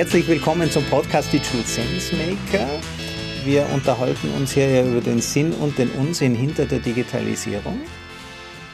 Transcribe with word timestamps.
Herzlich 0.00 0.26
willkommen 0.28 0.70
zum 0.70 0.82
Podcast 0.84 1.30
Digital 1.30 1.60
Sense 1.60 2.16
Maker. 2.16 2.66
Wir 3.44 3.66
unterhalten 3.74 4.30
uns 4.34 4.52
hier 4.52 4.66
ja 4.66 4.82
über 4.82 5.02
den 5.02 5.20
Sinn 5.20 5.52
und 5.52 5.76
den 5.76 5.90
Unsinn 5.90 6.34
hinter 6.34 6.64
der 6.64 6.78
Digitalisierung. 6.78 7.82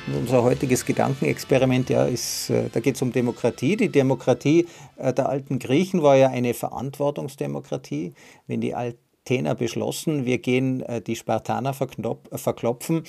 Und 0.06 0.14
unser 0.14 0.44
heutiges 0.44 0.86
Gedankenexperiment 0.86 1.90
ja, 1.90 2.04
ist, 2.04 2.50
äh, 2.50 2.68
da 2.72 2.78
geht 2.78 2.94
es 2.94 3.02
um 3.02 3.10
Demokratie. 3.10 3.76
Die 3.76 3.88
Demokratie 3.88 4.68
äh, 4.98 5.12
der 5.12 5.28
alten 5.28 5.58
Griechen 5.58 6.00
war 6.00 6.14
ja 6.14 6.28
eine 6.28 6.54
Verantwortungsdemokratie. 6.54 8.14
Wenn 8.46 8.60
die 8.60 8.76
Athener 8.76 9.56
beschlossen, 9.56 10.26
wir 10.26 10.38
gehen 10.38 10.80
äh, 10.82 11.00
die 11.00 11.16
Spartaner 11.16 11.74
verklopfen, 11.74 13.02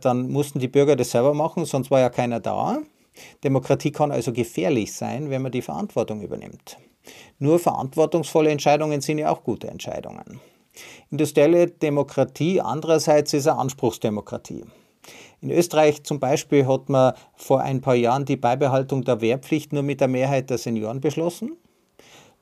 dann 0.00 0.32
mussten 0.32 0.58
die 0.58 0.66
Bürger 0.66 0.96
das 0.96 1.12
selber 1.12 1.32
machen, 1.32 1.64
sonst 1.64 1.92
war 1.92 2.00
ja 2.00 2.10
keiner 2.10 2.40
da. 2.40 2.80
Demokratie 3.44 3.92
kann 3.92 4.10
also 4.10 4.32
gefährlich 4.32 4.92
sein, 4.92 5.30
wenn 5.30 5.42
man 5.42 5.52
die 5.52 5.62
Verantwortung 5.62 6.22
übernimmt. 6.22 6.76
Nur 7.42 7.58
verantwortungsvolle 7.58 8.50
Entscheidungen 8.50 9.00
sind 9.00 9.18
ja 9.18 9.28
auch 9.28 9.42
gute 9.42 9.66
Entscheidungen. 9.66 10.40
Industrielle 11.10 11.66
Demokratie 11.66 12.60
andererseits 12.60 13.32
ist 13.32 13.48
eine 13.48 13.58
Anspruchsdemokratie. 13.58 14.64
In 15.40 15.50
Österreich 15.50 16.04
zum 16.04 16.20
Beispiel 16.20 16.68
hat 16.68 16.88
man 16.88 17.14
vor 17.34 17.60
ein 17.60 17.80
paar 17.80 17.96
Jahren 17.96 18.26
die 18.26 18.36
Beibehaltung 18.36 19.02
der 19.02 19.20
Wehrpflicht 19.20 19.72
nur 19.72 19.82
mit 19.82 20.00
der 20.00 20.06
Mehrheit 20.06 20.50
der 20.50 20.58
Senioren 20.58 21.00
beschlossen, 21.00 21.56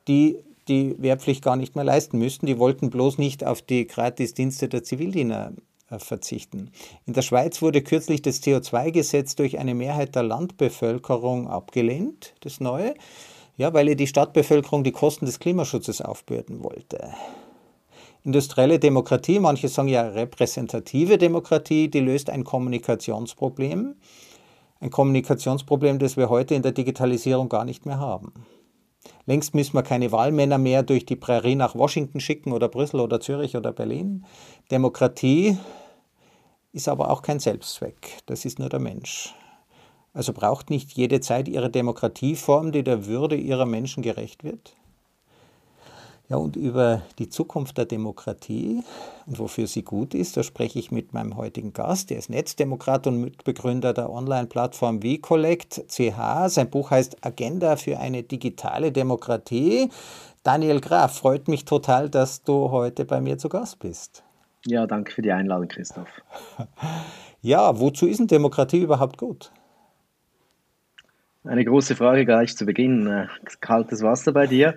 die 0.07 0.37
die 0.69 0.95
Wehrpflicht 0.99 1.43
gar 1.43 1.57
nicht 1.57 1.77
mehr 1.77 1.85
leisten 1.85 2.19
müssten. 2.19 2.45
Die 2.45 2.59
wollten 2.59 2.91
bloß 2.91 3.17
nicht 3.17 3.43
auf 3.43 3.63
die 3.63 3.87
Gratisdienste 3.87 4.69
der 4.69 4.85
Zivildiener 4.85 5.55
äh, 5.89 5.99
verzichten. 5.99 6.73
In 7.07 7.15
der 7.15 7.23
Schweiz 7.23 7.63
wurde 7.63 7.81
kürzlich 7.81 8.21
das 8.21 8.43
CO2-Gesetz 8.43 9.35
durch 9.35 9.59
eine 9.59 9.75
Mehrheit 9.75 10.15
der 10.15 10.25
Landbevölkerung 10.25 11.49
abgelehnt, 11.49 12.35
das 12.41 12.61
neue. 12.61 12.93
Ja, 13.61 13.75
weil 13.75 13.91
ihr 13.91 13.95
die 13.95 14.07
Stadtbevölkerung 14.07 14.85
die 14.85 14.91
Kosten 14.91 15.27
des 15.27 15.39
Klimaschutzes 15.39 16.01
aufbürden 16.01 16.65
wollte. 16.65 17.11
Industrielle 18.25 18.79
Demokratie, 18.79 19.39
manche 19.39 19.69
sagen 19.69 19.89
ja 19.89 20.01
repräsentative 20.01 21.19
Demokratie, 21.19 21.91
die 21.91 22.01
löst 22.01 22.31
ein 22.31 22.45
Kommunikationsproblem. 22.45 23.97
Ein 24.81 24.91
Kommunikationsproblem, 24.91 25.99
das 25.99 26.17
wir 26.17 26.31
heute 26.31 26.55
in 26.55 26.63
der 26.63 26.73
Digitalisierung 26.73 27.51
gar 27.51 27.67
nicht 27.67 27.85
mehr 27.85 27.99
haben. 27.99 28.33
Längst 29.27 29.55
müssen 29.55 29.75
wir 29.75 29.83
keine 29.83 30.11
Wahlmänner 30.11 30.57
mehr 30.57 30.83
durch 30.83 31.05
die 31.05 31.17
Prärie 31.17 31.55
nach 31.55 31.75
Washington 31.75 32.21
schicken 32.21 32.53
oder 32.53 32.71
Brüssel 32.71 33.01
oder 33.01 33.21
Zürich 33.21 33.59
oder 33.59 33.75
Berlin. 33.75 34.25
Demokratie 34.71 35.59
ist 36.73 36.89
aber 36.89 37.11
auch 37.11 37.21
kein 37.21 37.41
Selbstzweck, 37.41 38.23
das 38.25 38.47
ist 38.47 38.59
nur 38.59 38.71
der 38.71 38.81
Mensch. 38.81 39.35
Also 40.13 40.33
braucht 40.33 40.71
nicht 40.71 40.93
jede 40.93 41.21
Zeit 41.21 41.49
ihre 41.49 41.71
Demokratieform, 41.71 42.73
die 42.73 42.83
der 42.83 43.07
Würde 43.07 43.37
ihrer 43.37 43.67
Menschen 43.67 44.03
gerecht 44.03 44.43
wird? 44.43 44.75
Ja, 46.31 46.37
und 46.37 46.55
über 46.55 47.03
die 47.19 47.29
Zukunft 47.29 47.77
der 47.77 47.87
Demokratie 47.87 48.85
und 49.27 49.41
wofür 49.41 49.67
sie 49.67 49.83
gut 49.83 50.15
ist, 50.15 50.37
da 50.37 50.45
spreche 50.45 50.79
ich 50.79 50.93
mit 50.93 51.13
meinem 51.13 51.37
heutigen 51.37 51.73
Gast. 51.73 52.11
Der 52.11 52.19
ist 52.19 52.31
Netzdemokrat 52.31 53.09
und 53.09 53.21
Mitbegründer 53.21 53.93
der 53.93 54.11
Online-Plattform 54.11 55.03
VCollect 55.03 55.87
CH. 55.89 56.49
Sein 56.49 56.71
Buch 56.71 56.93
heißt 56.93 57.25
Agenda 57.27 57.75
für 57.75 57.99
eine 57.99 58.23
digitale 58.23 58.93
Demokratie. 58.93 59.91
Daniel 60.45 60.81
Graf, 60.81 61.17
freut 61.17 61.49
mich 61.49 61.65
total, 61.65 62.09
dass 62.09 62.45
du 62.45 62.71
heute 62.71 63.05
bei 63.05 63.21
mir 63.21 63.37
zu 63.37 63.49
Gast 63.49 63.81
bist. 63.81 64.23
Ja, 64.67 64.87
danke 64.87 65.11
für 65.11 65.23
die 65.23 65.33
Einladung, 65.33 65.69
Christoph. 65.69 66.09
Ja, 67.43 67.81
wozu 67.81 68.07
ist 68.07 68.21
denn 68.21 68.27
Demokratie 68.27 68.83
überhaupt 68.83 69.17
gut? 69.17 69.51
Eine 71.43 71.65
große 71.65 71.97
Frage 71.97 72.27
gleich 72.27 72.55
zu 72.55 72.67
Beginn. 72.67 73.07
Äh, 73.07 73.27
kaltes 73.61 74.03
Wasser 74.03 74.33
bei 74.33 74.47
dir. 74.47 74.77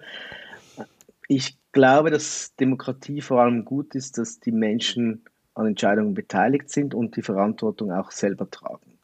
Ich 1.28 1.58
glaube, 1.74 2.10
dass 2.10 2.56
Demokratie 2.56 3.20
vor 3.20 3.42
allem 3.42 3.66
gut 3.66 3.96
ist, 3.96 4.18
dass 4.18 4.40
die 4.40 4.54
Menschen 4.54 5.26
an 5.56 5.68
Entscheidungen 5.68 6.14
beteiligt 6.14 6.70
sind 6.70 6.94
und 6.94 7.18
die 7.18 7.22
Verantwortung 7.22 7.92
auch 7.92 8.12
selber 8.12 8.50
tragen. 8.50 8.98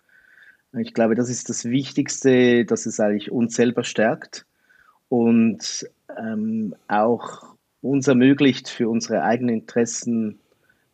Ich 0.77 0.93
glaube, 0.93 1.15
das 1.15 1.29
ist 1.29 1.49
das 1.49 1.65
Wichtigste, 1.65 2.63
dass 2.63 2.85
es 2.85 2.99
eigentlich 2.99 3.29
uns 3.29 3.55
selber 3.55 3.83
stärkt 3.83 4.45
und 5.09 5.89
ähm, 6.17 6.75
auch 6.87 7.55
uns 7.81 8.07
ermöglicht, 8.07 8.69
für 8.69 8.87
unsere 8.87 9.23
eigenen 9.23 9.55
Interessen 9.55 10.39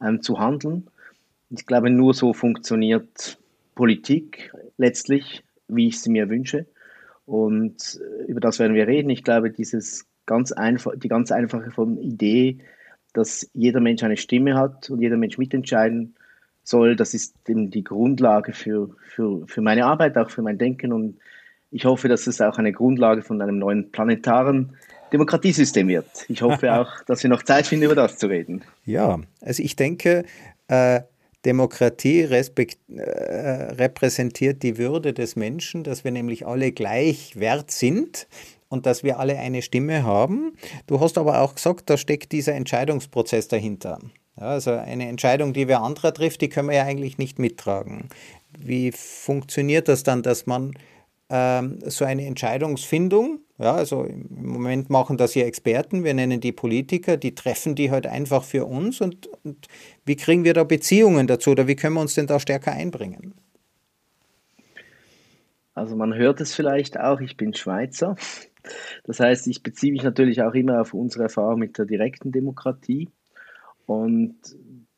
ähm, 0.01 0.21
zu 0.23 0.39
handeln. 0.39 0.87
Ich 1.51 1.67
glaube, 1.67 1.91
nur 1.91 2.15
so 2.15 2.33
funktioniert 2.33 3.37
Politik 3.75 4.51
letztlich 4.77 5.44
wie 5.67 5.87
ich 5.87 5.99
sie 5.99 6.09
mir 6.09 6.29
wünsche. 6.29 6.65
Und 7.25 7.99
äh, 8.01 8.25
über 8.25 8.39
das 8.39 8.59
werden 8.59 8.75
wir 8.75 8.87
reden. 8.87 9.09
Ich 9.09 9.23
glaube, 9.23 9.51
dieses 9.51 10.05
ganz 10.25 10.51
einfach, 10.51 10.93
die 10.95 11.07
ganz 11.07 11.31
einfache 11.31 11.69
Idee, 12.01 12.59
dass 13.13 13.49
jeder 13.53 13.79
Mensch 13.79 14.03
eine 14.03 14.17
Stimme 14.17 14.55
hat 14.55 14.89
und 14.89 15.01
jeder 15.01 15.17
Mensch 15.17 15.37
mitentscheiden 15.37 16.15
soll, 16.63 16.95
das 16.95 17.13
ist 17.13 17.35
eben 17.47 17.69
die 17.69 17.83
Grundlage 17.83 18.53
für, 18.53 18.89
für, 19.07 19.47
für 19.47 19.61
meine 19.61 19.85
Arbeit, 19.85 20.17
auch 20.17 20.29
für 20.29 20.41
mein 20.41 20.57
Denken. 20.57 20.91
Und 20.91 21.17
ich 21.71 21.85
hoffe, 21.85 22.07
dass 22.07 22.27
es 22.27 22.41
auch 22.41 22.57
eine 22.57 22.73
Grundlage 22.73 23.21
von 23.21 23.41
einem 23.41 23.59
neuen 23.59 23.91
planetaren 23.91 24.75
Demokratiesystem 25.13 25.87
wird. 25.87 26.07
Ich 26.27 26.41
hoffe 26.41 26.73
auch, 26.79 27.03
dass 27.05 27.23
wir 27.23 27.29
noch 27.29 27.43
Zeit 27.43 27.67
finden, 27.67 27.85
über 27.85 27.95
das 27.95 28.17
zu 28.17 28.27
reden. 28.27 28.63
Ja, 28.85 29.19
also 29.41 29.63
ich 29.63 29.75
denke, 29.75 30.25
äh, 30.67 31.01
Demokratie 31.45 32.21
respekt, 32.21 32.79
äh, 32.89 33.01
repräsentiert 33.01 34.63
die 34.63 34.77
Würde 34.77 35.13
des 35.13 35.35
Menschen, 35.35 35.83
dass 35.83 36.03
wir 36.03 36.11
nämlich 36.11 36.45
alle 36.45 36.71
gleich 36.71 37.39
wert 37.39 37.71
sind 37.71 38.27
und 38.67 38.85
dass 38.85 39.03
wir 39.03 39.19
alle 39.19 39.37
eine 39.37 39.61
Stimme 39.61 40.03
haben. 40.03 40.53
Du 40.87 40.99
hast 40.99 41.17
aber 41.17 41.41
auch 41.41 41.55
gesagt, 41.55 41.89
da 41.89 41.97
steckt 41.97 42.31
dieser 42.31 42.53
Entscheidungsprozess 42.53 43.47
dahinter. 43.47 43.99
Ja, 44.37 44.47
also 44.47 44.71
eine 44.71 45.07
Entscheidung, 45.07 45.53
die 45.53 45.67
wer 45.67 45.81
anderer 45.81 46.13
trifft, 46.13 46.41
die 46.41 46.49
können 46.49 46.69
wir 46.69 46.75
ja 46.75 46.83
eigentlich 46.83 47.17
nicht 47.17 47.39
mittragen. 47.39 48.09
Wie 48.57 48.91
funktioniert 48.91 49.87
das 49.87 50.03
dann, 50.03 50.23
dass 50.23 50.45
man 50.45 50.73
ähm, 51.29 51.79
so 51.85 52.05
eine 52.05 52.25
Entscheidungsfindung 52.25 53.39
ja, 53.57 53.73
also 53.73 54.03
im 54.03 54.47
Moment 54.47 54.89
machen 54.89 55.15
das 55.17 55.33
ja 55.33 55.45
Experten, 55.45 56.03
wir 56.03 56.13
nennen 56.13 56.41
die 56.41 56.51
Politiker, 56.51 57.15
die 57.15 57.35
treffen 57.35 57.73
die 57.73 57.89
halt 57.89 58.05
einfach 58.05 58.43
für 58.43 58.65
uns 58.65 58.99
und, 58.99 59.27
und 59.43 59.67
wie 60.05 60.17
kriegen 60.17 60.43
wir 60.43 60.53
da 60.53 60.65
Beziehungen 60.65 61.25
dazu 61.25 61.51
oder 61.51 61.65
wie 61.67 61.75
können 61.75 61.95
wir 61.95 62.01
uns 62.01 62.15
denn 62.15 62.27
da 62.27 62.39
stärker 62.39 62.73
einbringen? 62.73 63.33
Also 65.73 65.95
man 65.95 66.13
hört 66.13 66.41
es 66.41 66.53
vielleicht 66.53 66.99
auch, 66.99 67.21
ich 67.21 67.37
bin 67.37 67.53
Schweizer. 67.53 68.15
Das 69.03 69.19
heißt, 69.19 69.47
ich 69.47 69.61
beziehe 69.61 69.93
mich 69.93 70.03
natürlich 70.03 70.41
auch 70.41 70.53
immer 70.53 70.81
auf 70.81 70.93
unsere 70.93 71.23
Erfahrung 71.23 71.59
mit 71.59 71.77
der 71.77 71.85
direkten 71.85 72.31
Demokratie. 72.31 73.09
Und 73.85 74.35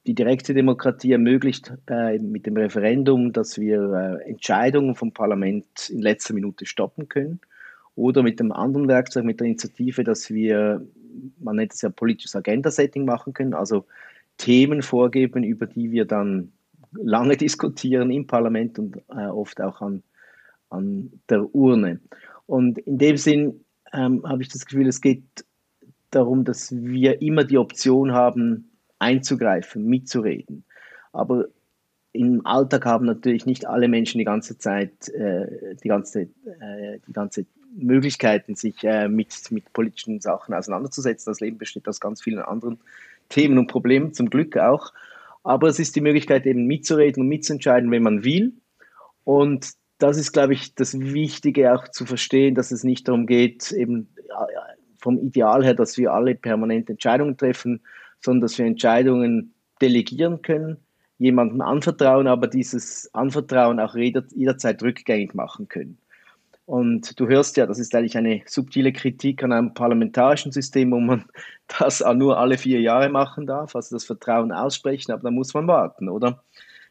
die 0.08 0.16
direkte 0.16 0.54
Demokratie 0.54 1.12
ermöglicht 1.12 1.74
äh, 1.90 2.18
mit 2.18 2.46
dem 2.46 2.56
Referendum, 2.56 3.34
dass 3.34 3.60
wir 3.60 4.20
äh, 4.24 4.30
Entscheidungen 4.30 4.96
vom 4.96 5.12
Parlament 5.12 5.90
in 5.90 6.02
letzter 6.02 6.34
Minute 6.34 6.66
stoppen 6.66 7.10
können 7.10 7.42
oder 7.96 8.24
mit 8.24 8.40
dem 8.40 8.54
anderen 8.54 8.88
Werkzeug, 8.88 9.26
mit 9.26 9.42
der 9.42 9.48
Initiative, 9.48 10.06
dass 10.06 10.30
wir, 10.30 10.82
man 11.40 11.58
nennt 11.58 11.74
es 11.74 11.82
ja 11.82 11.90
politisches 11.90 12.38
Agenda-Setting 12.38 13.04
machen 13.04 13.34
können, 13.34 13.54
also 13.54 13.86
Themen 14.38 14.82
vorgeben, 14.82 15.44
über 15.44 15.66
die 15.66 15.92
wir 15.92 16.06
dann 16.06 16.54
lange 16.94 17.36
diskutieren 17.38 18.10
im 18.10 18.28
Parlament 18.28 18.80
und 18.80 18.98
äh, 19.10 19.26
oft 19.28 19.60
auch 19.60 19.82
an, 19.82 20.04
an 20.70 21.12
der 21.28 21.54
Urne. 21.54 22.00
Und 22.46 22.78
in 22.78 22.98
dem 22.98 23.18
Sinn 23.18 23.66
ähm, 23.92 24.24
habe 24.26 24.42
ich 24.42 24.48
das 24.48 24.66
Gefühl, 24.66 24.88
es 24.88 25.02
geht 25.02 25.24
darum, 26.12 26.46
dass 26.46 26.74
wir 26.74 27.22
immer 27.22 27.44
die 27.44 27.58
Option 27.58 28.14
haben, 28.14 28.70
einzugreifen, 29.00 29.86
mitzureden. 29.86 30.64
Aber 31.14 31.46
im 32.14 32.46
Alltag 32.46 32.86
haben 32.86 33.06
natürlich 33.06 33.46
nicht 33.46 33.68
alle 33.68 33.88
Menschen 33.88 34.18
die 34.18 34.26
ganze 34.26 34.58
Zeit, 34.58 35.10
äh, 35.10 35.76
die, 35.84 35.88
ganze, 35.88 36.22
äh, 36.22 37.00
die 37.08 37.14
ganze 37.14 37.46
Möglichkeiten, 37.76 38.56
sich 38.56 38.84
äh, 38.84 39.08
mit, 39.08 39.52
mit 39.52 39.72
politischen 39.74 40.20
Sachen 40.20 40.54
auseinanderzusetzen. 40.54 41.30
Das 41.32 41.40
Leben 41.40 41.58
besteht 41.58 41.88
aus 41.88 42.00
ganz 42.00 42.22
vielen 42.22 42.40
anderen 42.40 42.80
Themen 43.30 43.58
und 43.58 43.68
Problemen, 43.68 44.14
zum 44.14 44.30
Glück 44.30 44.58
auch. 44.58 44.94
Aber 45.44 45.68
es 45.68 45.80
ist 45.80 45.96
die 45.96 46.02
Möglichkeit, 46.02 46.46
eben 46.46 46.66
mitzureden 46.66 47.24
und 47.24 47.30
mitzuentscheiden, 47.30 47.92
wenn 47.92 48.04
man 48.04 48.24
will. 48.24 48.54
Und 49.24 49.72
das 50.00 50.18
ist, 50.18 50.32
glaube 50.32 50.54
ich, 50.54 50.76
das 50.76 51.00
Wichtige 51.00 51.74
auch 51.74 51.88
zu 51.88 52.06
verstehen, 52.06 52.56
dass 52.56 52.72
es 52.72 52.84
nicht 52.84 53.08
darum 53.08 53.26
geht, 53.26 53.72
eben 53.72 54.10
vom 55.00 55.18
Ideal 55.18 55.64
her, 55.64 55.74
dass 55.74 55.98
wir 55.98 56.14
alle 56.14 56.36
permanent 56.36 56.90
Entscheidungen 56.90 57.38
treffen, 57.38 57.82
sondern 58.22 58.42
dass 58.42 58.58
wir 58.58 58.66
Entscheidungen 58.66 59.54
delegieren 59.82 60.42
können, 60.42 60.78
jemandem 61.18 61.62
anvertrauen, 61.62 62.28
aber 62.28 62.48
dieses 62.48 63.10
Anvertrauen 63.14 63.80
auch 63.80 63.96
jederzeit 63.96 64.82
rückgängig 64.84 65.34
machen 65.34 65.68
können. 65.68 65.98
Und 66.68 67.18
du 67.18 67.28
hörst 67.28 67.56
ja, 67.56 67.66
das 67.66 67.80
ist 67.80 67.96
eigentlich 67.96 68.18
eine 68.18 68.42
subtile 68.46 68.92
Kritik 68.92 69.42
an 69.42 69.54
einem 69.54 69.74
parlamentarischen 69.74 70.52
System, 70.52 70.92
wo 70.92 71.00
man 71.00 71.24
das 71.80 72.04
nur 72.16 72.38
alle 72.38 72.58
vier 72.58 72.82
Jahre 72.82 73.10
machen 73.10 73.48
darf, 73.48 73.76
also 73.76 73.96
das 73.96 74.04
Vertrauen 74.04 74.52
aussprechen, 74.52 75.14
aber 75.14 75.24
da 75.24 75.32
muss 75.32 75.54
man 75.54 75.68
warten, 75.68 76.10
oder? 76.10 76.44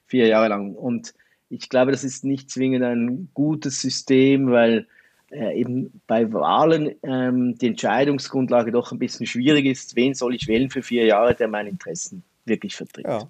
Vier 0.07 0.29
Jahre 0.29 0.49
lang. 0.49 0.75
Und 0.75 1.13
ich 1.51 1.69
glaube, 1.69 1.93
das 1.93 2.05
ist 2.05 2.25
nicht 2.25 2.51
zwingend 2.51 2.85
ein 2.85 3.29
gutes 3.35 3.83
System, 3.83 4.51
weil 4.51 4.89
äh, 5.31 5.59
eben 5.59 6.01
bei 6.07 6.33
Wahlen 6.33 6.95
ähm, 7.03 7.57
die 7.59 7.69
Entscheidungsgrundlage 7.69 8.73
doch 8.73 8.93
ein 8.93 8.99
bisschen 8.99 9.27
schwierig 9.27 9.67
ist, 9.67 9.97
wen 9.97 10.15
soll 10.15 10.35
ich 10.35 10.49
wählen 10.49 10.71
für 10.71 10.83
vier 10.83 11.07
Jahre, 11.07 11.35
der 11.35 11.49
meine 11.49 11.69
Interessen 11.69 12.23
wirklich 12.45 12.77
vertritt. 12.77 13.07
Ja. 13.07 13.29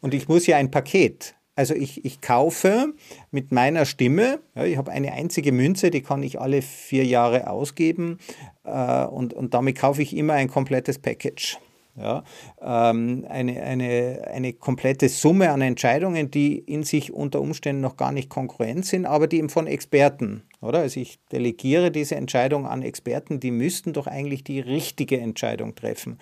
Und 0.00 0.14
ich 0.14 0.28
muss 0.28 0.46
ja 0.46 0.56
ein 0.56 0.70
Paket 0.70 1.34
also 1.58 1.74
ich, 1.74 2.04
ich 2.04 2.20
kaufe 2.20 2.94
mit 3.32 3.50
meiner 3.50 3.84
Stimme, 3.84 4.38
ja, 4.54 4.64
ich 4.64 4.76
habe 4.76 4.92
eine 4.92 5.12
einzige 5.12 5.50
Münze, 5.50 5.90
die 5.90 6.02
kann 6.02 6.22
ich 6.22 6.40
alle 6.40 6.62
vier 6.62 7.04
Jahre 7.04 7.50
ausgeben 7.50 8.18
äh, 8.62 9.04
und, 9.04 9.34
und 9.34 9.54
damit 9.54 9.76
kaufe 9.76 10.00
ich 10.00 10.16
immer 10.16 10.34
ein 10.34 10.46
komplettes 10.46 11.00
Package. 11.00 11.58
Ja, 11.98 12.22
ähm, 12.60 13.26
eine, 13.28 13.60
eine, 13.60 14.22
eine 14.32 14.52
komplette 14.52 15.08
Summe 15.08 15.50
an 15.50 15.62
Entscheidungen, 15.62 16.30
die 16.30 16.56
in 16.56 16.84
sich 16.84 17.12
unter 17.12 17.40
Umständen 17.40 17.82
noch 17.82 17.96
gar 17.96 18.12
nicht 18.12 18.28
konkurrent 18.28 18.86
sind, 18.86 19.04
aber 19.04 19.26
die 19.26 19.38
eben 19.38 19.48
von 19.48 19.66
Experten, 19.66 20.44
oder? 20.60 20.78
Also 20.80 21.00
ich 21.00 21.18
delegiere 21.32 21.90
diese 21.90 22.14
Entscheidung 22.14 22.66
an 22.66 22.82
Experten, 22.82 23.40
die 23.40 23.50
müssten 23.50 23.94
doch 23.94 24.06
eigentlich 24.06 24.44
die 24.44 24.60
richtige 24.60 25.18
Entscheidung 25.18 25.74
treffen. 25.74 26.18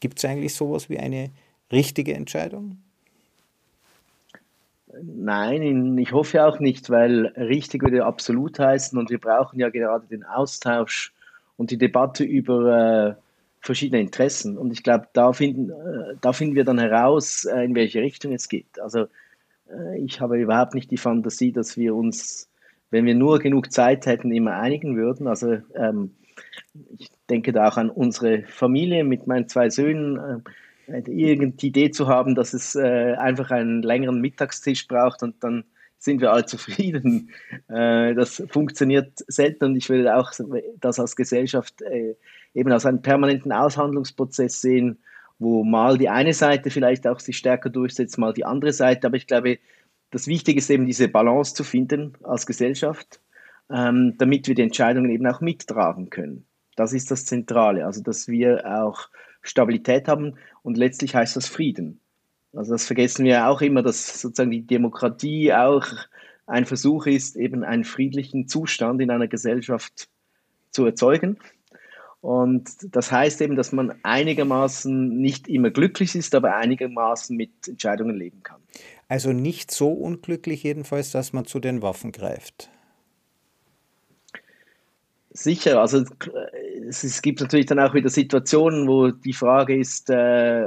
Gibt 0.00 0.18
es 0.18 0.24
eigentlich 0.24 0.54
sowas 0.54 0.90
wie 0.90 0.98
eine 0.98 1.30
richtige 1.70 2.14
Entscheidung? 2.14 2.78
Nein, 5.00 5.96
ich 5.98 6.12
hoffe 6.12 6.44
auch 6.44 6.58
nicht, 6.58 6.90
weil 6.90 7.26
richtig 7.36 7.82
würde 7.82 8.04
absolut 8.04 8.58
heißen 8.58 8.98
und 8.98 9.10
wir 9.10 9.18
brauchen 9.18 9.60
ja 9.60 9.68
gerade 9.68 10.06
den 10.06 10.24
Austausch 10.24 11.12
und 11.56 11.70
die 11.70 11.78
Debatte 11.78 12.24
über 12.24 13.16
äh, 13.18 13.23
verschiedene 13.64 14.00
Interessen. 14.00 14.58
Und 14.58 14.72
ich 14.72 14.82
glaube, 14.82 15.08
da 15.14 15.32
finden, 15.32 15.70
äh, 15.70 16.16
da 16.20 16.32
finden 16.32 16.54
wir 16.54 16.64
dann 16.64 16.78
heraus, 16.78 17.44
äh, 17.46 17.64
in 17.64 17.74
welche 17.74 18.02
Richtung 18.02 18.32
es 18.32 18.48
geht. 18.48 18.78
Also 18.78 19.06
äh, 19.70 19.98
ich 20.04 20.20
habe 20.20 20.38
überhaupt 20.38 20.74
nicht 20.74 20.90
die 20.90 20.98
Fantasie, 20.98 21.50
dass 21.50 21.76
wir 21.76 21.94
uns, 21.94 22.50
wenn 22.90 23.06
wir 23.06 23.14
nur 23.14 23.38
genug 23.38 23.72
Zeit 23.72 24.06
hätten, 24.06 24.30
immer 24.32 24.56
einigen 24.56 24.96
würden. 24.96 25.26
Also 25.26 25.58
ähm, 25.74 26.14
ich 26.98 27.08
denke 27.30 27.52
da 27.52 27.68
auch 27.68 27.78
an 27.78 27.90
unsere 27.90 28.42
Familie 28.42 29.02
mit 29.02 29.26
meinen 29.26 29.48
zwei 29.48 29.70
Söhnen 29.70 30.42
äh, 30.86 30.98
irgendeine 31.10 31.54
Idee 31.62 31.90
zu 31.90 32.06
haben, 32.08 32.34
dass 32.34 32.52
es 32.52 32.74
äh, 32.74 33.14
einfach 33.14 33.50
einen 33.50 33.82
längeren 33.82 34.20
Mittagstisch 34.20 34.86
braucht 34.86 35.22
und 35.22 35.42
dann 35.42 35.64
sind 35.98 36.20
wir 36.20 36.32
alle 36.32 36.44
zufrieden. 36.46 37.30
Äh, 37.68 38.14
das 38.14 38.42
funktioniert 38.50 39.12
selten 39.26 39.64
und 39.64 39.76
ich 39.76 39.88
würde 39.88 40.16
auch 40.16 40.32
das 40.80 41.00
als 41.00 41.16
Gesellschaft 41.16 41.80
äh, 41.80 42.14
eben 42.54 42.72
als 42.72 42.86
einen 42.86 43.02
permanenten 43.02 43.52
Aushandlungsprozess 43.52 44.60
sehen, 44.60 44.98
wo 45.38 45.64
mal 45.64 45.98
die 45.98 46.08
eine 46.08 46.32
Seite 46.32 46.70
vielleicht 46.70 47.06
auch 47.06 47.20
sich 47.20 47.36
stärker 47.36 47.70
durchsetzt, 47.70 48.18
mal 48.18 48.32
die 48.32 48.44
andere 48.44 48.72
Seite. 48.72 49.06
Aber 49.06 49.16
ich 49.16 49.26
glaube, 49.26 49.58
das 50.10 50.26
Wichtige 50.26 50.58
ist 50.58 50.70
eben 50.70 50.86
diese 50.86 51.08
Balance 51.08 51.54
zu 51.54 51.64
finden 51.64 52.14
als 52.22 52.46
Gesellschaft, 52.46 53.20
ähm, 53.70 54.14
damit 54.18 54.46
wir 54.46 54.54
die 54.54 54.62
Entscheidungen 54.62 55.10
eben 55.10 55.26
auch 55.26 55.40
mittragen 55.40 56.10
können. 56.10 56.46
Das 56.76 56.92
ist 56.92 57.10
das 57.10 57.26
Zentrale, 57.26 57.84
also 57.84 58.02
dass 58.02 58.28
wir 58.28 58.64
auch 58.64 59.08
Stabilität 59.42 60.08
haben 60.08 60.36
und 60.62 60.76
letztlich 60.76 61.14
heißt 61.14 61.36
das 61.36 61.48
Frieden. 61.48 62.00
Also 62.52 62.72
das 62.72 62.86
vergessen 62.86 63.24
wir 63.24 63.48
auch 63.48 63.60
immer, 63.60 63.82
dass 63.82 64.20
sozusagen 64.20 64.50
die 64.50 64.66
Demokratie 64.66 65.52
auch 65.52 65.86
ein 66.46 66.64
Versuch 66.64 67.06
ist, 67.06 67.36
eben 67.36 67.64
einen 67.64 67.84
friedlichen 67.84 68.48
Zustand 68.48 69.00
in 69.00 69.10
einer 69.10 69.28
Gesellschaft 69.28 70.08
zu 70.70 70.84
erzeugen. 70.86 71.38
Und 72.24 72.94
das 72.96 73.12
heißt 73.12 73.42
eben, 73.42 73.54
dass 73.54 73.70
man 73.72 73.92
einigermaßen 74.02 75.14
nicht 75.14 75.46
immer 75.46 75.68
glücklich 75.68 76.14
ist, 76.14 76.34
aber 76.34 76.56
einigermaßen 76.56 77.36
mit 77.36 77.68
Entscheidungen 77.68 78.16
leben 78.16 78.42
kann. 78.42 78.62
Also 79.08 79.32
nicht 79.34 79.70
so 79.70 79.90
unglücklich 79.90 80.62
jedenfalls, 80.62 81.10
dass 81.10 81.34
man 81.34 81.44
zu 81.44 81.60
den 81.60 81.82
Waffen 81.82 82.12
greift. 82.12 82.70
Sicher, 85.32 85.82
also 85.82 86.02
es, 86.88 87.04
es, 87.04 87.20
gibt 87.20 87.42
natürlich 87.42 87.66
dann 87.66 87.78
auch 87.78 87.92
wieder 87.92 88.08
Situationen, 88.08 88.88
wo 88.88 89.10
die 89.10 89.34
Frage 89.34 89.76
ist, 89.76 90.08
äh, 90.08 90.64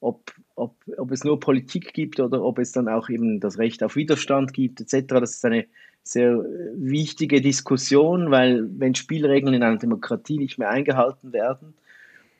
ob, 0.00 0.30
ob, 0.54 0.74
ob 0.98 1.12
es 1.12 1.24
nur 1.24 1.40
Politik 1.40 1.94
gibt 1.94 2.20
oder 2.20 2.42
ob 2.42 2.58
es 2.58 2.72
dann 2.72 2.88
auch 2.88 3.08
eben 3.08 3.40
das 3.40 3.56
Recht 3.56 3.82
auf 3.82 3.96
Widerstand 3.96 4.52
gibt, 4.52 4.82
etc. 4.82 5.06
Das 5.14 5.36
ist 5.36 5.46
eine 5.46 5.64
sehr 6.02 6.44
wichtige 6.74 7.40
Diskussion, 7.40 8.30
weil 8.30 8.68
wenn 8.78 8.94
Spielregeln 8.94 9.54
in 9.54 9.62
einer 9.62 9.78
Demokratie 9.78 10.38
nicht 10.38 10.58
mehr 10.58 10.70
eingehalten 10.70 11.32
werden, 11.32 11.74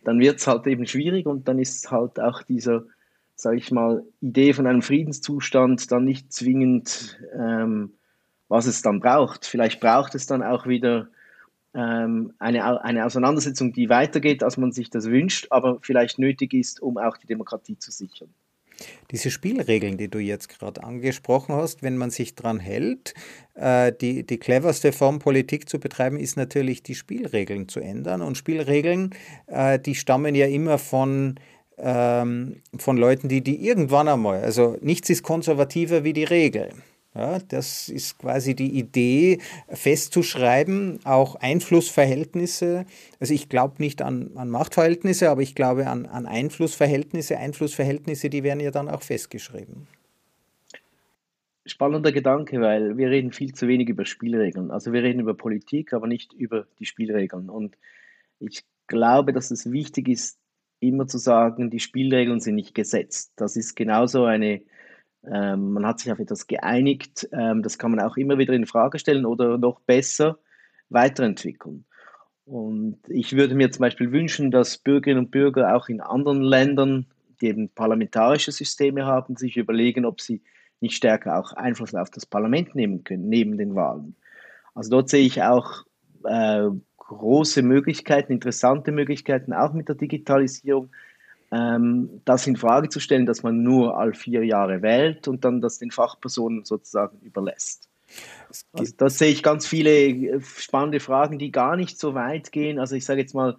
dann 0.04 0.18
wird 0.18 0.38
es 0.38 0.46
halt 0.46 0.66
eben 0.66 0.86
schwierig 0.86 1.26
und 1.26 1.46
dann 1.46 1.58
ist 1.58 1.90
halt 1.90 2.18
auch 2.20 2.42
dieser, 2.42 2.84
sage 3.34 3.58
ich 3.58 3.70
mal, 3.70 4.02
Idee 4.20 4.52
von 4.54 4.66
einem 4.66 4.82
Friedenszustand 4.82 5.92
dann 5.92 6.04
nicht 6.04 6.32
zwingend, 6.32 7.18
ähm, 7.34 7.92
was 8.48 8.66
es 8.66 8.82
dann 8.82 9.00
braucht. 9.00 9.46
Vielleicht 9.46 9.80
braucht 9.80 10.14
es 10.14 10.26
dann 10.26 10.42
auch 10.42 10.66
wieder 10.66 11.08
ähm, 11.74 12.32
eine, 12.38 12.82
eine 12.82 13.04
Auseinandersetzung, 13.04 13.72
die 13.72 13.88
weitergeht, 13.88 14.42
als 14.42 14.56
man 14.56 14.72
sich 14.72 14.90
das 14.90 15.06
wünscht, 15.06 15.46
aber 15.50 15.78
vielleicht 15.82 16.18
nötig 16.18 16.54
ist, 16.54 16.80
um 16.80 16.98
auch 16.98 17.16
die 17.16 17.26
Demokratie 17.26 17.78
zu 17.78 17.92
sichern. 17.92 18.34
Diese 19.10 19.30
Spielregeln, 19.30 19.96
die 19.96 20.08
du 20.08 20.18
jetzt 20.18 20.48
gerade 20.48 20.82
angesprochen 20.84 21.54
hast, 21.54 21.82
wenn 21.82 21.96
man 21.96 22.10
sich 22.10 22.34
dran 22.34 22.60
hält, 22.60 23.14
äh, 23.54 23.92
die, 23.92 24.24
die 24.24 24.38
cleverste 24.38 24.92
Form, 24.92 25.18
Politik 25.18 25.68
zu 25.68 25.78
betreiben, 25.78 26.18
ist 26.18 26.36
natürlich, 26.36 26.82
die 26.82 26.94
Spielregeln 26.94 27.68
zu 27.68 27.80
ändern. 27.80 28.22
Und 28.22 28.36
Spielregeln, 28.36 29.14
äh, 29.46 29.78
die 29.78 29.94
stammen 29.94 30.34
ja 30.34 30.46
immer 30.46 30.78
von, 30.78 31.36
ähm, 31.78 32.62
von 32.78 32.96
Leuten, 32.96 33.28
die 33.28 33.42
die 33.42 33.66
irgendwann 33.66 34.08
einmal, 34.08 34.42
also 34.42 34.76
nichts 34.80 35.10
ist 35.10 35.22
konservativer 35.22 36.04
wie 36.04 36.12
die 36.12 36.24
Regel. 36.24 36.70
Ja, 37.14 37.40
das 37.40 37.88
ist 37.88 38.18
quasi 38.18 38.54
die 38.54 38.78
Idee, 38.78 39.38
festzuschreiben, 39.68 41.00
auch 41.04 41.34
Einflussverhältnisse. 41.34 42.86
Also 43.18 43.34
ich 43.34 43.48
glaube 43.48 43.76
nicht 43.78 44.00
an, 44.00 44.30
an, 44.36 44.48
Machtverhältnisse, 44.48 45.28
aber 45.28 45.42
ich 45.42 45.56
glaube 45.56 45.88
an, 45.88 46.06
an 46.06 46.26
Einflussverhältnisse. 46.26 47.36
Einflussverhältnisse, 47.36 48.30
die 48.30 48.44
werden 48.44 48.60
ja 48.60 48.70
dann 48.70 48.88
auch 48.88 49.02
festgeschrieben. 49.02 49.88
Spannender 51.66 52.12
Gedanke, 52.12 52.60
weil 52.60 52.96
wir 52.96 53.10
reden 53.10 53.32
viel 53.32 53.54
zu 53.54 53.66
wenig 53.66 53.88
über 53.88 54.04
Spielregeln. 54.04 54.70
Also 54.70 54.92
wir 54.92 55.02
reden 55.02 55.20
über 55.20 55.34
Politik, 55.34 55.92
aber 55.92 56.06
nicht 56.06 56.32
über 56.32 56.66
die 56.78 56.86
Spielregeln. 56.86 57.50
Und 57.50 57.76
ich 58.38 58.62
glaube, 58.86 59.32
dass 59.32 59.50
es 59.50 59.72
wichtig 59.72 60.08
ist, 60.08 60.38
immer 60.78 61.08
zu 61.08 61.18
sagen, 61.18 61.70
die 61.70 61.80
Spielregeln 61.80 62.40
sind 62.40 62.54
nicht 62.54 62.74
gesetzt. 62.74 63.32
Das 63.36 63.56
ist 63.56 63.74
genauso 63.74 64.24
eine 64.24 64.62
ähm, 65.24 65.72
man 65.72 65.86
hat 65.86 66.00
sich 66.00 66.10
auf 66.12 66.18
etwas 66.18 66.46
geeinigt. 66.46 67.28
Ähm, 67.32 67.62
das 67.62 67.78
kann 67.78 67.90
man 67.90 68.00
auch 68.00 68.16
immer 68.16 68.38
wieder 68.38 68.54
in 68.54 68.66
Frage 68.66 68.98
stellen 68.98 69.26
oder 69.26 69.58
noch 69.58 69.80
besser 69.80 70.38
weiterentwickeln. 70.88 71.84
Und 72.46 72.98
ich 73.08 73.36
würde 73.36 73.54
mir 73.54 73.70
zum 73.70 73.82
Beispiel 73.82 74.10
wünschen, 74.12 74.50
dass 74.50 74.78
Bürgerinnen 74.78 75.26
und 75.26 75.30
Bürger 75.30 75.76
auch 75.76 75.88
in 75.88 76.00
anderen 76.00 76.42
Ländern, 76.42 77.06
die 77.40 77.46
eben 77.46 77.68
parlamentarische 77.68 78.50
Systeme 78.50 79.06
haben, 79.06 79.36
sich 79.36 79.56
überlegen, 79.56 80.04
ob 80.04 80.20
sie 80.20 80.42
nicht 80.80 80.96
stärker 80.96 81.38
auch 81.38 81.52
Einfluss 81.52 81.94
auf 81.94 82.10
das 82.10 82.26
Parlament 82.26 82.74
nehmen 82.74 83.04
können, 83.04 83.28
neben 83.28 83.58
den 83.58 83.74
Wahlen. 83.74 84.16
Also 84.74 84.90
dort 84.90 85.10
sehe 85.10 85.24
ich 85.24 85.42
auch 85.42 85.84
äh, 86.24 86.68
große 86.96 87.62
Möglichkeiten, 87.62 88.32
interessante 88.32 88.92
Möglichkeiten, 88.92 89.52
auch 89.52 89.72
mit 89.72 89.88
der 89.88 89.96
Digitalisierung, 89.96 90.90
ähm, 91.50 92.20
das 92.24 92.46
in 92.46 92.56
Frage 92.56 92.88
zu 92.88 93.00
stellen, 93.00 93.26
dass 93.26 93.42
man 93.42 93.62
nur 93.62 93.98
all 93.98 94.14
vier 94.14 94.44
Jahre 94.44 94.82
wählt 94.82 95.28
und 95.28 95.44
dann 95.44 95.60
das 95.60 95.78
den 95.78 95.90
Fachpersonen 95.90 96.64
sozusagen 96.64 97.18
überlässt. 97.20 97.88
Also 98.72 98.92
da 98.96 99.08
sehe 99.08 99.30
ich 99.30 99.42
ganz 99.42 99.66
viele 99.66 99.90
äh, 99.90 100.40
spannende 100.40 101.00
Fragen, 101.00 101.38
die 101.38 101.52
gar 101.52 101.76
nicht 101.76 101.98
so 101.98 102.14
weit 102.14 102.52
gehen. 102.52 102.78
Also 102.78 102.96
ich 102.96 103.04
sage 103.04 103.20
jetzt 103.20 103.34
mal, 103.34 103.56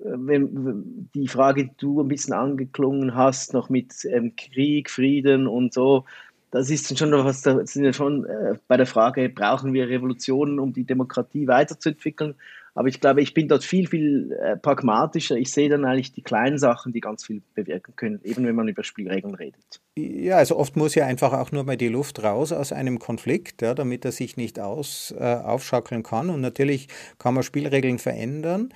äh, 0.00 0.10
wenn, 0.14 1.10
die 1.14 1.28
Frage, 1.28 1.64
die 1.64 1.74
du 1.76 2.00
ein 2.00 2.08
bisschen 2.08 2.34
angeklungen 2.34 3.14
hast, 3.14 3.54
noch 3.54 3.68
mit 3.68 4.04
ähm, 4.04 4.34
Krieg, 4.36 4.90
Frieden 4.90 5.46
und 5.46 5.74
so, 5.74 6.04
das 6.50 6.70
ist 6.70 6.96
schon 6.98 7.12
was, 7.12 7.42
da 7.42 7.66
sind 7.66 7.82
wir 7.82 7.92
schon 7.92 8.24
äh, 8.24 8.54
bei 8.68 8.76
der 8.76 8.86
Frage, 8.86 9.28
brauchen 9.28 9.74
wir 9.74 9.88
Revolutionen, 9.88 10.58
um 10.58 10.72
die 10.72 10.84
Demokratie 10.84 11.46
weiterzuentwickeln? 11.46 12.36
Aber 12.78 12.86
ich 12.86 13.00
glaube, 13.00 13.20
ich 13.22 13.34
bin 13.34 13.48
dort 13.48 13.64
viel, 13.64 13.88
viel 13.88 14.30
äh, 14.40 14.56
pragmatischer. 14.56 15.34
Ich 15.34 15.50
sehe 15.50 15.68
dann 15.68 15.84
eigentlich 15.84 16.12
die 16.12 16.22
kleinen 16.22 16.58
Sachen, 16.58 16.92
die 16.92 17.00
ganz 17.00 17.26
viel 17.26 17.42
bewirken 17.54 17.96
können, 17.96 18.20
eben 18.22 18.46
wenn 18.46 18.54
man 18.54 18.68
über 18.68 18.84
Spielregeln 18.84 19.34
redet. 19.34 19.80
Ja, 19.96 20.36
also 20.36 20.56
oft 20.56 20.76
muss 20.76 20.94
ja 20.94 21.04
einfach 21.04 21.32
auch 21.32 21.50
nur 21.50 21.64
mal 21.64 21.76
die 21.76 21.88
Luft 21.88 22.22
raus 22.22 22.52
aus 22.52 22.70
einem 22.70 23.00
Konflikt, 23.00 23.62
ja, 23.62 23.74
damit 23.74 24.04
er 24.04 24.12
sich 24.12 24.36
nicht 24.36 24.60
aus, 24.60 25.12
äh, 25.18 25.24
aufschackeln 25.24 26.04
kann. 26.04 26.30
Und 26.30 26.40
natürlich 26.40 26.86
kann 27.18 27.34
man 27.34 27.42
Spielregeln 27.42 27.98
verändern, 27.98 28.68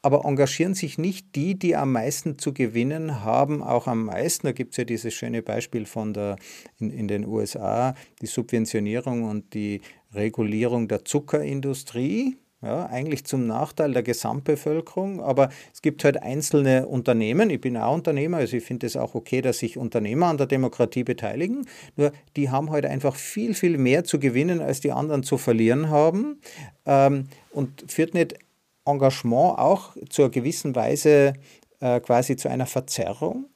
aber 0.00 0.24
engagieren 0.24 0.72
sich 0.72 0.96
nicht 0.96 1.36
die, 1.36 1.58
die 1.58 1.76
am 1.76 1.92
meisten 1.92 2.38
zu 2.38 2.54
gewinnen 2.54 3.22
haben, 3.22 3.62
auch 3.62 3.86
am 3.86 4.06
meisten. 4.06 4.46
Da 4.46 4.52
gibt 4.52 4.72
es 4.72 4.78
ja 4.78 4.84
dieses 4.84 5.12
schöne 5.12 5.42
Beispiel 5.42 5.84
von 5.84 6.14
der 6.14 6.36
in, 6.78 6.88
in 6.88 7.06
den 7.06 7.26
USA, 7.26 7.94
die 8.22 8.26
Subventionierung 8.26 9.24
und 9.24 9.52
die 9.52 9.82
Regulierung 10.14 10.88
der 10.88 11.04
Zuckerindustrie. 11.04 12.38
Ja, 12.62 12.86
eigentlich 12.86 13.24
zum 13.24 13.46
Nachteil 13.46 13.92
der 13.92 14.04
Gesamtbevölkerung, 14.04 15.20
aber 15.20 15.50
es 15.72 15.82
gibt 15.82 16.04
halt 16.04 16.22
einzelne 16.22 16.86
Unternehmen, 16.86 17.50
ich 17.50 17.60
bin 17.60 17.76
auch 17.76 17.94
Unternehmer, 17.94 18.36
also 18.36 18.56
ich 18.56 18.64
finde 18.64 18.86
es 18.86 18.96
auch 18.96 19.14
okay, 19.16 19.42
dass 19.42 19.58
sich 19.58 19.76
Unternehmer 19.76 20.26
an 20.26 20.36
der 20.36 20.46
Demokratie 20.46 21.02
beteiligen, 21.02 21.66
nur 21.96 22.12
die 22.36 22.50
haben 22.50 22.70
halt 22.70 22.86
einfach 22.86 23.16
viel, 23.16 23.54
viel 23.54 23.78
mehr 23.78 24.04
zu 24.04 24.20
gewinnen, 24.20 24.60
als 24.60 24.80
die 24.80 24.92
anderen 24.92 25.24
zu 25.24 25.38
verlieren 25.38 25.90
haben 25.90 26.40
ähm, 26.86 27.26
und 27.50 27.84
führt 27.88 28.14
nicht 28.14 28.36
Engagement 28.84 29.58
auch 29.58 29.96
zur 30.08 30.30
gewissen 30.30 30.76
Weise 30.76 31.34
äh, 31.80 32.00
quasi 32.00 32.36
zu 32.36 32.48
einer 32.48 32.66
Verzerrung? 32.66 33.46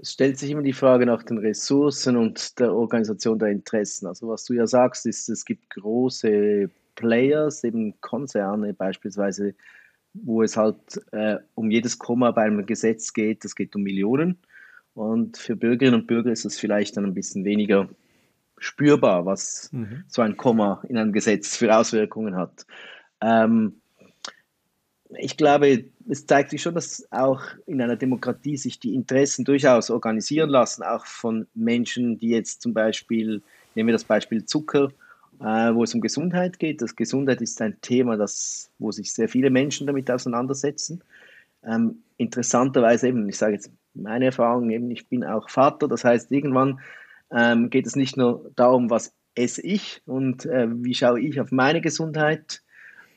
Es 0.00 0.12
stellt 0.12 0.38
sich 0.38 0.50
immer 0.50 0.62
die 0.62 0.72
Frage 0.72 1.04
nach 1.04 1.22
den 1.22 1.38
Ressourcen 1.38 2.16
und 2.16 2.58
der 2.58 2.72
Organisation 2.72 3.38
der 3.38 3.48
Interessen. 3.48 4.06
Also 4.06 4.28
was 4.28 4.44
du 4.44 4.54
ja 4.54 4.66
sagst, 4.66 5.04
ist, 5.06 5.28
es 5.28 5.44
gibt 5.44 5.68
große 5.70 6.70
Players, 6.94 7.64
eben 7.64 8.00
Konzerne 8.00 8.74
beispielsweise, 8.74 9.54
wo 10.14 10.42
es 10.42 10.56
halt 10.56 10.76
äh, 11.12 11.38
um 11.54 11.70
jedes 11.70 11.98
Komma 11.98 12.30
bei 12.30 12.42
einem 12.42 12.66
Gesetz 12.66 13.12
geht, 13.12 13.44
das 13.44 13.54
geht 13.54 13.74
um 13.74 13.82
Millionen. 13.82 14.38
Und 14.94 15.38
für 15.38 15.56
Bürgerinnen 15.56 16.00
und 16.00 16.06
Bürger 16.06 16.32
ist 16.32 16.44
es 16.44 16.58
vielleicht 16.58 16.96
dann 16.96 17.04
ein 17.04 17.14
bisschen 17.14 17.44
weniger 17.44 17.88
spürbar, 18.58 19.26
was 19.26 19.70
mhm. 19.72 20.04
so 20.06 20.22
ein 20.22 20.36
Komma 20.36 20.82
in 20.88 20.98
einem 20.98 21.12
Gesetz 21.12 21.56
für 21.56 21.74
Auswirkungen 21.74 22.36
hat. 22.36 22.66
Ähm, 23.20 23.80
ich 25.18 25.36
glaube, 25.36 25.84
es 26.08 26.26
zeigt 26.26 26.50
sich 26.50 26.62
schon, 26.62 26.74
dass 26.74 27.06
auch 27.10 27.42
in 27.66 27.80
einer 27.82 27.96
Demokratie 27.96 28.56
sich 28.56 28.78
die 28.78 28.94
Interessen 28.94 29.44
durchaus 29.44 29.90
organisieren 29.90 30.50
lassen, 30.50 30.82
auch 30.82 31.06
von 31.06 31.46
Menschen, 31.54 32.18
die 32.18 32.30
jetzt 32.30 32.62
zum 32.62 32.72
Beispiel, 32.72 33.42
nehmen 33.74 33.88
wir 33.88 33.92
das 33.92 34.04
Beispiel 34.04 34.44
Zucker, 34.44 34.90
wo 35.42 35.82
es 35.82 35.94
um 35.94 36.00
Gesundheit 36.00 36.58
geht. 36.58 36.82
Das 36.82 36.94
Gesundheit 36.94 37.40
ist 37.40 37.60
ein 37.60 37.80
Thema, 37.80 38.16
das, 38.16 38.70
wo 38.78 38.92
sich 38.92 39.12
sehr 39.12 39.28
viele 39.28 39.50
Menschen 39.50 39.86
damit 39.86 40.10
auseinandersetzen. 40.10 41.02
Ähm, 41.64 42.02
interessanterweise 42.16 43.08
eben, 43.08 43.28
ich 43.28 43.38
sage 43.38 43.54
jetzt 43.54 43.72
meine 43.94 44.26
Erfahrung, 44.26 44.70
eben, 44.70 44.90
ich 44.90 45.08
bin 45.08 45.24
auch 45.24 45.50
Vater, 45.50 45.88
das 45.88 46.04
heißt, 46.04 46.30
irgendwann 46.32 46.80
ähm, 47.32 47.70
geht 47.70 47.86
es 47.86 47.96
nicht 47.96 48.16
nur 48.16 48.50
darum, 48.56 48.90
was 48.90 49.14
esse 49.34 49.62
ich 49.62 50.02
und 50.06 50.46
äh, 50.46 50.68
wie 50.70 50.94
schaue 50.94 51.20
ich 51.20 51.40
auf 51.40 51.50
meine 51.50 51.80
Gesundheit, 51.80 52.62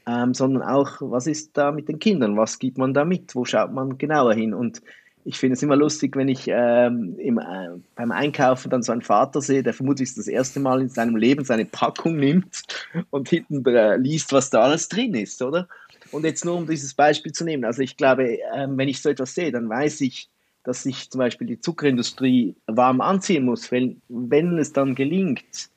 ähm, 0.08 0.34
sondern 0.34 0.63
auch, 0.63 0.98
was 1.01 1.27
ist 1.27 1.58
da 1.58 1.72
mit 1.72 1.89
den 1.89 2.00
Kindern, 2.00 2.38
was 2.38 2.60
gibt 2.60 2.77
man 2.77 2.94
da 2.94 3.05
mit, 3.05 3.36
wo 3.36 3.46
schaut 3.46 3.72
man 3.72 3.98
genauer 3.98 4.34
hin 4.34 4.53
und 4.53 4.82
ich 5.27 5.39
finde 5.39 5.55
es 5.55 5.63
immer 5.63 5.75
lustig, 5.75 6.15
wenn 6.15 6.29
ich 6.29 6.48
ähm, 6.48 7.15
im, 7.17 7.39
äh, 7.39 7.70
beim 7.96 8.12
Einkaufen 8.12 8.70
dann 8.70 8.84
so 8.84 8.91
einen 8.91 9.01
Vater 9.01 9.41
sehe, 9.41 9.63
der 9.63 9.74
vermutlich 9.74 10.13
das 10.13 10.27
erste 10.27 10.60
Mal 10.60 10.82
in 10.82 10.89
seinem 10.89 11.15
Leben 11.15 11.44
seine 11.44 11.65
Packung 11.65 12.15
nimmt 12.15 12.63
und 13.10 13.29
hinten 13.29 13.65
äh, 13.65 13.98
liest, 13.98 14.32
was 14.34 14.51
da 14.51 14.62
alles 14.62 14.88
drin 14.88 15.15
ist, 15.15 15.41
oder? 15.41 15.67
Und 16.12 16.25
jetzt 16.25 16.46
nur 16.46 16.55
um 16.55 16.67
dieses 16.67 16.94
Beispiel 16.94 17.32
zu 17.32 17.44
nehmen. 17.44 17.65
Also 17.65 17.82
ich 17.82 17.98
glaube, 17.98 18.38
äh, 18.38 18.67
wenn 18.70 18.88
ich 18.88 19.01
so 19.01 19.10
etwas 19.10 19.34
sehe, 19.34 19.51
dann 19.51 19.67
weiß 19.67 20.01
ich, 20.01 20.29
dass 20.63 20.84
sich 20.84 21.10
zum 21.10 21.20
Beispiel 21.20 21.48
die 21.48 21.60
Zuckerindustrie 21.60 22.55
warm 22.67 23.01
anziehen 23.01 23.46
muss, 23.46 23.72
wenn, 23.72 24.01
wenn 24.08 24.60
es 24.60 24.74
dann 24.74 24.94
gelingt, 24.94 25.70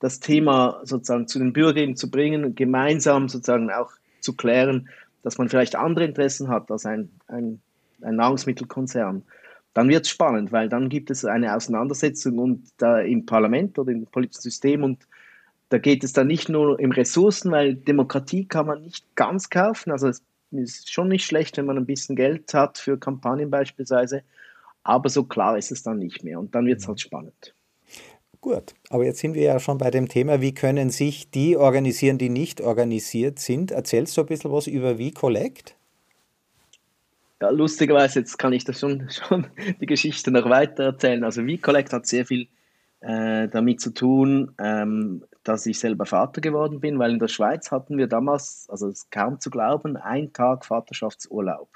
das 0.00 0.20
Thema 0.20 0.80
sozusagen 0.84 1.28
zu 1.28 1.38
den 1.38 1.52
Bürgern 1.52 1.96
zu 1.96 2.10
bringen, 2.10 2.54
gemeinsam 2.54 3.28
sozusagen 3.28 3.70
auch 3.70 3.92
zu 4.20 4.34
klären, 4.34 4.88
dass 5.22 5.36
man 5.36 5.48
vielleicht 5.48 5.76
andere 5.76 6.06
Interessen 6.06 6.48
hat 6.48 6.70
als 6.70 6.86
ein, 6.86 7.10
ein, 7.28 7.60
ein 8.02 8.16
Nahrungsmittelkonzern. 8.16 9.22
Dann 9.74 9.88
wird 9.88 10.04
es 10.04 10.10
spannend, 10.10 10.52
weil 10.52 10.68
dann 10.68 10.88
gibt 10.88 11.10
es 11.10 11.24
eine 11.24 11.54
Auseinandersetzung 11.54 12.38
und 12.38 12.68
da 12.78 13.00
im 13.00 13.26
Parlament 13.26 13.78
oder 13.78 13.92
im 13.92 14.06
politischen 14.06 14.42
System 14.42 14.84
und 14.84 15.06
da 15.68 15.78
geht 15.78 16.04
es 16.04 16.12
dann 16.12 16.28
nicht 16.28 16.48
nur 16.48 16.78
um 16.78 16.92
Ressourcen, 16.92 17.50
weil 17.50 17.74
Demokratie 17.74 18.46
kann 18.46 18.66
man 18.66 18.82
nicht 18.82 19.04
ganz 19.16 19.50
kaufen. 19.50 19.90
Also 19.90 20.08
es 20.08 20.22
ist 20.52 20.92
schon 20.92 21.08
nicht 21.08 21.24
schlecht, 21.24 21.56
wenn 21.56 21.66
man 21.66 21.76
ein 21.76 21.86
bisschen 21.86 22.16
Geld 22.16 22.54
hat 22.54 22.78
für 22.78 22.98
Kampagnen 22.98 23.50
beispielsweise, 23.50 24.22
aber 24.84 25.08
so 25.08 25.24
klar 25.24 25.58
ist 25.58 25.72
es 25.72 25.82
dann 25.82 25.98
nicht 25.98 26.22
mehr 26.22 26.38
und 26.38 26.54
dann 26.54 26.66
wird 26.66 26.80
es 26.80 26.88
halt 26.88 27.00
spannend. 27.00 27.54
Gut, 28.40 28.74
aber 28.90 29.04
jetzt 29.04 29.18
sind 29.18 29.34
wir 29.34 29.42
ja 29.42 29.58
schon 29.58 29.78
bei 29.78 29.90
dem 29.90 30.08
Thema, 30.08 30.40
wie 30.40 30.54
können 30.54 30.90
sich 30.90 31.30
die 31.30 31.56
organisieren, 31.56 32.16
die 32.16 32.28
nicht 32.28 32.60
organisiert 32.60 33.40
sind. 33.40 33.72
Erzählst 33.72 34.16
du 34.16 34.20
ein 34.20 34.26
bisschen 34.28 34.52
was 34.52 34.68
über 34.68 34.98
V-Collect? 34.98 35.76
Ja, 37.40 37.50
lustigerweise, 37.50 38.20
jetzt 38.20 38.38
kann 38.38 38.52
ich 38.52 38.64
das 38.64 38.80
schon, 38.80 39.08
schon 39.10 39.46
die 39.80 39.86
Geschichte 39.86 40.30
noch 40.30 40.48
weiter 40.48 40.84
erzählen. 40.84 41.24
Also 41.24 41.42
V-Collect 41.42 41.92
hat 41.92 42.06
sehr 42.06 42.24
viel 42.24 42.48
äh, 43.00 43.48
damit 43.48 43.80
zu 43.80 43.92
tun, 43.92 44.54
ähm, 44.58 45.24
dass 45.44 45.66
ich 45.66 45.78
selber 45.78 46.06
Vater 46.06 46.40
geworden 46.40 46.80
bin, 46.80 46.98
weil 46.98 47.12
in 47.12 47.18
der 47.18 47.28
Schweiz 47.28 47.70
hatten 47.70 47.98
wir 47.98 48.06
damals, 48.06 48.66
also 48.70 48.88
es 48.88 49.10
kaum 49.10 49.38
zu 49.38 49.50
glauben, 49.50 49.96
einen 49.96 50.32
Tag 50.32 50.64
Vaterschaftsurlaub. 50.64 51.68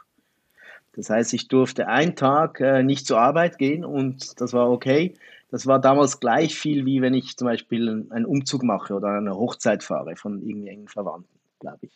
Das 0.93 1.11
heißt, 1.11 1.35
ich 1.35 1.47
durfte 1.49 1.87
einen 1.87 2.17
Tag 2.17 2.61
äh, 2.61 2.83
nicht 2.83 3.07
zur 3.07 3.21
Arbeit 3.21 3.59
gehen 3.59 3.85
und 3.85 4.41
das 4.41 4.53
war 4.53 4.71
okay. 4.71 5.15
Das 5.51 5.67
war 5.67 5.81
damals 5.81 6.21
gleich 6.21 6.57
viel, 6.59 6.87
wie 6.87 7.03
wenn 7.03 7.15
ich 7.15 7.37
zum 7.37 7.47
Beispiel 7.47 8.07
einen 8.11 8.25
Umzug 8.25 8.63
mache 8.63 8.95
oder 8.95 9.09
eine 9.09 9.35
Hochzeit 9.35 9.83
fahre 9.83 10.17
von 10.17 10.41
irgendwelchen 10.43 10.89
Verwandten, 10.89 11.39
glaube 11.59 11.79
ich. 11.83 11.93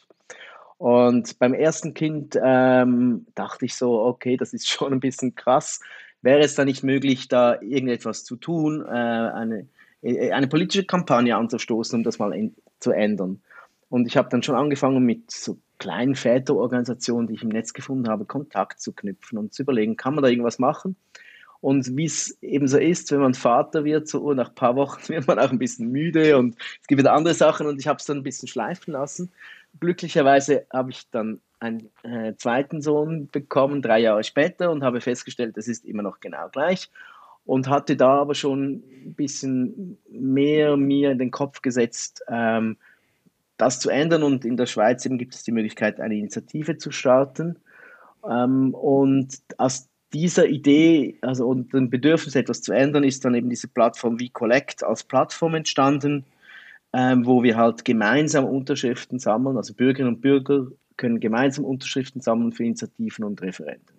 Und 0.78 1.38
beim 1.38 1.54
ersten 1.54 1.95
Kind 1.95 2.38
ähm, 2.43 3.26
dachte 3.35 3.64
ich 3.64 3.75
so, 3.75 4.00
okay, 4.02 4.37
das 4.37 4.52
ist 4.52 4.69
schon 4.71 4.93
ein 4.93 5.00
bisschen 5.00 5.35
krass. 5.35 5.81
Wäre 6.23 6.40
es 6.40 6.54
da 6.54 6.64
nicht 6.64 6.83
möglich, 6.83 7.28
da 7.28 7.61
irgendetwas 7.61 8.25
zu 8.25 8.37
tun, 8.37 8.85
äh, 8.87 8.90
eine, 8.90 9.69
äh, 10.02 10.31
eine 10.33 10.49
politische 10.49 10.85
Kampagne 10.85 11.37
anzustoßen, 11.37 11.99
um 11.99 12.02
das 12.02 12.19
mal 12.19 12.33
in, 12.33 12.54
zu 12.81 12.93
ändern? 12.93 13.43
Und 13.90 14.07
ich 14.07 14.16
habe 14.16 14.28
dann 14.28 14.43
schon 14.43 14.57
angefangen 14.57 15.04
mit 15.04 15.31
so 15.31 15.59
kleinen 15.78 16.14
Väterorganisationen, 16.14 17.28
die 17.28 17.35
ich 17.35 17.43
im 17.43 17.50
Netz 17.50 17.73
gefunden 17.73 18.09
habe, 18.09 18.25
Kontakt 18.25 18.81
zu 18.81 18.93
knüpfen 18.93 19.38
und 19.38 19.52
zu 19.52 19.62
überlegen, 19.62 19.97
kann 19.97 20.14
man 20.14 20.25
da 20.25 20.31
irgendwas 20.31 20.59
machen? 20.59 20.97
Und 21.61 21.97
wie 21.97 22.04
es 22.04 22.37
eben 22.43 22.69
so 22.69 22.76
ist, 22.76 23.11
wenn 23.11 23.21
man 23.21 23.33
Vater 23.33 23.85
wird, 23.85 24.07
so 24.07 24.35
nach 24.35 24.50
ein 24.50 24.54
paar 24.54 24.76
Wochen 24.76 25.00
wird 25.09 25.26
man 25.26 25.38
auch 25.38 25.50
ein 25.50 25.59
bisschen 25.59 25.90
müde 25.90 26.37
und 26.37 26.57
es 26.81 26.87
gibt 26.87 26.99
wieder 26.99 27.12
andere 27.12 27.35
Sachen 27.35 27.66
und 27.66 27.78
ich 27.78 27.87
habe 27.87 27.99
es 27.99 28.04
dann 28.04 28.19
ein 28.19 28.23
bisschen 28.23 28.49
schleifen 28.49 28.93
lassen. 28.93 29.33
Glücklicherweise 29.81 30.66
habe 30.73 30.90
ich 30.90 31.11
dann 31.11 31.40
einen 31.61 31.90
äh, 32.02 32.35
zweiten 32.37 32.81
Sohn 32.83 33.28
bekommen, 33.31 33.83
drei 33.83 34.00
Jahre 34.00 34.25
später, 34.25 34.71
und 34.71 34.83
habe 34.83 35.00
festgestellt, 35.00 35.57
es 35.57 35.69
ist 35.69 35.85
immer 35.85 36.02
noch 36.02 36.21
genau 36.21 36.49
gleich. 36.50 36.90
Und 37.47 37.69
hatte 37.69 37.97
da 37.97 38.21
aber 38.21 38.35
schon 38.35 38.83
ein 39.04 39.14
bisschen 39.14 39.99
mehr 40.11 40.76
mir 40.76 41.11
in 41.11 41.19
den 41.19 41.31
Kopf 41.31 41.61
gesetzt, 41.61 42.23
ähm, 42.28 42.76
das 43.59 43.81
zu 43.81 43.90
ändern. 43.90 44.23
Und 44.23 44.45
in 44.45 44.57
der 44.57 44.66
Schweiz 44.66 45.04
eben 45.04 45.19
gibt 45.19 45.35
es 45.35 45.43
die 45.43 45.52
Möglichkeit, 45.52 46.00
eine 46.00 46.16
Initiative 46.16 46.78
zu 46.78 46.90
starten. 46.90 47.59
Ähm, 48.28 48.73
und 48.75 49.38
aus 49.59 49.88
dieser 50.14 50.47
Idee, 50.47 51.19
also 51.21 51.47
und 51.47 51.75
dem 51.75 51.90
Bedürfnis, 51.90 52.35
etwas 52.35 52.62
zu 52.62 52.73
ändern, 52.73 53.04
ist 53.04 53.25
dann 53.25 53.35
eben 53.35 53.50
diese 53.50 53.69
Plattform 53.69 54.21
wie 54.21 54.31
Collect 54.31 54.85
als 54.85 55.04
Plattform 55.04 55.54
entstanden, 55.54 56.25
ähm, 56.94 57.26
wo 57.26 57.42
wir 57.42 57.56
halt 57.56 57.84
gemeinsam 57.84 58.44
Unterschriften 58.44 59.18
sammeln, 59.18 59.56
also 59.56 59.74
Bürgerinnen 59.74 60.14
und 60.14 60.20
Bürger 60.20 60.68
können 60.96 61.18
gemeinsam 61.18 61.64
Unterschriften 61.64 62.20
sammeln 62.20 62.52
für 62.52 62.64
Initiativen 62.64 63.24
und 63.24 63.42
Referenden. 63.42 63.96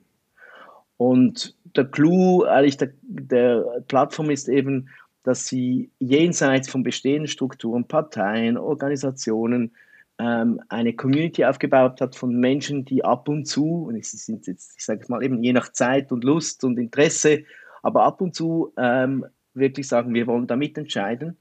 Und 0.95 1.57
der 1.75 1.85
Clou 1.85 2.43
eigentlich 2.43 2.77
der, 2.77 2.93
der 3.01 3.83
Plattform 3.89 4.29
ist 4.29 4.47
eben, 4.47 4.87
dass 5.23 5.45
sie 5.45 5.91
jenseits 5.99 6.69
von 6.69 6.83
bestehenden 6.83 7.27
Strukturen, 7.27 7.85
Parteien, 7.85 8.57
Organisationen, 8.57 9.75
ähm, 10.17 10.61
eine 10.69 10.93
Community 10.93 11.43
aufgebaut 11.43 11.99
hat 11.99 12.15
von 12.15 12.39
Menschen, 12.39 12.85
die 12.85 13.03
ab 13.03 13.27
und 13.27 13.45
zu, 13.45 13.87
und 13.87 13.97
es 13.97 14.11
sind 14.11 14.47
jetzt, 14.47 14.75
ich 14.77 14.85
sage 14.85 15.03
mal 15.09 15.21
eben 15.21 15.43
je 15.43 15.51
nach 15.51 15.69
Zeit 15.73 16.13
und 16.13 16.23
Lust 16.23 16.63
und 16.63 16.79
Interesse, 16.79 17.43
aber 17.83 18.03
ab 18.03 18.21
und 18.21 18.33
zu 18.33 18.71
ähm, 18.77 19.25
wirklich 19.53 19.89
sagen, 19.89 20.13
wir 20.13 20.27
wollen 20.27 20.47
da 20.47 20.55
mitentscheiden. 20.55 21.37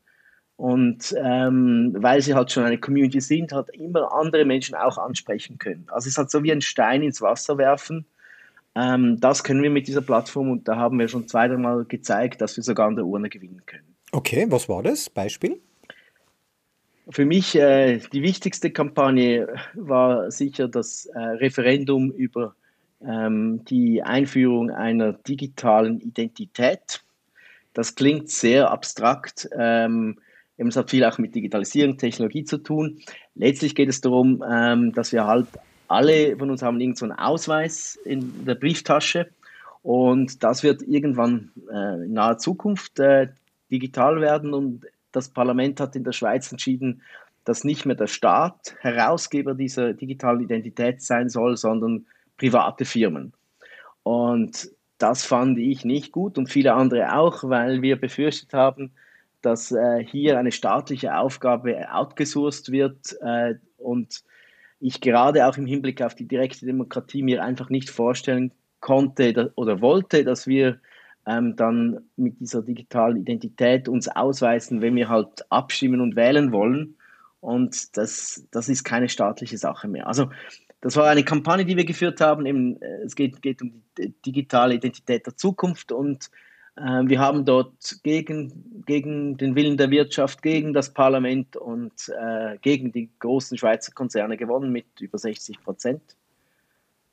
Und 0.57 1.15
ähm, 1.19 1.95
weil 1.97 2.23
sie 2.23 2.35
halt 2.35 2.53
schon 2.53 2.65
eine 2.65 2.79
Community 2.79 3.21
sind, 3.21 3.53
hat 3.53 3.71
immer 3.71 4.13
andere 4.13 4.45
Menschen 4.45 4.77
auch 4.77 4.99
ansprechen 4.99 5.59
können. 5.59 5.85
Also 5.89 6.07
es 6.07 6.13
ist 6.13 6.19
halt 6.19 6.31
so 6.31 6.43
wie 6.45 6.53
ein 6.53 6.61
Stein 6.61 7.03
ins 7.03 7.21
Wasser 7.21 7.59
werfen. 7.59 8.07
Ähm, 8.77 9.19
das 9.21 9.43
können 9.43 9.63
wir 9.63 9.71
mit 9.71 9.89
dieser 9.89 10.03
Plattform 10.03 10.51
und 10.51 10.69
da 10.69 10.77
haben 10.77 10.99
wir 10.99 11.09
schon 11.09 11.27
zweimal 11.27 11.85
gezeigt, 11.85 12.41
dass 12.41 12.57
wir 12.57 12.63
sogar 12.63 12.87
an 12.87 12.97
der 12.97 13.05
Urne 13.05 13.29
gewinnen 13.29 13.63
können. 13.67 13.97
Okay, 14.13 14.47
was 14.49 14.69
war 14.69 14.83
das? 14.83 15.11
Beispiel? 15.11 15.61
Für 17.11 17.25
mich 17.25 17.55
äh, 17.57 17.99
die 18.13 18.23
wichtigste 18.23 18.71
Kampagne 18.71 19.49
war 19.75 20.31
sicher 20.31 20.69
das 20.69 21.07
äh, 21.07 21.19
Referendum 21.19 22.11
über 22.13 22.55
ähm, 23.07 23.65
die 23.67 24.03
Einführung 24.03 24.71
einer 24.71 25.13
digitalen 25.13 26.01
Identität. 26.01 27.03
Das 27.75 27.95
klingt 27.95 28.31
sehr 28.31 28.71
abstrakt. 28.71 29.49
Ähm, 29.57 30.19
es 30.57 30.77
hat 30.77 30.91
viel 30.91 31.05
auch 31.05 31.19
mit 31.19 31.35
Digitalisierung, 31.35 31.99
Technologie 31.99 32.45
zu 32.45 32.59
tun. 32.59 33.01
Letztlich 33.35 33.75
geht 33.75 33.89
es 33.89 34.01
darum, 34.01 34.45
ähm, 34.49 34.93
dass 34.93 35.13
wir 35.13 35.27
halt 35.27 35.49
alle 35.89 36.37
von 36.37 36.51
uns 36.51 36.63
haben 36.63 36.81
irgendeinen 36.81 37.11
so 37.11 37.17
Ausweis 37.17 37.99
in 38.05 38.45
der 38.45 38.55
Brieftasche 38.55 39.29
und 39.83 40.43
das 40.43 40.63
wird 40.63 40.83
irgendwann 40.83 41.51
äh, 41.71 42.05
in 42.07 42.15
naher 42.15 42.39
Zukunft 42.39 42.99
äh, 43.01 43.29
digital 43.71 44.21
werden 44.21 44.55
und 44.55 44.87
das 45.13 45.29
Parlament 45.29 45.81
hat 45.81 45.95
in 45.95 46.05
der 46.05 46.13
Schweiz 46.13 46.51
entschieden, 46.51 47.03
dass 47.45 47.65
nicht 47.65 47.85
mehr 47.85 47.95
der 47.95 48.07
Staat 48.07 48.75
Herausgeber 48.81 49.55
dieser 49.55 49.93
digitalen 49.93 50.41
Identität 50.41 51.03
sein 51.03 51.29
soll, 51.29 51.57
sondern 51.57 52.07
private 52.39 52.85
Firmen. 52.85 53.35
Und 54.03 54.71
das 54.99 55.25
fand 55.25 55.59
ich 55.59 55.85
nicht 55.85 56.13
gut 56.13 56.39
und 56.39 56.49
viele 56.49 56.75
andere 56.75 57.15
auch, 57.15 57.45
weil 57.45 57.83
wir 57.83 57.97
befürchtet 58.01 58.55
haben, 58.55 58.93
dass 59.45 59.73
äh, 59.73 60.05
hier 60.05 60.39
eine 60.39 60.53
staatliche 60.53 61.17
Aufgabe 61.17 61.93
outgesourced 61.93 62.73
wird 62.73 63.17
äh, 63.21 63.55
und 63.79 64.23
ich 64.81 65.01
gerade 65.01 65.47
auch 65.47 65.57
im 65.57 65.67
Hinblick 65.67 66.03
auf 66.03 66.15
die 66.15 66.27
direkte 66.27 66.67
Demokratie 66.67 67.23
mir 67.23 67.43
einfach 67.43 67.71
nicht 67.71 67.91
vorstellen 67.91 68.53
konnte 68.81 69.53
oder 69.57 69.81
wollte, 69.81 70.25
dass 70.25 70.47
wir 70.47 70.79
ähm, 71.27 71.57
dann 71.57 72.01
mit 72.17 72.41
dieser 72.41 72.63
digitalen 72.63 73.17
Identität 73.17 73.89
uns 73.89 74.09
ausweisen, 74.09 74.83
wenn 74.83 74.95
wir 74.97 75.09
halt 75.09 75.51
abstimmen 75.51 76.01
und 76.01 76.17
wählen 76.17 76.53
wollen. 76.53 76.97
Und 77.41 77.97
das, 77.97 78.47
das 78.51 78.69
ist 78.69 78.85
keine 78.85 79.09
staatliche 79.09 79.59
Sache 79.59 79.89
mehr. 79.89 80.07
Also 80.07 80.31
das 80.81 80.97
war 80.97 81.09
eine 81.09 81.25
Kampagne, 81.25 81.65
die 81.65 81.77
wir 81.77 81.87
geführt 81.87 82.21
haben. 82.21 82.45
Eben, 82.45 82.81
äh, 82.83 83.03
es 83.05 83.15
geht, 83.15 83.41
geht 83.41 83.63
um 83.63 83.83
die 83.97 84.13
digitale 84.27 84.75
Identität 84.75 85.27
der 85.27 85.37
Zukunft 85.37 85.93
und 85.93 86.27
äh, 86.27 86.44
wir 86.77 87.21
haben 87.21 87.45
dort 87.45 88.01
gegen, 88.03 88.83
gegen 88.85 89.37
den 89.37 89.55
Willen 89.55 89.77
der 89.77 89.91
Wirtschaft, 89.91 90.43
gegen 90.43 90.73
das 90.73 90.93
Parlament 90.93 91.57
und 91.57 91.93
äh, 92.09 92.59
gegen 92.63 92.91
die 92.91 93.11
großen 93.21 93.57
Schweizer 93.57 93.93
Konzerne 93.93 94.37
gewonnen 94.37 94.73
mit 94.73 94.87
über 95.01 95.19
60 95.19 95.63
Prozent. 95.63 96.03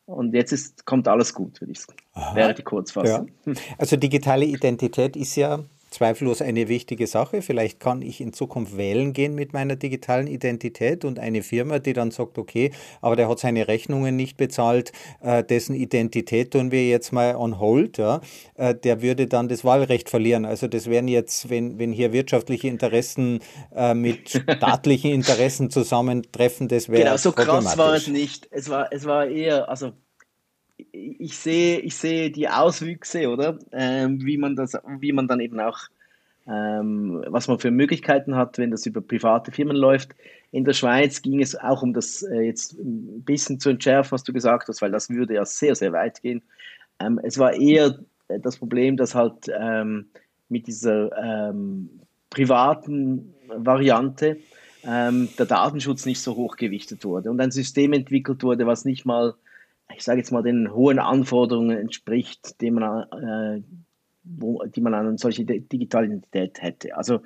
Und 0.08 0.34
jetzt 0.34 0.52
ist, 0.52 0.86
kommt 0.86 1.08
alles 1.08 1.34
gut, 1.34 1.62
würde 1.62 1.72
ich 1.72 1.80
sagen. 1.80 1.98
Wäre 2.34 2.54
die 2.54 2.64
Kurzfassung. 2.64 3.32
Ja. 3.46 3.54
Also 3.78 3.98
digitale 3.98 4.46
Identität 4.46 5.16
ist 5.16 5.36
ja 5.36 5.60
zweifellos 5.92 6.42
eine 6.42 6.68
wichtige 6.68 7.06
Sache. 7.06 7.42
Vielleicht 7.42 7.80
kann 7.80 8.02
ich 8.02 8.22
in 8.22 8.34
Zukunft 8.34 8.78
wählen 8.78 9.14
gehen 9.14 9.36
mit 9.36 9.54
meiner 9.54 9.76
digitalen 9.76 10.28
Identität 10.28 11.06
und 11.06 11.20
eine 11.20 11.44
Firma, 11.44 11.80
die 11.80 11.94
dann 11.94 12.12
sagt, 12.12 12.38
okay, 12.38 12.72
aber 13.02 13.16
der 13.16 13.30
hat 13.30 13.40
seine 13.40 13.68
Rechnungen 13.68 14.16
nicht 14.16 14.38
bezahlt, 14.38 14.92
äh, 15.22 15.44
dessen 15.44 15.76
Identität 15.76 16.52
tun 16.52 16.72
wir 16.72 16.88
jetzt 16.88 17.12
mal 17.12 17.36
on 17.36 17.60
hold, 17.60 17.98
ja, 17.98 18.22
äh, 18.56 18.74
der 18.74 19.02
würde 19.02 19.28
dann 19.28 19.50
das 19.50 19.64
Wahlrecht 19.64 20.10
verlieren. 20.10 20.46
Also 20.46 20.68
das 20.68 20.90
wären 20.90 21.08
jetzt, 21.08 21.50
wenn, 21.50 21.78
wenn 21.78 21.92
hier 21.92 22.14
wirtschaftliche 22.14 22.70
Interessen 22.70 23.40
äh, 23.76 23.94
mit 23.94 24.30
staatlichen 24.30 25.12
Interessen 25.12 25.70
zusammentreffen, 25.70 26.70
das 26.70 26.90
wäre 26.90 27.04
Genau, 27.04 27.18
so 27.18 27.34
krass 27.34 27.78
war 27.78 27.96
es 27.96 28.08
nicht. 28.08 28.48
Es 28.52 28.70
war, 28.70 28.92
es 28.92 29.06
war 29.06 29.28
eher, 29.28 29.70
also 29.70 29.92
ich 30.92 31.38
sehe, 31.38 31.80
ich 31.80 31.96
sehe 31.96 32.32
die 32.32 32.50
Auswüchse, 32.50 33.30
oder? 33.30 33.58
Ähm, 33.72 34.24
wie, 34.26 34.38
man 34.38 34.56
das, 34.56 34.78
wie 35.00 35.12
man 35.12 35.28
dann 35.28 35.40
eben 35.40 35.60
auch, 35.60 35.80
ähm, 36.48 37.24
was 37.28 37.48
man 37.48 37.60
für 37.60 37.72
Möglichkeiten 37.72 38.36
hat, 38.36 38.58
wenn 38.58 38.72
das 38.72 38.86
über 38.86 39.02
private 39.02 39.52
Firmen 39.52 39.76
läuft. 39.76 40.12
In 40.52 40.66
der 40.66 40.74
Schweiz 40.74 41.22
ging 41.22 41.42
es 41.42 41.56
auch 41.56 41.82
um 41.82 41.94
das 41.94 42.24
äh, 42.24 42.42
jetzt 42.42 42.74
ein 42.74 43.24
bisschen 43.24 43.60
zu 43.60 43.70
entschärfen, 43.70 44.12
was 44.12 44.24
du 44.24 44.34
gesagt 44.34 44.68
hast, 44.68 44.82
weil 44.82 44.92
das 44.92 45.10
würde 45.10 45.36
ja 45.36 45.46
sehr, 45.46 45.76
sehr 45.76 45.94
weit 45.94 46.22
gehen. 46.22 46.42
Ähm, 47.00 47.20
es 47.24 47.38
war 47.38 47.54
eher 47.54 48.00
das 48.28 48.58
Problem, 48.58 48.98
dass 48.98 49.16
halt 49.16 49.50
ähm, 49.58 50.08
mit 50.50 50.68
dieser 50.68 51.12
ähm, 51.18 51.90
privaten 52.30 53.34
Variante 53.48 54.38
ähm, 54.84 55.30
der 55.38 55.46
Datenschutz 55.46 56.06
nicht 56.06 56.22
so 56.22 56.36
hoch 56.36 56.56
gewichtet 56.58 57.04
wurde 57.06 57.30
und 57.30 57.40
ein 57.40 57.52
System 57.52 57.94
entwickelt 57.94 58.44
wurde, 58.44 58.66
was 58.66 58.86
nicht 58.86 59.06
mal 59.06 59.36
ich 59.96 60.04
sage 60.04 60.20
jetzt 60.20 60.32
mal, 60.32 60.44
den 60.44 60.74
hohen 60.74 61.00
Anforderungen 61.00 61.78
entspricht, 61.78 62.60
die 62.62 62.72
man, 62.72 63.04
äh, 63.12 63.62
wo, 64.24 64.64
die 64.66 64.82
man 64.82 64.94
an 64.94 65.18
solche 65.18 65.46
digitale 65.46 66.08
Identität 66.08 66.62
hätte. 66.62 66.96
Also 66.96 67.22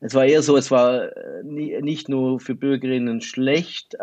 es 0.00 0.14
war 0.14 0.24
eher 0.24 0.42
so, 0.42 0.56
es 0.56 0.70
war 0.70 1.16
äh, 1.16 1.42
nicht 1.42 2.08
nur 2.08 2.40
für 2.40 2.54
Bürgerinnen 2.54 3.20
schlecht, 3.20 3.96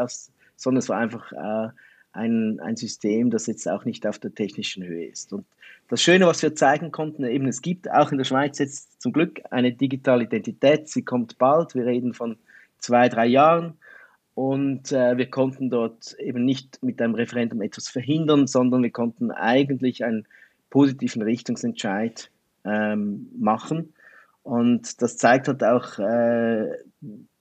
sondern 0.56 0.80
es 0.80 0.90
war 0.90 0.98
einfach 0.98 1.32
äh, 1.32 1.70
ein, 2.14 2.60
ein 2.60 2.76
System, 2.76 3.30
das 3.30 3.48
jetzt 3.48 3.68
auch 3.68 3.86
nicht 3.86 4.06
auf 4.08 4.20
der 4.20 4.34
technischen 4.34 4.84
Höhe 4.84 5.06
ist. 5.06 5.32
Und 5.34 5.46
das 5.90 6.02
Schöne, 6.02 6.26
was 6.26 6.42
wir 6.42 6.56
zeigen 6.56 6.92
konnten, 6.92 7.26
eben 7.26 7.48
es 7.48 7.62
gibt 7.62 7.92
auch 7.92 8.12
in 8.12 8.18
der 8.18 8.26
Schweiz 8.26 8.60
jetzt 8.60 9.02
zum 9.02 9.12
Glück 9.12 9.42
eine 9.52 9.74
digitale 9.74 10.24
Identität. 10.24 10.88
Sie 10.88 11.04
kommt 11.04 11.38
bald. 11.38 11.76
Wir 11.76 11.86
reden 11.86 12.14
von 12.14 12.38
zwei, 12.80 13.10
drei 13.10 13.28
Jahren. 13.28 13.78
Und 14.34 14.92
äh, 14.92 15.18
wir 15.18 15.30
konnten 15.30 15.70
dort 15.70 16.16
eben 16.20 16.46
nicht 16.46 16.82
mit 16.82 17.02
einem 17.02 17.16
Referendum 17.16 17.62
etwas 17.62 17.90
verhindern, 17.90 18.48
sondern 18.48 18.82
wir 18.82 18.92
konnten 18.92 19.32
eigentlich 19.32 20.06
einen 20.06 20.26
positiven 20.70 21.22
Richtungsentscheid 21.22 22.32
ähm, 22.64 23.30
machen. 23.38 23.94
Und 24.44 25.02
das 25.02 25.18
zeigt 25.18 25.48
halt 25.48 25.64
auch, 25.64 26.00
äh, 26.00 26.68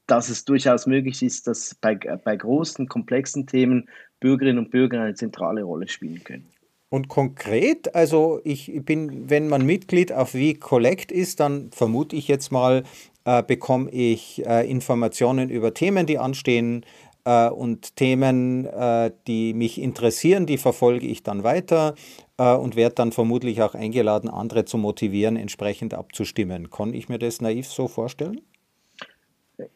dass 0.07 0.29
es 0.29 0.45
durchaus 0.45 0.87
möglich 0.87 1.23
ist, 1.23 1.47
dass 1.47 1.75
bei, 1.77 1.95
bei 1.95 2.37
großen, 2.37 2.89
komplexen 2.89 3.47
Themen 3.47 3.89
Bürgerinnen 4.19 4.59
und 4.59 4.71
Bürger 4.71 5.01
eine 5.01 5.15
zentrale 5.15 5.63
Rolle 5.63 5.89
spielen 5.89 6.23
können. 6.25 6.47
Und 6.89 7.07
konkret, 7.07 7.95
also 7.95 8.41
ich 8.43 8.73
bin, 8.85 9.31
wenn 9.31 9.49
man 9.49 9.65
Mitglied 9.65 10.13
auf 10.13 10.35
wie 10.35 10.55
Collect 10.55 11.13
ist, 11.13 11.39
dann 11.39 11.71
vermute 11.71 12.17
ich 12.17 12.27
jetzt 12.27 12.51
mal, 12.51 12.83
äh, 13.25 13.43
bekomme 13.43 13.91
ich 13.91 14.45
äh, 14.47 14.69
Informationen 14.69 15.51
über 15.51 15.75
Themen, 15.75 16.07
die 16.07 16.19
anstehen 16.19 16.85
äh, 17.25 17.49
und 17.49 17.97
Themen, 17.97 18.67
äh, 18.67 19.11
die 19.27 19.55
mich 19.55 19.81
interessieren, 19.81 20.47
die 20.47 20.59
verfolge 20.59 21.07
ich 21.07 21.23
dann 21.23 21.45
weiter 21.45 21.95
äh, 22.39 22.55
und 22.55 22.77
werde 22.77 22.95
dann 22.97 23.13
vermutlich 23.13 23.63
auch 23.63 23.75
eingeladen, 23.75 24.31
andere 24.31 24.65
zu 24.65 24.79
motivieren, 24.79 25.37
entsprechend 25.37 25.95
abzustimmen. 25.95 26.71
Kann 26.71 26.95
ich 26.95 27.09
mir 27.09 27.19
das 27.19 27.41
naiv 27.41 27.67
so 27.67 27.89
vorstellen? 27.89 28.41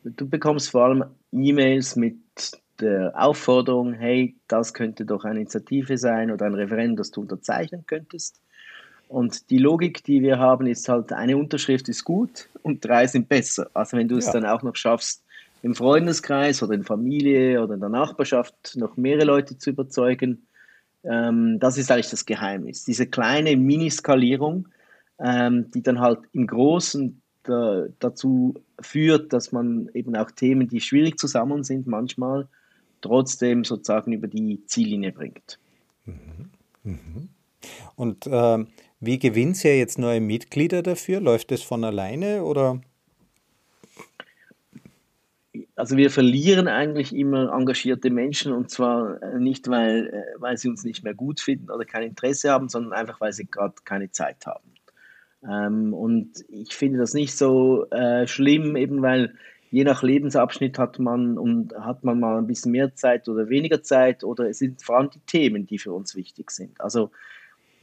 Du 0.04 0.28
bekommst 0.28 0.70
vor 0.70 0.84
allem 0.84 1.04
E-Mails 1.32 1.96
mit 1.96 2.16
der 2.80 3.12
Aufforderung, 3.14 3.92
hey, 3.92 4.34
das 4.48 4.72
könnte 4.74 5.04
doch 5.04 5.24
eine 5.24 5.40
Initiative 5.40 5.98
sein 5.98 6.30
oder 6.30 6.46
ein 6.46 6.54
Referendum, 6.54 6.96
das 6.96 7.10
du 7.10 7.20
unterzeichnen 7.20 7.84
könntest. 7.86 8.40
Und 9.14 9.48
die 9.50 9.58
Logik, 9.58 10.02
die 10.02 10.22
wir 10.22 10.40
haben, 10.40 10.66
ist 10.66 10.88
halt, 10.88 11.12
eine 11.12 11.36
Unterschrift 11.36 11.88
ist 11.88 12.02
gut 12.02 12.48
und 12.62 12.84
drei 12.84 13.06
sind 13.06 13.28
besser. 13.28 13.70
Also 13.72 13.96
wenn 13.96 14.08
du 14.08 14.16
es 14.16 14.28
dann 14.28 14.44
auch 14.44 14.64
noch 14.64 14.74
schaffst, 14.74 15.22
im 15.62 15.76
Freundeskreis 15.76 16.64
oder 16.64 16.74
in 16.74 16.82
Familie 16.82 17.62
oder 17.62 17.74
in 17.74 17.80
der 17.80 17.90
Nachbarschaft 17.90 18.74
noch 18.74 18.96
mehrere 18.96 19.24
Leute 19.24 19.56
zu 19.56 19.70
überzeugen, 19.70 20.48
ähm, 21.04 21.60
das 21.60 21.78
ist 21.78 21.92
eigentlich 21.92 22.10
das 22.10 22.26
Geheimnis. 22.26 22.84
Diese 22.84 23.06
kleine 23.06 23.56
Miniskalierung, 23.56 24.66
ähm, 25.20 25.70
die 25.70 25.82
dann 25.82 26.00
halt 26.00 26.18
im 26.32 26.48
Großen 26.48 27.22
da, 27.44 27.84
dazu 28.00 28.54
führt, 28.80 29.32
dass 29.32 29.52
man 29.52 29.90
eben 29.94 30.16
auch 30.16 30.32
Themen, 30.32 30.66
die 30.66 30.80
schwierig 30.80 31.20
zusammen 31.20 31.62
sind, 31.62 31.86
manchmal 31.86 32.48
trotzdem 33.00 33.62
sozusagen 33.62 34.12
über 34.12 34.26
die 34.26 34.66
Ziellinie 34.66 35.12
bringt. 35.12 35.60
Mhm. 36.04 36.50
Mhm. 36.82 37.28
Und 37.94 38.26
äh, 38.26 38.64
wie 39.04 39.18
gewinnt 39.18 39.64
ihr 39.64 39.76
jetzt 39.78 39.98
neue 39.98 40.20
Mitglieder 40.20 40.82
dafür? 40.82 41.20
Läuft 41.20 41.50
das 41.50 41.62
von 41.62 41.84
alleine 41.84 42.44
oder? 42.44 42.80
Also 45.76 45.96
wir 45.96 46.10
verlieren 46.10 46.68
eigentlich 46.68 47.14
immer 47.14 47.52
engagierte 47.52 48.10
Menschen 48.10 48.52
und 48.52 48.70
zwar 48.70 49.22
äh, 49.22 49.38
nicht, 49.38 49.68
weil, 49.68 50.08
äh, 50.08 50.40
weil 50.40 50.56
sie 50.56 50.68
uns 50.68 50.84
nicht 50.84 51.02
mehr 51.02 51.14
gut 51.14 51.40
finden 51.40 51.70
oder 51.70 51.84
kein 51.84 52.02
Interesse 52.04 52.50
haben, 52.50 52.68
sondern 52.68 52.92
einfach, 52.92 53.20
weil 53.20 53.32
sie 53.32 53.46
gerade 53.46 53.74
keine 53.84 54.10
Zeit 54.10 54.46
haben. 54.46 54.70
Ähm, 55.48 55.92
und 55.92 56.44
ich 56.48 56.74
finde 56.74 56.98
das 56.98 57.14
nicht 57.14 57.36
so 57.36 57.88
äh, 57.90 58.26
schlimm, 58.26 58.76
eben 58.76 59.02
weil 59.02 59.34
je 59.70 59.82
nach 59.84 60.04
Lebensabschnitt 60.04 60.78
hat 60.78 61.00
man 61.00 61.36
und 61.36 61.74
hat 61.74 62.04
man 62.04 62.20
mal 62.20 62.38
ein 62.38 62.46
bisschen 62.46 62.70
mehr 62.70 62.94
Zeit 62.94 63.28
oder 63.28 63.48
weniger 63.48 63.82
Zeit 63.82 64.22
oder 64.22 64.48
es 64.48 64.58
sind 64.58 64.82
vor 64.82 64.98
allem 64.98 65.10
die 65.10 65.20
Themen, 65.26 65.66
die 65.66 65.78
für 65.78 65.92
uns 65.92 66.14
wichtig 66.14 66.52
sind. 66.52 66.80
Also 66.80 67.10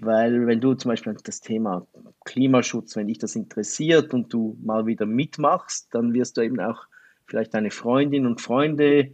weil 0.02 0.48
wenn 0.48 0.60
du 0.60 0.74
zum 0.74 0.90
Beispiel 0.90 1.16
das 1.24 1.42
Thema 1.42 1.86
Klimaschutz, 2.26 2.96
wenn 2.96 3.08
dich 3.08 3.20
das 3.20 3.36
interessiert 3.36 4.16
und 4.16 4.34
du 4.34 4.58
mal 4.64 4.88
wieder 4.88 5.06
mitmachst, 5.06 5.94
dann 5.94 6.14
wirst 6.14 6.38
du 6.38 6.42
eben 6.42 6.60
auch 6.60 6.88
vielleicht 7.28 7.54
deine 7.54 7.70
Freundinnen 7.70 8.26
und 8.26 8.42
Freunde 8.42 9.12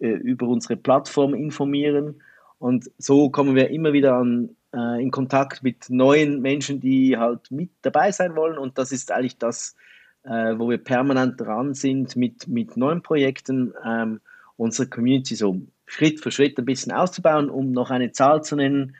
äh, 0.00 0.08
über 0.08 0.48
unsere 0.48 0.76
Plattform 0.76 1.34
informieren. 1.34 2.20
Und 2.58 2.90
so 2.98 3.30
kommen 3.30 3.54
wir 3.54 3.70
immer 3.70 3.92
wieder 3.92 4.16
an, 4.16 4.56
äh, 4.74 5.00
in 5.00 5.12
Kontakt 5.12 5.62
mit 5.62 5.88
neuen 5.88 6.40
Menschen, 6.42 6.80
die 6.80 7.16
halt 7.16 7.52
mit 7.52 7.70
dabei 7.82 8.10
sein 8.10 8.34
wollen. 8.34 8.58
Und 8.58 8.76
das 8.76 8.90
ist 8.90 9.12
eigentlich 9.12 9.38
das, 9.38 9.76
äh, 10.24 10.58
wo 10.58 10.68
wir 10.68 10.78
permanent 10.78 11.40
dran 11.40 11.74
sind 11.74 12.16
mit, 12.16 12.48
mit 12.48 12.76
neuen 12.76 13.02
Projekten, 13.02 13.72
ähm, 13.86 14.20
unsere 14.56 14.88
Community 14.88 15.36
so 15.36 15.62
Schritt 15.86 16.18
für 16.18 16.32
Schritt 16.32 16.58
ein 16.58 16.64
bisschen 16.64 16.90
auszubauen, 16.90 17.50
um 17.50 17.70
noch 17.70 17.90
eine 17.90 18.10
Zahl 18.10 18.42
zu 18.42 18.56
nennen. 18.56 18.96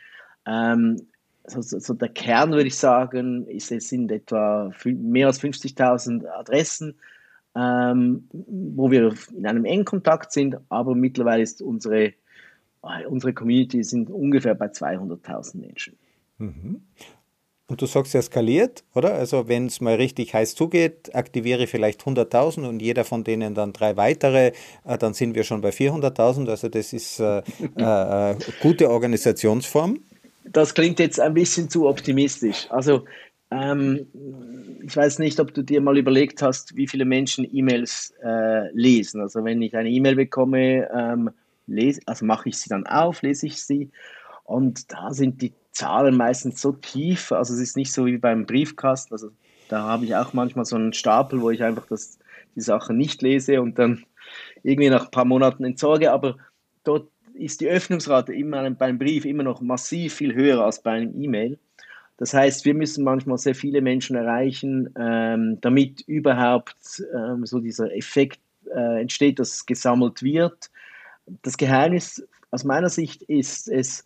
Ähm, 0.46 1.08
so, 1.46 1.60
so, 1.60 1.94
der 1.94 2.08
Kern, 2.08 2.52
würde 2.52 2.68
ich 2.68 2.76
sagen, 2.76 3.46
ist, 3.46 3.70
es 3.70 3.88
sind 3.88 4.10
etwa 4.10 4.72
mehr 4.84 5.26
als 5.26 5.40
50.000 5.42 6.26
Adressen, 6.26 6.94
ähm, 7.54 8.28
wo 8.32 8.90
wir 8.90 9.14
in 9.36 9.46
einem 9.46 9.64
engen 9.64 9.84
Kontakt 9.84 10.32
sind, 10.32 10.56
aber 10.68 10.94
mittlerweile 10.94 11.42
ist 11.42 11.62
unsere, 11.62 12.14
unsere 13.08 13.32
Community 13.32 13.84
sind 13.84 14.10
ungefähr 14.10 14.54
bei 14.54 14.66
200.000 14.66 15.58
Menschen. 15.58 15.96
Mhm. 16.38 16.82
Und 17.66 17.80
du 17.80 17.86
sagst, 17.86 18.14
er 18.14 18.20
skaliert, 18.20 18.84
oder? 18.94 19.14
Also 19.14 19.48
wenn 19.48 19.66
es 19.66 19.80
mal 19.80 19.94
richtig 19.94 20.34
heiß 20.34 20.54
zugeht, 20.54 21.14
aktiviere 21.14 21.66
vielleicht 21.66 22.02
100.000 22.02 22.68
und 22.68 22.80
jeder 22.82 23.04
von 23.04 23.24
denen 23.24 23.54
dann 23.54 23.72
drei 23.72 23.96
weitere, 23.96 24.52
äh, 24.84 24.98
dann 24.98 25.14
sind 25.14 25.34
wir 25.34 25.44
schon 25.44 25.62
bei 25.62 25.70
400.000. 25.70 26.50
Also 26.50 26.68
das 26.68 26.92
ist 26.92 27.20
äh, 27.20 27.38
äh, 27.78 28.32
äh, 28.32 28.36
gute 28.60 28.90
Organisationsform. 28.90 30.00
Das 30.44 30.74
klingt 30.74 30.98
jetzt 30.98 31.18
ein 31.20 31.34
bisschen 31.34 31.70
zu 31.70 31.88
optimistisch. 31.88 32.66
Also 32.70 33.04
ähm, 33.50 34.06
ich 34.82 34.96
weiß 34.96 35.18
nicht, 35.18 35.40
ob 35.40 35.54
du 35.54 35.62
dir 35.62 35.80
mal 35.80 35.96
überlegt 35.96 36.42
hast, 36.42 36.76
wie 36.76 36.86
viele 36.86 37.04
Menschen 37.04 37.48
E-Mails 37.50 38.14
äh, 38.22 38.70
lesen. 38.72 39.20
Also 39.20 39.44
wenn 39.44 39.62
ich 39.62 39.76
eine 39.76 39.90
E-Mail 39.90 40.16
bekomme, 40.16 40.88
ähm, 40.92 41.30
lese, 41.66 42.00
also 42.06 42.24
mache 42.24 42.48
ich 42.48 42.58
sie 42.58 42.68
dann 42.68 42.86
auf, 42.86 43.22
lese 43.22 43.46
ich 43.46 43.62
sie 43.62 43.90
und 44.44 44.92
da 44.92 45.12
sind 45.12 45.40
die 45.42 45.52
Zahlen 45.72 46.16
meistens 46.16 46.60
so 46.60 46.72
tief, 46.72 47.32
also 47.32 47.54
es 47.54 47.60
ist 47.60 47.76
nicht 47.76 47.92
so 47.92 48.06
wie 48.06 48.18
beim 48.18 48.46
Briefkasten, 48.46 49.14
also 49.14 49.30
da 49.68 49.82
habe 49.82 50.04
ich 50.04 50.14
auch 50.14 50.32
manchmal 50.34 50.64
so 50.64 50.76
einen 50.76 50.92
Stapel, 50.92 51.40
wo 51.40 51.50
ich 51.50 51.62
einfach 51.62 51.86
das, 51.86 52.18
die 52.54 52.60
Sachen 52.60 52.96
nicht 52.96 53.22
lese 53.22 53.60
und 53.60 53.78
dann 53.78 54.04
irgendwie 54.62 54.90
nach 54.90 55.06
ein 55.06 55.10
paar 55.10 55.24
Monaten 55.24 55.64
entsorge, 55.64 56.12
aber 56.12 56.36
dort 56.84 57.08
ist 57.34 57.60
die 57.60 57.68
Öffnungsrate 57.68 58.32
immer 58.32 58.70
beim 58.70 58.98
Brief 58.98 59.24
immer 59.24 59.42
noch 59.42 59.60
massiv 59.60 60.14
viel 60.14 60.34
höher 60.34 60.64
als 60.64 60.82
bei 60.82 60.92
einem 60.92 61.20
E-Mail. 61.20 61.58
Das 62.16 62.32
heißt, 62.32 62.64
wir 62.64 62.74
müssen 62.74 63.04
manchmal 63.04 63.38
sehr 63.38 63.54
viele 63.54 63.80
Menschen 63.80 64.16
erreichen, 64.16 64.88
ähm, 64.96 65.58
damit 65.60 66.02
überhaupt 66.02 67.02
ähm, 67.12 67.44
so 67.44 67.58
dieser 67.58 67.92
Effekt 67.94 68.40
äh, 68.72 69.00
entsteht, 69.00 69.40
dass 69.40 69.66
gesammelt 69.66 70.22
wird. 70.22 70.70
Das 71.42 71.56
Geheimnis 71.56 72.26
aus 72.50 72.62
meiner 72.62 72.88
Sicht 72.88 73.22
ist 73.22 73.68
es, 73.68 74.04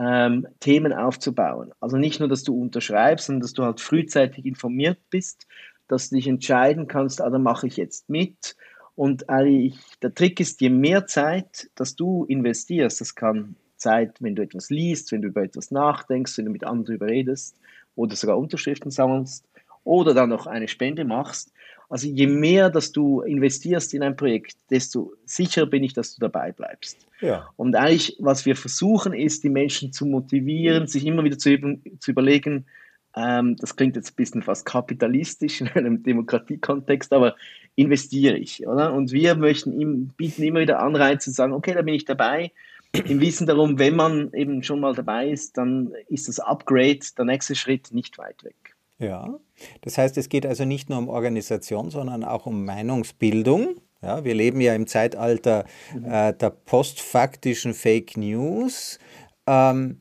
ähm, 0.00 0.46
Themen 0.60 0.92
aufzubauen. 0.92 1.72
Also 1.80 1.98
nicht 1.98 2.20
nur, 2.20 2.28
dass 2.28 2.42
du 2.42 2.58
unterschreibst, 2.58 3.26
sondern 3.26 3.42
dass 3.42 3.52
du 3.52 3.64
halt 3.64 3.80
frühzeitig 3.80 4.46
informiert 4.46 4.98
bist, 5.10 5.46
dass 5.88 6.08
du 6.08 6.16
dich 6.16 6.26
entscheiden 6.26 6.86
kannst, 6.86 7.20
ah, 7.20 7.28
da 7.28 7.38
mache 7.38 7.66
ich 7.66 7.76
jetzt 7.76 8.08
mit. 8.08 8.56
Und 9.00 9.30
eigentlich, 9.30 9.78
der 10.02 10.14
Trick 10.14 10.40
ist, 10.40 10.60
je 10.60 10.68
mehr 10.68 11.06
Zeit, 11.06 11.70
dass 11.74 11.96
du 11.96 12.26
investierst, 12.26 13.00
das 13.00 13.14
kann 13.14 13.56
Zeit, 13.78 14.20
wenn 14.20 14.36
du 14.36 14.42
etwas 14.42 14.68
liest, 14.68 15.10
wenn 15.10 15.22
du 15.22 15.28
über 15.28 15.42
etwas 15.42 15.70
nachdenkst, 15.70 16.36
wenn 16.36 16.44
du 16.44 16.50
mit 16.50 16.64
anderen 16.64 16.84
darüber 16.84 17.06
redest 17.06 17.56
oder 17.96 18.14
sogar 18.14 18.36
Unterschriften 18.36 18.90
sammelst 18.90 19.48
oder 19.84 20.12
dann 20.12 20.28
noch 20.28 20.46
eine 20.46 20.68
Spende 20.68 21.06
machst, 21.06 21.50
also 21.88 22.08
je 22.08 22.26
mehr, 22.26 22.68
dass 22.68 22.92
du 22.92 23.22
investierst 23.22 23.94
in 23.94 24.02
ein 24.02 24.16
Projekt, 24.16 24.58
desto 24.68 25.14
sicherer 25.24 25.64
bin 25.64 25.82
ich, 25.82 25.94
dass 25.94 26.14
du 26.14 26.20
dabei 26.20 26.52
bleibst. 26.52 26.98
Ja. 27.22 27.48
Und 27.56 27.76
eigentlich, 27.76 28.18
was 28.18 28.44
wir 28.44 28.54
versuchen, 28.54 29.14
ist, 29.14 29.44
die 29.44 29.48
Menschen 29.48 29.94
zu 29.94 30.04
motivieren, 30.04 30.88
sich 30.88 31.06
immer 31.06 31.24
wieder 31.24 31.38
zu, 31.38 31.56
zu 32.00 32.10
überlegen, 32.10 32.66
ähm, 33.16 33.56
das 33.56 33.76
klingt 33.76 33.96
jetzt 33.96 34.12
ein 34.12 34.16
bisschen 34.16 34.42
fast 34.42 34.64
kapitalistisch 34.64 35.60
in 35.60 35.68
einem 35.68 36.02
Demokratiekontext, 36.02 37.12
aber 37.12 37.36
investiere 37.74 38.36
ich, 38.36 38.66
oder? 38.66 38.92
Und 38.92 39.12
wir 39.12 39.34
möchten 39.34 39.78
ihm, 39.78 40.08
bieten 40.16 40.42
immer 40.42 40.60
wieder 40.60 40.80
Anreize 40.80 41.30
zu 41.30 41.32
sagen, 41.32 41.52
okay, 41.52 41.74
da 41.74 41.82
bin 41.82 41.94
ich 41.94 42.04
dabei. 42.04 42.52
Im 42.92 43.20
Wissen 43.20 43.46
darum, 43.46 43.78
wenn 43.78 43.94
man 43.94 44.32
eben 44.32 44.62
schon 44.64 44.80
mal 44.80 44.94
dabei 44.94 45.30
ist, 45.30 45.56
dann 45.56 45.92
ist 46.08 46.28
das 46.28 46.40
Upgrade, 46.40 47.00
der 47.16 47.24
nächste 47.24 47.54
Schritt, 47.54 47.92
nicht 47.92 48.18
weit 48.18 48.42
weg. 48.42 48.76
Ja, 48.98 49.38
das 49.80 49.96
heißt, 49.96 50.18
es 50.18 50.28
geht 50.28 50.44
also 50.44 50.64
nicht 50.64 50.90
nur 50.90 50.98
um 50.98 51.08
Organisation, 51.08 51.90
sondern 51.90 52.24
auch 52.24 52.46
um 52.46 52.64
Meinungsbildung. 52.64 53.76
Ja, 54.02 54.24
wir 54.24 54.34
leben 54.34 54.60
ja 54.60 54.74
im 54.74 54.86
Zeitalter 54.86 55.64
mhm. 55.94 56.04
äh, 56.04 56.32
der 56.34 56.50
postfaktischen 56.50 57.74
Fake 57.74 58.16
News. 58.16 58.98
Ähm, 59.46 60.00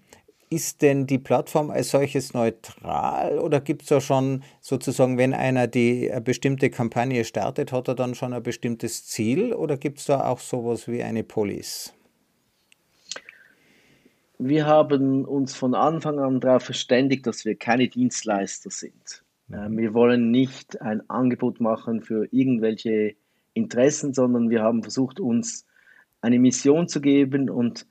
ist 0.50 0.82
denn 0.82 1.06
die 1.06 1.20
Plattform 1.20 1.70
als 1.70 1.90
solches 1.90 2.34
neutral 2.34 3.38
oder 3.40 3.62
gibt 3.62 3.84
es 3.84 3.90
da 3.90 4.02
schon 4.02 4.44
sozusagen, 4.62 5.18
wenn 5.18 5.34
einer 5.34 5.68
die 5.68 6.12
eine 6.12 6.22
bestimmte 6.22 6.70
Kampagne 6.70 7.24
startet, 7.24 7.72
hat 7.72 7.88
er 7.88 7.96
dann 7.96 8.16
schon 8.16 8.34
ein 8.34 8.42
bestimmtes 8.42 9.06
Ziel 9.06 9.54
oder 9.54 9.78
gibt 9.78 10.00
es 10.00 10.06
da 10.06 10.28
auch 10.28 10.40
sowas 10.40 10.88
wie 10.88 11.04
eine 11.04 11.24
Police? 11.24 11.94
wir 14.40 14.66
haben 14.66 15.26
uns 15.26 15.54
von 15.54 15.76
Anfang 15.76 16.18
an 16.18 16.40
darauf 16.40 16.64
verständigt, 16.64 17.28
dass 17.28 17.44
wir 17.44 17.56
keine 17.56 17.90
Dienstleister 17.90 18.72
sind. 18.72 19.24
Mhm. 19.50 19.78
Wir 19.78 19.94
wollen 19.94 20.32
nicht 20.32 20.82
ein 20.82 21.08
Angebot 21.10 21.60
machen 21.60 22.02
für 22.02 22.26
irgendwelche 22.32 23.16
Interessen, 23.54 24.14
sondern 24.14 24.50
wir 24.50 24.64
haben 24.64 24.82
versucht, 24.82 25.20
uns 25.20 25.66
eine 26.22 26.40
Mission 26.40 26.88
zu 26.88 27.02
geben 27.02 27.50
und 27.50 27.86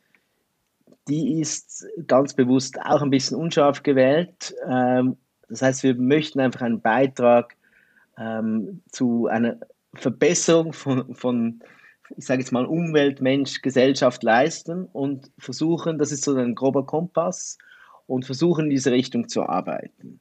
die 1.09 1.41
ist 1.41 1.87
ganz 2.07 2.35
bewusst 2.35 2.81
auch 2.81 3.03
ein 3.03 3.11
bisschen 3.11 3.37
unscharf 3.37 3.83
gewählt. 3.83 4.55
Ähm, 4.69 5.17
das 5.49 5.63
heißt, 5.63 5.83
wir 5.83 5.95
möchten 5.95 6.41
einfach 6.41 6.63
einen 6.63 6.81
Beitrag 6.81 7.57
ähm, 8.19 8.83
zu 8.91 9.27
einer 9.27 9.59
Verbesserung 9.95 10.73
von, 10.73 11.15
von 11.15 11.61
ich 12.17 12.27
sage 12.27 12.41
jetzt 12.41 12.53
mal, 12.53 12.67
Umwelt, 12.67 13.21
Mensch, 13.21 13.63
Gesellschaft 13.63 14.23
leisten 14.23 14.87
und 14.87 15.31
versuchen, 15.39 15.99
das 15.99 16.13
ist 16.13 16.25
so 16.25 16.35
ein 16.37 16.55
grober 16.55 16.87
Kompass, 16.87 17.59
und 18.09 18.25
versuchen 18.25 18.65
in 18.65 18.71
diese 18.71 18.91
Richtung 18.91 19.29
zu 19.29 19.43
arbeiten. 19.49 20.19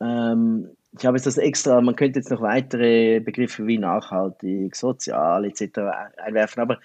Ähm, 0.00 0.68
ich 0.98 1.06
habe 1.06 1.16
jetzt 1.16 1.26
das 1.26 1.38
extra, 1.38 1.80
man 1.80 1.96
könnte 1.96 2.18
jetzt 2.18 2.30
noch 2.30 2.42
weitere 2.42 3.20
Begriffe 3.20 3.66
wie 3.66 3.78
nachhaltig, 3.78 4.76
sozial 4.76 5.46
etc. 5.46 5.78
einwerfen, 6.18 6.60
aber, 6.60 6.78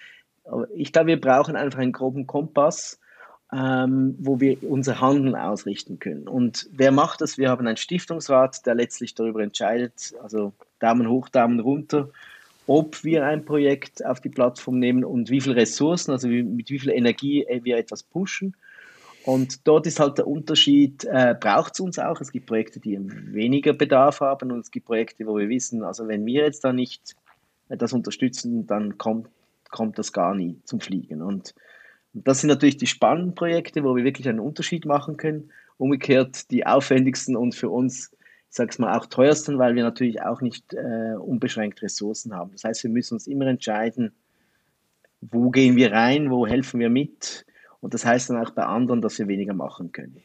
aber 0.45 0.67
ich 0.73 0.93
glaube, 0.93 1.07
wir 1.07 1.19
brauchen 1.19 1.57
einfach 1.57 1.79
einen 1.79 1.91
groben 1.91 2.25
Kompass, 2.25 3.01
ähm, 3.53 4.15
wo 4.19 4.39
wir 4.39 4.61
unser 4.63 4.99
Handeln 4.99 5.35
ausrichten 5.35 5.99
können. 5.99 6.27
Und 6.27 6.67
wer 6.71 6.91
macht 6.91 7.21
das? 7.21 7.37
Wir 7.37 7.49
haben 7.49 7.65
einen 7.65 7.77
Stiftungsrat, 7.77 8.65
der 8.65 8.75
letztlich 8.75 9.15
darüber 9.15 9.41
entscheidet, 9.41 10.13
also 10.21 10.53
Daumen 10.79 11.09
hoch, 11.09 11.29
Daumen 11.29 11.59
runter 11.59 12.09
ob 12.67 13.05
wir 13.05 13.25
ein 13.25 13.45
Projekt 13.45 14.05
auf 14.05 14.19
die 14.19 14.29
Plattform 14.29 14.77
nehmen 14.77 15.05
und 15.05 15.29
wie 15.29 15.41
viele 15.41 15.55
Ressourcen, 15.55 16.11
also 16.11 16.29
wie, 16.29 16.43
mit 16.43 16.69
wie 16.69 16.79
viel 16.79 16.91
Energie 16.91 17.43
äh, 17.45 17.63
wir 17.63 17.77
etwas 17.77 18.03
pushen. 18.03 18.55
Und 19.25 19.67
dort 19.67 19.87
ist 19.87 19.99
halt 19.99 20.17
der 20.17 20.27
Unterschied, 20.27 21.05
äh, 21.05 21.35
braucht 21.37 21.73
es 21.73 21.79
uns 21.79 21.99
auch. 21.99 22.21
Es 22.21 22.31
gibt 22.31 22.45
Projekte, 22.45 22.79
die 22.79 22.97
weniger 22.99 23.73
Bedarf 23.73 24.21
haben 24.21 24.51
und 24.51 24.59
es 24.59 24.71
gibt 24.71 24.85
Projekte, 24.85 25.25
wo 25.25 25.37
wir 25.37 25.49
wissen, 25.49 25.83
also 25.83 26.07
wenn 26.07 26.25
wir 26.25 26.43
jetzt 26.43 26.63
da 26.63 26.71
nicht 26.71 27.15
das 27.69 27.91
unterstützen, 27.91 28.67
dann 28.67 28.97
kommt, 28.97 29.29
kommt 29.69 29.97
das 29.97 30.13
gar 30.13 30.35
nie 30.35 30.59
zum 30.63 30.79
Fliegen. 30.79 31.21
Und 31.21 31.53
das 32.13 32.41
sind 32.41 32.49
natürlich 32.49 32.77
die 32.77 32.87
spannenden 32.87 33.35
Projekte, 33.35 33.83
wo 33.83 33.95
wir 33.95 34.03
wirklich 34.03 34.27
einen 34.27 34.39
Unterschied 34.39 34.85
machen 34.85 35.17
können. 35.17 35.51
Umgekehrt 35.77 36.49
die 36.49 36.65
aufwendigsten 36.65 37.35
und 37.35 37.53
für 37.53 37.69
uns 37.69 38.11
ich 38.49 38.55
sage 38.55 38.69
es 38.71 38.79
mal, 38.79 38.97
auch 38.97 39.05
teuersten, 39.07 39.59
weil 39.59 39.75
wir 39.75 39.83
natürlich 39.83 40.21
auch 40.21 40.41
nicht 40.41 40.73
äh, 40.73 41.15
unbeschränkt 41.15 41.81
Ressourcen 41.81 42.33
haben. 42.33 42.51
Das 42.53 42.63
heißt, 42.63 42.83
wir 42.83 42.89
müssen 42.89 43.15
uns 43.15 43.27
immer 43.27 43.45
entscheiden, 43.45 44.13
wo 45.21 45.49
gehen 45.49 45.75
wir 45.75 45.91
rein, 45.91 46.31
wo 46.31 46.47
helfen 46.47 46.79
wir 46.79 46.89
mit. 46.89 47.45
Und 47.81 47.93
das 47.93 48.05
heißt 48.05 48.29
dann 48.29 48.43
auch 48.43 48.51
bei 48.51 48.63
anderen, 48.63 49.01
dass 49.01 49.19
wir 49.19 49.27
weniger 49.27 49.53
machen 49.53 49.91
können. 49.91 50.21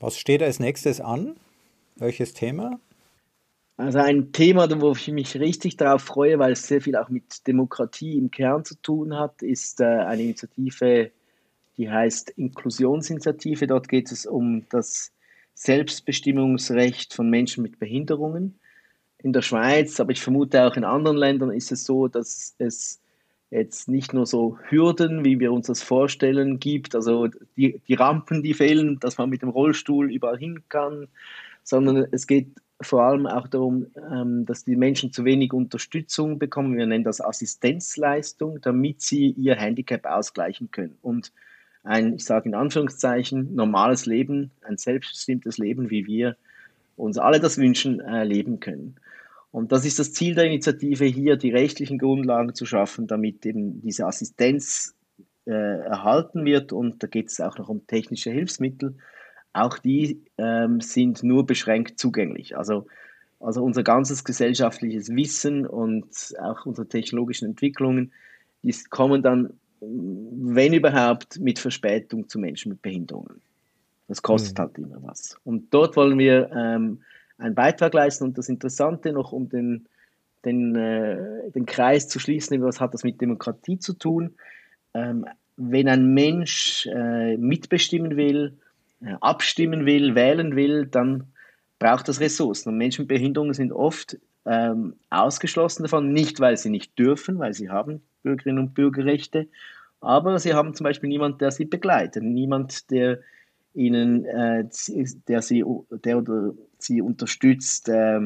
Was 0.00 0.16
steht 0.16 0.42
als 0.42 0.60
nächstes 0.60 1.00
an? 1.00 1.36
Welches 1.96 2.32
Thema? 2.32 2.78
Also 3.76 3.98
ein 3.98 4.30
Thema, 4.30 4.68
wo 4.80 4.92
ich 4.92 5.08
mich 5.08 5.34
richtig 5.36 5.76
darauf 5.76 6.02
freue, 6.02 6.38
weil 6.38 6.52
es 6.52 6.66
sehr 6.66 6.80
viel 6.80 6.96
auch 6.96 7.08
mit 7.08 7.46
Demokratie 7.46 8.16
im 8.16 8.30
Kern 8.30 8.64
zu 8.64 8.76
tun 8.76 9.18
hat, 9.18 9.42
ist 9.42 9.80
äh, 9.80 9.84
eine 9.84 10.22
Initiative, 10.22 11.10
die 11.76 11.90
heißt 11.90 12.30
Inklusionsinitiative. 12.30 13.66
Dort 13.66 13.88
geht 13.88 14.12
es 14.12 14.26
um 14.26 14.66
das 14.70 15.12
Selbstbestimmungsrecht 15.54 17.14
von 17.14 17.30
Menschen 17.30 17.62
mit 17.62 17.78
Behinderungen. 17.78 18.58
In 19.18 19.32
der 19.32 19.42
Schweiz, 19.42 20.00
aber 20.00 20.12
ich 20.12 20.20
vermute 20.20 20.64
auch 20.64 20.76
in 20.76 20.84
anderen 20.84 21.16
Ländern 21.16 21.50
ist 21.50 21.72
es 21.72 21.84
so, 21.84 22.08
dass 22.08 22.54
es 22.58 23.00
jetzt 23.50 23.88
nicht 23.88 24.12
nur 24.12 24.26
so 24.26 24.58
Hürden, 24.68 25.24
wie 25.24 25.38
wir 25.38 25.52
uns 25.52 25.68
das 25.68 25.82
vorstellen, 25.82 26.58
gibt, 26.58 26.94
also 26.94 27.28
die, 27.56 27.80
die 27.86 27.94
Rampen, 27.94 28.42
die 28.42 28.52
fehlen, 28.52 28.98
dass 28.98 29.16
man 29.16 29.30
mit 29.30 29.42
dem 29.42 29.48
Rollstuhl 29.48 30.12
überall 30.12 30.38
hin 30.38 30.64
kann, 30.68 31.08
sondern 31.62 32.08
es 32.10 32.26
geht 32.26 32.48
vor 32.80 33.02
allem 33.02 33.26
auch 33.26 33.46
darum, 33.46 33.86
ähm, 34.10 34.44
dass 34.44 34.64
die 34.64 34.76
Menschen 34.76 35.12
zu 35.12 35.24
wenig 35.24 35.52
Unterstützung 35.52 36.38
bekommen. 36.38 36.76
Wir 36.76 36.86
nennen 36.86 37.04
das 37.04 37.20
Assistenzleistung, 37.20 38.60
damit 38.60 39.00
sie 39.00 39.30
ihr 39.30 39.54
Handicap 39.54 40.04
ausgleichen 40.04 40.70
können. 40.70 40.98
Und 41.00 41.32
ein, 41.84 42.14
ich 42.14 42.24
sage 42.24 42.48
in 42.48 42.54
Anführungszeichen, 42.54 43.54
normales 43.54 44.06
Leben, 44.06 44.50
ein 44.62 44.78
selbstbestimmtes 44.78 45.58
Leben, 45.58 45.90
wie 45.90 46.06
wir 46.06 46.36
uns 46.96 47.18
alle 47.18 47.40
das 47.40 47.58
wünschen, 47.58 48.00
äh, 48.00 48.24
leben 48.24 48.58
können. 48.58 48.96
Und 49.50 49.70
das 49.70 49.84
ist 49.84 49.98
das 49.98 50.12
Ziel 50.12 50.34
der 50.34 50.46
Initiative, 50.46 51.04
hier 51.04 51.36
die 51.36 51.50
rechtlichen 51.50 51.98
Grundlagen 51.98 52.54
zu 52.54 52.66
schaffen, 52.66 53.06
damit 53.06 53.46
eben 53.46 53.80
diese 53.82 54.06
Assistenz 54.06 54.96
äh, 55.46 55.52
erhalten 55.52 56.44
wird. 56.44 56.72
Und 56.72 57.02
da 57.02 57.06
geht 57.06 57.28
es 57.28 57.40
auch 57.40 57.58
noch 57.58 57.68
um 57.68 57.86
technische 57.86 58.30
Hilfsmittel. 58.30 58.96
Auch 59.52 59.78
die 59.78 60.24
ähm, 60.38 60.80
sind 60.80 61.22
nur 61.22 61.46
beschränkt 61.46 62.00
zugänglich. 62.00 62.56
Also, 62.56 62.86
also 63.38 63.62
unser 63.62 63.84
ganzes 63.84 64.24
gesellschaftliches 64.24 65.14
Wissen 65.14 65.66
und 65.66 66.34
auch 66.40 66.66
unsere 66.66 66.88
technologischen 66.88 67.46
Entwicklungen, 67.46 68.12
die 68.64 68.74
kommen 68.90 69.22
dann 69.22 69.50
wenn 69.88 70.72
überhaupt, 70.72 71.38
mit 71.40 71.58
Verspätung 71.58 72.28
zu 72.28 72.38
Menschen 72.38 72.70
mit 72.70 72.82
Behinderungen. 72.82 73.40
Das 74.08 74.22
kostet 74.22 74.58
mhm. 74.58 74.62
halt 74.62 74.78
immer 74.78 75.02
was. 75.02 75.36
Und 75.44 75.72
dort 75.72 75.96
wollen 75.96 76.18
wir 76.18 76.50
ähm, 76.52 77.00
einen 77.38 77.54
Beitrag 77.54 77.94
leisten. 77.94 78.24
Und 78.24 78.38
das 78.38 78.48
Interessante 78.48 79.12
noch, 79.12 79.32
um 79.32 79.48
den, 79.48 79.86
den, 80.44 80.74
äh, 80.76 81.50
den 81.50 81.66
Kreis 81.66 82.08
zu 82.08 82.18
schließen, 82.18 82.60
was 82.62 82.80
hat 82.80 82.94
das 82.94 83.04
mit 83.04 83.20
Demokratie 83.20 83.78
zu 83.78 83.94
tun? 83.94 84.34
Ähm, 84.92 85.26
wenn 85.56 85.88
ein 85.88 86.12
Mensch 86.12 86.86
äh, 86.86 87.36
mitbestimmen 87.36 88.16
will, 88.16 88.58
äh, 89.02 89.14
abstimmen 89.20 89.86
will, 89.86 90.14
wählen 90.14 90.56
will, 90.56 90.86
dann 90.86 91.32
braucht 91.78 92.08
das 92.08 92.20
Ressourcen. 92.20 92.70
Und 92.70 92.78
Menschen 92.78 93.02
mit 93.02 93.08
Behinderungen 93.08 93.54
sind 93.54 93.72
oft 93.72 94.18
ähm, 94.46 94.94
ausgeschlossen 95.10 95.84
davon, 95.84 96.12
nicht 96.12 96.40
weil 96.40 96.56
sie 96.56 96.70
nicht 96.70 96.98
dürfen, 96.98 97.38
weil 97.38 97.54
sie 97.54 97.70
haben 97.70 98.02
Bürgerinnen 98.22 98.58
und 98.58 98.74
Bürgerrechte, 98.74 99.48
aber 100.04 100.38
sie 100.38 100.54
haben 100.54 100.74
zum 100.74 100.84
Beispiel 100.84 101.08
niemanden, 101.08 101.38
der 101.38 101.50
sie 101.50 101.64
begleitet, 101.64 102.22
niemand, 102.22 102.90
der 102.90 103.20
ihnen, 103.74 104.24
äh, 104.24 104.64
der 105.28 105.42
sie, 105.42 105.64
der 105.90 106.18
oder 106.18 106.52
sie 106.78 107.00
unterstützt, 107.00 107.88
äh, 107.88 108.20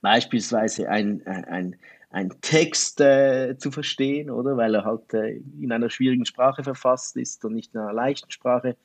beispielsweise 0.00 0.88
ein, 0.88 1.26
ein, 1.26 1.76
ein 2.10 2.32
Text 2.40 3.00
äh, 3.00 3.56
zu 3.58 3.70
verstehen, 3.70 4.30
oder 4.30 4.56
weil 4.56 4.74
er 4.74 4.84
halt 4.84 5.12
äh, 5.14 5.40
in 5.60 5.72
einer 5.72 5.90
schwierigen 5.90 6.24
Sprache 6.24 6.64
verfasst 6.64 7.16
ist 7.16 7.44
und 7.44 7.54
nicht 7.54 7.74
in 7.74 7.80
einer 7.80 7.92
leichten 7.92 8.30
Sprache. 8.30 8.76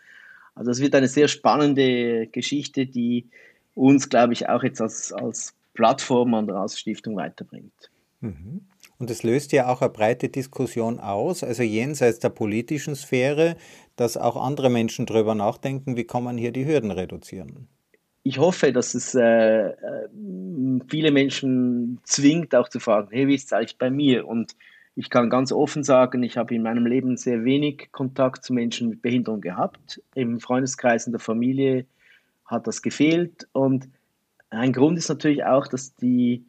Also 0.55 0.71
es 0.71 0.81
wird 0.81 0.95
eine 0.95 1.07
sehr 1.07 1.27
spannende 1.27 2.27
Geschichte, 2.27 2.85
die 2.85 3.29
uns, 3.75 4.09
glaube 4.09 4.33
ich, 4.33 4.49
auch 4.49 4.63
jetzt 4.63 4.81
als, 4.81 5.11
als 5.13 5.55
Plattform 5.73 6.33
an 6.33 6.47
der 6.47 6.59
Ausstiftung 6.59 7.15
weiterbringt. 7.15 7.89
Mhm. 8.19 8.61
Und 8.99 9.09
es 9.09 9.23
löst 9.23 9.51
ja 9.51 9.67
auch 9.67 9.81
eine 9.81 9.89
breite 9.89 10.29
Diskussion 10.29 10.99
aus, 10.99 11.43
also 11.43 11.63
jenseits 11.63 12.19
der 12.19 12.29
politischen 12.29 12.95
Sphäre, 12.95 13.55
dass 13.95 14.17
auch 14.17 14.35
andere 14.35 14.69
Menschen 14.69 15.05
darüber 15.05 15.35
nachdenken, 15.35 15.97
wie 15.97 16.05
kann 16.05 16.23
man 16.23 16.37
hier 16.37 16.51
die 16.51 16.65
Hürden 16.65 16.91
reduzieren. 16.91 17.67
Ich 18.23 18.37
hoffe, 18.37 18.71
dass 18.71 18.93
es 18.93 19.15
äh, 19.15 19.69
äh 19.69 19.73
viele 20.87 21.11
Menschen 21.11 21.99
zwingt, 22.03 22.55
auch 22.55 22.69
zu 22.69 22.79
fragen, 22.79 23.09
hey, 23.11 23.27
wie 23.27 23.35
ist 23.35 23.47
es 23.47 23.53
eigentlich 23.53 23.77
bei 23.77 23.89
mir? 23.89 24.27
Und 24.27 24.55
ich 24.95 25.09
kann 25.09 25.29
ganz 25.29 25.51
offen 25.51 25.83
sagen, 25.83 26.23
ich 26.23 26.37
habe 26.37 26.53
in 26.53 26.63
meinem 26.63 26.85
Leben 26.85 27.17
sehr 27.17 27.43
wenig 27.43 27.89
Kontakt 27.91 28.43
zu 28.43 28.53
Menschen 28.53 28.89
mit 28.89 29.01
Behinderung 29.01 29.41
gehabt. 29.41 30.01
Im 30.13 30.39
Freundeskreis, 30.39 31.07
in 31.07 31.13
der 31.13 31.19
Familie 31.19 31.85
hat 32.45 32.67
das 32.67 32.81
gefehlt. 32.81 33.47
Und 33.53 33.89
ein 34.51 34.71
Grund 34.71 34.97
ist 34.97 35.09
natürlich 35.09 35.43
auch, 35.45 35.67
dass 35.67 35.95
die 35.95 36.45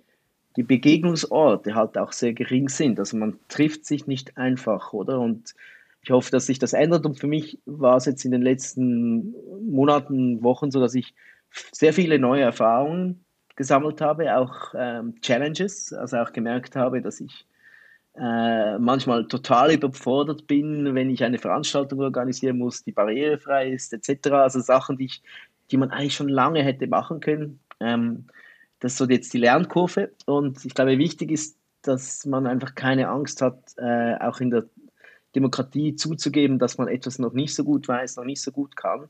die 0.56 0.62
Begegnungsorte 0.62 1.74
halt 1.74 1.98
auch 1.98 2.12
sehr 2.12 2.32
gering 2.32 2.68
sind. 2.68 2.98
Also 2.98 3.16
man 3.16 3.38
trifft 3.48 3.84
sich 3.84 4.06
nicht 4.06 4.36
einfach, 4.36 4.92
oder? 4.92 5.20
Und 5.20 5.54
ich 6.02 6.10
hoffe, 6.10 6.30
dass 6.30 6.46
sich 6.46 6.58
das 6.58 6.72
ändert. 6.72 7.06
Und 7.06 7.18
für 7.18 7.26
mich 7.26 7.58
war 7.66 7.96
es 7.96 8.04
jetzt 8.04 8.24
in 8.24 8.30
den 8.30 8.42
letzten 8.42 9.34
Monaten, 9.66 10.42
Wochen 10.42 10.70
so, 10.70 10.80
dass 10.80 10.94
ich 10.94 11.14
sehr 11.72 11.92
viele 11.92 12.18
neue 12.18 12.42
Erfahrungen 12.42 13.24
gesammelt 13.56 14.00
habe, 14.00 14.36
auch 14.36 14.74
ähm, 14.76 15.20
Challenges, 15.20 15.92
also 15.92 16.18
auch 16.18 16.32
gemerkt 16.32 16.76
habe, 16.76 17.00
dass 17.00 17.20
ich 17.20 17.46
äh, 18.16 18.78
manchmal 18.78 19.26
total 19.26 19.72
überfordert 19.72 20.46
bin, 20.46 20.94
wenn 20.94 21.10
ich 21.10 21.24
eine 21.24 21.38
Veranstaltung 21.38 22.00
organisieren 22.00 22.58
muss, 22.58 22.84
die 22.84 22.92
barrierefrei 22.92 23.70
ist, 23.70 23.92
etc. 23.92 24.30
Also 24.30 24.60
Sachen, 24.60 24.96
die, 24.98 25.06
ich, 25.06 25.22
die 25.70 25.76
man 25.76 25.90
eigentlich 25.90 26.14
schon 26.14 26.28
lange 26.28 26.62
hätte 26.62 26.86
machen 26.86 27.20
können. 27.20 27.60
Ähm, 27.80 28.26
das 28.84 28.92
ist 28.92 28.98
so 28.98 29.06
jetzt 29.06 29.32
die 29.32 29.38
Lernkurve. 29.38 30.10
Und 30.26 30.62
ich 30.66 30.74
glaube, 30.74 30.98
wichtig 30.98 31.30
ist, 31.30 31.56
dass 31.80 32.26
man 32.26 32.46
einfach 32.46 32.74
keine 32.74 33.08
Angst 33.08 33.40
hat, 33.40 33.58
äh, 33.78 34.14
auch 34.16 34.40
in 34.40 34.50
der 34.50 34.66
Demokratie 35.34 35.96
zuzugeben, 35.96 36.58
dass 36.58 36.76
man 36.76 36.88
etwas 36.88 37.18
noch 37.18 37.32
nicht 37.32 37.54
so 37.54 37.64
gut 37.64 37.88
weiß, 37.88 38.16
noch 38.16 38.26
nicht 38.26 38.42
so 38.42 38.52
gut 38.52 38.76
kann. 38.76 39.08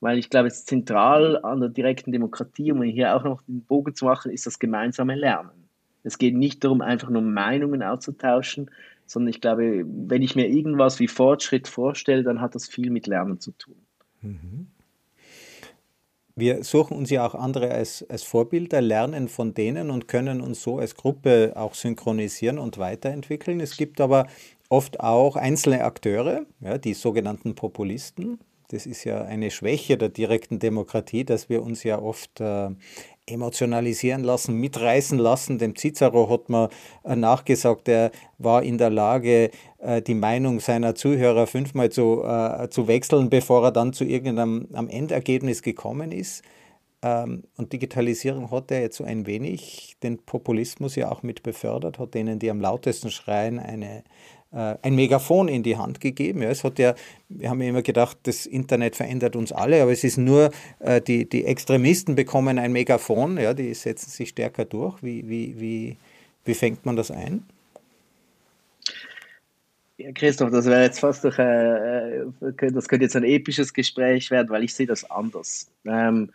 Weil 0.00 0.18
ich 0.18 0.30
glaube, 0.30 0.48
ist 0.48 0.66
zentral 0.66 1.38
an 1.44 1.60
der 1.60 1.68
direkten 1.68 2.10
Demokratie, 2.10 2.72
um 2.72 2.82
hier 2.82 3.14
auch 3.14 3.22
noch 3.22 3.40
den 3.42 3.62
Bogen 3.62 3.94
zu 3.94 4.06
machen, 4.06 4.32
ist 4.32 4.46
das 4.46 4.58
gemeinsame 4.58 5.14
Lernen. 5.14 5.68
Es 6.02 6.18
geht 6.18 6.34
nicht 6.34 6.64
darum, 6.64 6.80
einfach 6.80 7.08
nur 7.08 7.22
Meinungen 7.22 7.84
auszutauschen, 7.84 8.68
sondern 9.06 9.28
ich 9.28 9.40
glaube, 9.40 9.84
wenn 9.86 10.22
ich 10.22 10.34
mir 10.34 10.48
irgendwas 10.48 10.98
wie 10.98 11.06
Fortschritt 11.06 11.68
vorstelle, 11.68 12.24
dann 12.24 12.40
hat 12.40 12.56
das 12.56 12.66
viel 12.66 12.90
mit 12.90 13.06
Lernen 13.06 13.38
zu 13.38 13.52
tun. 13.52 13.76
Mhm. 14.22 14.66
Wir 16.36 16.64
suchen 16.64 16.96
uns 16.96 17.10
ja 17.10 17.24
auch 17.24 17.36
andere 17.36 17.70
als, 17.70 18.04
als 18.08 18.24
Vorbilder, 18.24 18.80
lernen 18.80 19.28
von 19.28 19.54
denen 19.54 19.90
und 19.90 20.08
können 20.08 20.40
uns 20.40 20.62
so 20.62 20.78
als 20.78 20.96
Gruppe 20.96 21.52
auch 21.54 21.74
synchronisieren 21.74 22.58
und 22.58 22.78
weiterentwickeln. 22.78 23.60
Es 23.60 23.76
gibt 23.76 24.00
aber 24.00 24.26
oft 24.68 24.98
auch 24.98 25.36
einzelne 25.36 25.84
Akteure, 25.84 26.44
ja, 26.60 26.76
die 26.76 26.94
sogenannten 26.94 27.54
Populisten. 27.54 28.40
Das 28.68 28.86
ist 28.86 29.04
ja 29.04 29.22
eine 29.22 29.52
Schwäche 29.52 29.96
der 29.96 30.08
direkten 30.08 30.58
Demokratie, 30.58 31.24
dass 31.24 31.48
wir 31.48 31.62
uns 31.62 31.84
ja 31.84 32.00
oft 32.00 32.40
äh, 32.40 32.70
emotionalisieren 33.26 34.22
lassen, 34.22 34.56
mitreißen 34.56 35.18
lassen. 35.18 35.58
Dem 35.58 35.76
Cicero 35.76 36.28
hat 36.30 36.48
man 36.48 36.68
äh, 37.04 37.16
nachgesagt, 37.16 37.88
er 37.88 38.10
war 38.38 38.62
in 38.62 38.78
der 38.78 38.90
Lage, 38.90 39.50
äh, 39.78 40.02
die 40.02 40.14
Meinung 40.14 40.60
seiner 40.60 40.94
Zuhörer 40.94 41.46
fünfmal 41.46 41.90
zu, 41.90 42.22
äh, 42.22 42.68
zu 42.68 42.86
wechseln, 42.88 43.30
bevor 43.30 43.64
er 43.64 43.72
dann 43.72 43.92
zu 43.92 44.04
irgendeinem 44.04 44.88
Endergebnis 44.88 45.62
gekommen 45.62 46.12
ist. 46.12 46.42
Ähm, 47.04 47.44
und 47.56 47.72
Digitalisierung 47.72 48.50
hat 48.50 48.70
ja 48.70 48.78
jetzt 48.78 48.96
so 48.96 49.04
ein 49.04 49.26
wenig 49.26 49.96
den 50.02 50.18
Populismus 50.18 50.96
ja 50.96 51.12
auch 51.12 51.22
mit 51.22 51.42
befördert, 51.42 51.98
hat 51.98 52.14
denen, 52.14 52.38
die 52.38 52.50
am 52.50 52.60
lautesten 52.60 53.10
schreien, 53.10 53.58
eine, 53.58 54.04
ein 54.54 54.94
Megafon 54.94 55.48
in 55.48 55.62
die 55.62 55.76
Hand 55.76 56.00
gegeben. 56.00 56.42
Ja, 56.42 56.50
es 56.50 56.62
hat 56.62 56.78
ja, 56.78 56.94
wir 57.28 57.50
haben 57.50 57.60
ja 57.60 57.68
immer 57.68 57.82
gedacht, 57.82 58.18
das 58.22 58.46
Internet 58.46 58.96
verändert 58.96 59.36
uns 59.36 59.52
alle, 59.52 59.82
aber 59.82 59.92
es 59.92 60.04
ist 60.04 60.16
nur, 60.16 60.50
äh, 60.78 61.00
die, 61.00 61.28
die 61.28 61.44
Extremisten 61.44 62.14
bekommen 62.14 62.58
ein 62.58 62.72
Megafon, 62.72 63.38
ja, 63.38 63.52
die 63.54 63.74
setzen 63.74 64.10
sich 64.10 64.28
stärker 64.30 64.64
durch. 64.64 65.02
Wie, 65.02 65.28
wie, 65.28 65.60
wie, 65.60 65.96
wie 66.44 66.54
fängt 66.54 66.86
man 66.86 66.96
das 66.96 67.10
ein? 67.10 67.44
Ja, 69.96 70.10
Christoph, 70.12 70.50
das 70.50 70.66
wäre 70.66 70.82
jetzt 70.82 71.00
fast 71.00 71.24
durch, 71.24 71.38
äh, 71.38 72.18
äh, 72.18 72.72
das 72.72 72.88
könnte 72.88 73.04
jetzt 73.04 73.16
ein 73.16 73.24
episches 73.24 73.72
Gespräch 73.72 74.30
werden, 74.30 74.48
weil 74.50 74.64
ich 74.64 74.74
sehe 74.74 74.86
das 74.86 75.08
anders. 75.10 75.70
Ähm, 75.84 76.30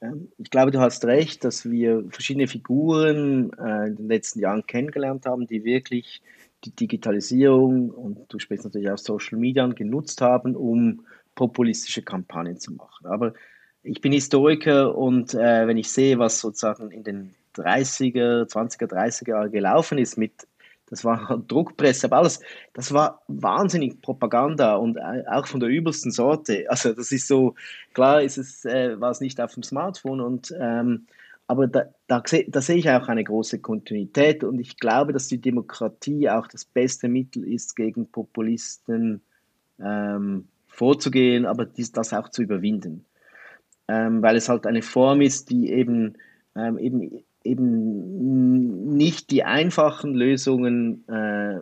ähm, 0.00 0.28
ich 0.38 0.50
glaube, 0.50 0.70
du 0.70 0.80
hast 0.80 1.04
recht, 1.04 1.44
dass 1.44 1.68
wir 1.68 2.04
verschiedene 2.10 2.48
Figuren 2.48 3.52
äh, 3.58 3.88
in 3.88 3.96
den 3.96 4.08
letzten 4.08 4.40
Jahren 4.40 4.66
kennengelernt 4.66 5.26
haben, 5.26 5.46
die 5.46 5.64
wirklich 5.64 6.22
die 6.64 6.74
Digitalisierung 6.74 7.90
und 7.90 8.26
du 8.28 8.38
sprichst 8.38 8.64
natürlich 8.64 8.90
auch 8.90 8.98
Social 8.98 9.38
Media 9.38 9.66
genutzt 9.68 10.20
haben, 10.20 10.56
um 10.56 11.06
populistische 11.34 12.02
Kampagnen 12.02 12.58
zu 12.58 12.72
machen. 12.72 13.06
Aber 13.06 13.32
ich 13.82 14.00
bin 14.00 14.12
Historiker 14.12 14.96
und 14.96 15.34
äh, 15.34 15.66
wenn 15.66 15.76
ich 15.76 15.90
sehe, 15.90 16.18
was 16.18 16.40
sozusagen 16.40 16.90
in 16.90 17.04
den 17.04 17.34
30er, 17.54 18.44
20er, 18.44 18.86
30er 18.86 19.28
Jahren 19.30 19.52
gelaufen 19.52 19.98
ist 19.98 20.16
mit 20.16 20.32
das 20.90 21.04
war 21.04 21.38
Druckpresse, 21.48 22.06
aber 22.06 22.18
alles, 22.18 22.40
das 22.72 22.92
war 22.92 23.22
wahnsinnig 23.28 24.00
Propaganda 24.00 24.76
und 24.76 24.96
äh, 24.96 25.24
auch 25.30 25.46
von 25.46 25.60
der 25.60 25.68
übelsten 25.68 26.10
Sorte. 26.10 26.66
Also 26.68 26.92
das 26.92 27.12
ist 27.12 27.28
so, 27.28 27.54
klar 27.94 28.22
ist 28.22 28.38
es, 28.38 28.64
äh, 28.64 28.98
war 29.00 29.10
es 29.10 29.20
nicht 29.20 29.40
auf 29.40 29.54
dem 29.54 29.62
Smartphone 29.62 30.20
und 30.20 30.54
ähm, 30.58 31.06
aber 31.48 31.66
da, 31.66 31.86
da, 32.06 32.22
da, 32.48 32.60
sehe 32.60 32.76
ich 32.76 32.90
auch 32.90 33.08
eine 33.08 33.24
große 33.24 33.60
Kontinuität 33.60 34.44
und 34.44 34.60
ich 34.60 34.76
glaube, 34.76 35.14
dass 35.14 35.28
die 35.28 35.40
Demokratie 35.40 36.28
auch 36.28 36.46
das 36.46 36.66
beste 36.66 37.08
Mittel 37.08 37.42
ist, 37.42 37.74
gegen 37.74 38.06
Populisten 38.10 39.22
ähm, 39.80 40.48
vorzugehen, 40.66 41.46
aber 41.46 41.64
dies, 41.64 41.90
das 41.90 42.12
auch 42.12 42.28
zu 42.28 42.42
überwinden. 42.42 43.06
Ähm, 43.88 44.20
weil 44.20 44.36
es 44.36 44.50
halt 44.50 44.66
eine 44.66 44.82
Form 44.82 45.22
ist, 45.22 45.48
die 45.48 45.72
eben, 45.72 46.18
ähm, 46.54 46.76
eben, 46.76 47.24
eben 47.44 48.94
nicht 48.94 49.30
die 49.30 49.42
einfachen 49.42 50.14
Lösungen 50.14 51.08
äh, 51.08 51.60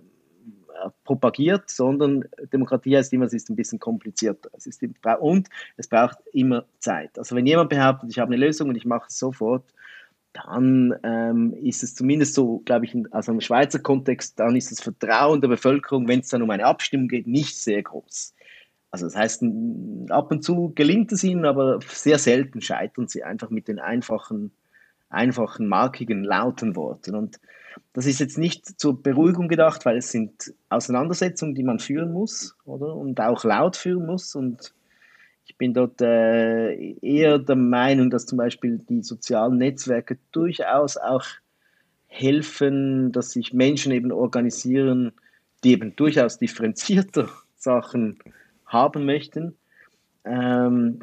propagiert, 1.05 1.71
sondern 1.71 2.25
Demokratie 2.53 2.97
heißt 2.97 3.13
immer, 3.13 3.27
es 3.27 3.33
ist 3.33 3.51
ein 3.51 3.57
bisschen 3.57 3.79
komplizierter. 3.79 4.51
Es 4.53 4.67
ist, 4.67 4.83
und 5.21 5.49
es 5.77 5.87
braucht 5.87 6.19
immer 6.33 6.65
Zeit. 6.81 7.17
Also 7.19 7.37
wenn 7.37 7.47
jemand 7.47 7.71
behauptet, 7.71 8.11
ich 8.11 8.19
habe 8.19 8.35
eine 8.35 8.45
Lösung 8.45 8.69
und 8.69 8.77
ich 8.77 8.85
mache 8.85 9.07
es 9.09 9.19
sofort, 9.19 9.73
dann 10.45 10.95
ähm, 11.03 11.55
ist 11.63 11.83
es 11.83 11.95
zumindest 11.95 12.35
so, 12.35 12.63
glaube 12.65 12.87
ich, 12.87 12.95
also 13.11 13.33
im 13.33 13.41
Schweizer 13.41 13.79
Kontext, 13.79 14.39
dann 14.39 14.57
ist 14.57 14.71
das 14.71 14.81
Vertrauen 14.81 15.41
der 15.41 15.49
Bevölkerung, 15.49 16.09
wenn 16.09 16.21
es 16.21 16.29
dann 16.29 16.43
um 16.43 16.51
eine 16.51 16.67
Abstimmung 16.67 17.09
geht, 17.09 17.27
nicht 17.27 17.57
sehr 17.57 17.83
groß. 17.83 18.35
Also 18.91 19.07
das 19.07 19.17
heißt, 19.17 19.45
ab 20.11 20.31
und 20.31 20.43
zu 20.43 20.73
gelingt 20.75 21.13
es 21.13 21.25
ihnen, 21.25 21.45
aber 21.45 21.81
sehr 21.87 22.19
selten 22.19 22.61
scheitern 22.61 23.09
sie 23.09 23.25
einfach 23.25 23.51
mit 23.51 23.69
den 23.69 23.79
einfachen, 23.79 24.53
einfachen, 25.11 25.67
markigen, 25.67 26.25
lauten 26.25 26.77
Worten. 26.77 27.15
Und 27.15 27.41
das 27.93 28.07
ist 28.07 28.21
jetzt 28.21 28.39
nicht 28.39 28.81
zur 28.81 29.03
Beruhigung 29.03 29.49
gedacht, 29.49 29.85
weil 29.85 29.99
es 29.99 30.11
sind 30.11 30.55
Auseinandersetzungen, 30.69 31.55
die 31.55 31.63
man 31.63 31.79
führen 31.79 32.13
muss, 32.13 32.57
oder? 32.65 32.95
Und 32.95 33.21
auch 33.21 33.45
laut 33.45 33.77
führen 33.77 34.07
muss. 34.07 34.35
Und 34.35 34.73
ich 35.47 35.57
bin 35.57 35.73
dort 35.75 36.03
äh, 36.03 36.93
eher 37.01 37.39
der 37.39 37.57
Meinung, 37.57 38.11
dass 38.11 38.27
zum 38.27 38.37
Beispiel 38.37 38.79
die 38.79 39.03
sozialen 39.03 39.59
Netzwerke 39.59 40.19
durchaus 40.33 40.97
auch 40.97 41.25
helfen, 42.09 43.13
dass 43.13 43.31
sich 43.31 43.53
Menschen 43.53 43.93
eben 43.93 44.11
organisieren, 44.11 45.13
die 45.63 45.73
eben 45.73 45.95
durchaus 45.95 46.39
differenzierter 46.39 47.29
Sachen 47.57 48.19
haben 48.67 49.07
möchten. 49.07 49.57
ähm, 50.25 51.01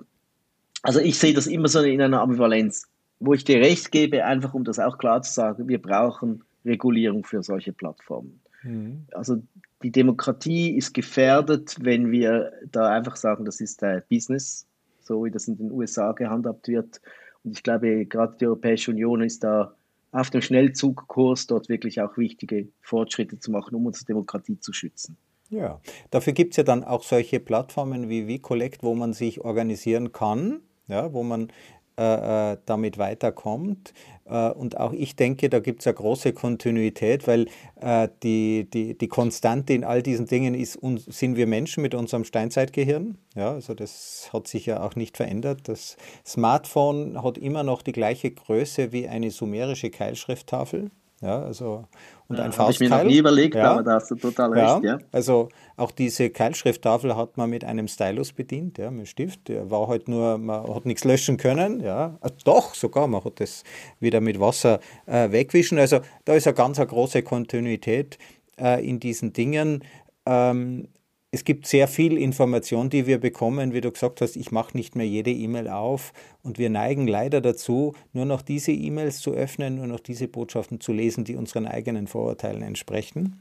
also 0.82 1.00
ich 1.00 1.18
sehe 1.18 1.34
das 1.34 1.48
immer 1.48 1.70
so 1.70 1.80
in 1.80 2.02
einer 2.02 2.20
Ambivalenz, 2.20 2.90
wo 3.22 3.34
ich 3.34 3.46
dir 3.46 3.60
recht 3.60 3.90
gebe, 3.92 4.26
einfach 4.26 4.54
um 4.54 4.66
das 4.66 4.80
auch 4.80 4.98
klar 4.98 5.22
zu 5.22 5.32
sagen, 5.32 5.70
wir 5.70 5.82
brauchen 5.82 6.44
Regulierung 6.66 7.24
für 7.24 7.42
solche 7.42 7.72
Plattformen. 7.72 8.42
Mhm. 8.64 9.06
Also 9.14 9.42
die 9.84 9.92
Demokratie 9.92 10.76
ist 10.76 10.94
gefährdet, 10.94 11.76
wenn 11.82 12.12
wir 12.12 12.54
da 12.72 12.90
einfach 12.90 13.18
sagen, 13.18 13.46
das 13.46 13.60
ist 13.60 13.84
ein 13.84 14.02
Business, 14.10 14.66
so 15.02 15.26
wie 15.26 15.32
das 15.32 15.48
in 15.48 15.58
den 15.58 15.72
USA 15.72 16.14
gehandhabt 16.14 16.68
wird. 16.68 17.02
Und 17.44 17.58
ich 17.58 17.64
glaube, 17.64 18.06
gerade 18.06 18.38
die 18.38 18.48
Europäische 18.48 18.92
Union 18.92 19.22
ist 19.22 19.44
da 19.44 19.76
auf 20.14 20.30
dem 20.30 20.42
Schnellzugkurs, 20.42 21.48
dort 21.48 21.70
wirklich 21.70 22.00
auch 22.02 22.18
wichtige 22.18 22.68
Fortschritte 22.82 23.40
zu 23.40 23.52
machen, 23.52 23.76
um 23.76 23.86
unsere 23.86 24.06
Demokratie 24.06 24.60
zu 24.60 24.72
schützen. 24.72 25.18
Ja, 25.50 25.82
dafür 26.10 26.34
gibt 26.34 26.54
es 26.54 26.58
ja 26.58 26.64
dann 26.64 26.84
auch 26.84 27.04
solche 27.04 27.40
Plattformen 27.40 28.10
wie 28.10 28.28
WeCollect, 28.28 28.84
wo 28.84 28.96
man 28.96 29.14
sich 29.14 29.42
organisieren 29.42 30.12
kann, 30.12 30.62
ja, 30.88 31.14
wo 31.14 31.24
man 31.24 31.50
äh, 31.98 32.54
äh, 32.54 32.58
damit 32.66 32.98
weiterkommt. 32.98 33.94
Äh, 34.26 34.50
und 34.50 34.80
auch 34.80 34.94
ich 34.94 35.16
denke, 35.16 35.50
da 35.50 35.60
gibt 35.60 35.82
es 35.82 35.88
eine 35.88 35.94
große 35.94 36.34
Kontinuität, 36.34 37.28
weil 37.28 37.48
äh, 37.82 38.08
die, 38.24 38.68
die, 38.68 38.98
die 38.98 39.08
Konstante 39.08 39.74
in 39.74 39.84
all 39.84 40.02
diesen 40.02 40.26
Dingen 40.26 40.56
ist, 40.56 40.80
sind 40.82 41.36
wir 41.36 41.46
Menschen 41.46 41.84
mit 41.84 41.94
unserem 41.94 42.24
Steinzeitgehirn. 42.24 43.20
Ja, 43.36 43.52
also 43.52 43.76
das 43.76 44.30
hat 44.34 44.48
sich 44.48 44.66
ja 44.66 44.82
auch 44.84 44.96
nicht 44.96 45.18
verändert. 45.18 45.68
Das 45.68 45.98
Smartphone 46.26 47.22
hat 47.24 47.38
immer 47.38 47.62
noch 47.62 47.84
die 47.84 47.92
gleiche 47.92 48.32
Größe 48.32 48.92
wie 48.92 49.08
eine 49.08 49.30
sumerische 49.30 49.92
Keilschrifttafel. 49.92 50.90
Ja, 51.24 51.42
also 51.42 51.86
und 52.28 52.40
ein 52.40 52.52
Faustkeil. 52.52 52.66
Habe 52.66 52.74
ich 52.74 52.80
mir 52.80 52.90
noch 52.90 53.04
nie 53.12 53.18
überlegt, 53.18 53.56
ja. 53.56 53.72
aber 53.72 53.84
da 53.84 53.94
hast 53.94 54.12
du 54.12 54.16
total 54.16 54.52
recht. 54.52 54.84
Ja, 54.84 54.92
ja. 54.92 55.00
Also 55.14 55.48
auch 55.78 55.92
diese 55.92 56.30
Keilschrifttafel 56.30 57.16
hat 57.16 57.38
man 57.38 57.50
mit 57.50 57.64
einem 57.64 57.88
Stylus 57.88 58.34
bedient, 58.34 58.78
ja, 58.78 58.92
mit 58.92 59.08
Stift. 59.08 59.48
Der 59.48 59.72
war 59.72 59.88
halt 59.88 60.10
nur, 60.10 60.38
man 60.38 60.68
hat 60.74 60.86
nichts 60.86 61.06
löschen 61.06 61.38
können. 61.38 61.80
Ja. 61.80 62.18
Also 62.20 62.36
doch, 62.44 62.76
sogar, 62.76 63.08
man 63.08 63.24
hat 63.24 63.40
das 63.40 63.64
wieder 64.02 64.20
mit 64.20 64.40
Wasser 64.40 64.80
äh, 65.06 65.32
wegwischen. 65.32 65.80
Also 65.80 66.02
da 66.26 66.34
ist 66.34 66.46
eine 66.46 66.56
ganz 66.56 66.78
eine 66.78 66.88
große 66.88 67.24
Kontinuität 67.24 68.18
äh, 68.60 68.86
in 68.86 69.00
diesen 69.00 69.32
Dingen. 69.32 69.84
Ähm, 70.26 70.90
es 71.34 71.46
gibt 71.46 71.66
sehr 71.66 71.88
viel 71.88 72.16
Information, 72.20 72.92
die 72.92 73.08
wir 73.08 73.20
bekommen. 73.20 73.74
Wie 73.74 73.82
du 73.82 73.92
gesagt 73.92 74.22
hast, 74.22 74.36
ich 74.36 74.52
mache 74.52 74.78
nicht 74.78 74.96
mehr 74.96 75.08
jede 75.08 75.32
E-Mail 75.32 75.68
auf 75.68 76.14
und 76.44 76.60
wir 76.60 76.70
neigen 76.70 77.08
leider 77.08 77.42
dazu, 77.42 77.96
nur 78.14 78.26
noch 78.26 78.44
diese 78.44 78.72
E-Mails 78.72 79.18
zu 79.18 79.32
öffnen, 79.32 79.78
nur 79.78 79.88
noch 79.88 80.00
diese 80.00 80.28
Botschaften 80.28 80.80
zu 80.80 80.94
lesen, 80.94 81.24
die 81.24 81.36
unseren 81.36 81.66
eigenen 81.66 82.06
Vorurteilen 82.06 82.62
entsprechen. 82.62 83.40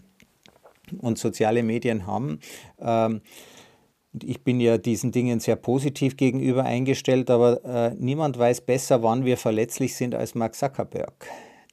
Und 1.03 1.19
soziale 1.19 1.63
Medien 1.63 2.07
haben. 2.07 2.41
Ähm, 2.81 3.21
ich 4.23 4.43
bin 4.43 4.59
ja 4.59 4.79
diesen 4.79 5.13
Dingen 5.13 5.39
sehr 5.41 5.57
positiv 5.57 6.17
gegenüber 6.17 6.65
eingestellt, 6.65 7.29
aber 7.29 7.63
äh, 7.63 7.95
niemand 7.99 8.39
weiß 8.39 8.63
besser, 8.63 9.03
wann 9.03 9.27
wir 9.27 9.37
verletzlich 9.37 9.97
sind 9.97 10.15
als 10.15 10.35
Mark 10.35 10.55
Zuckerberg. 10.55 11.27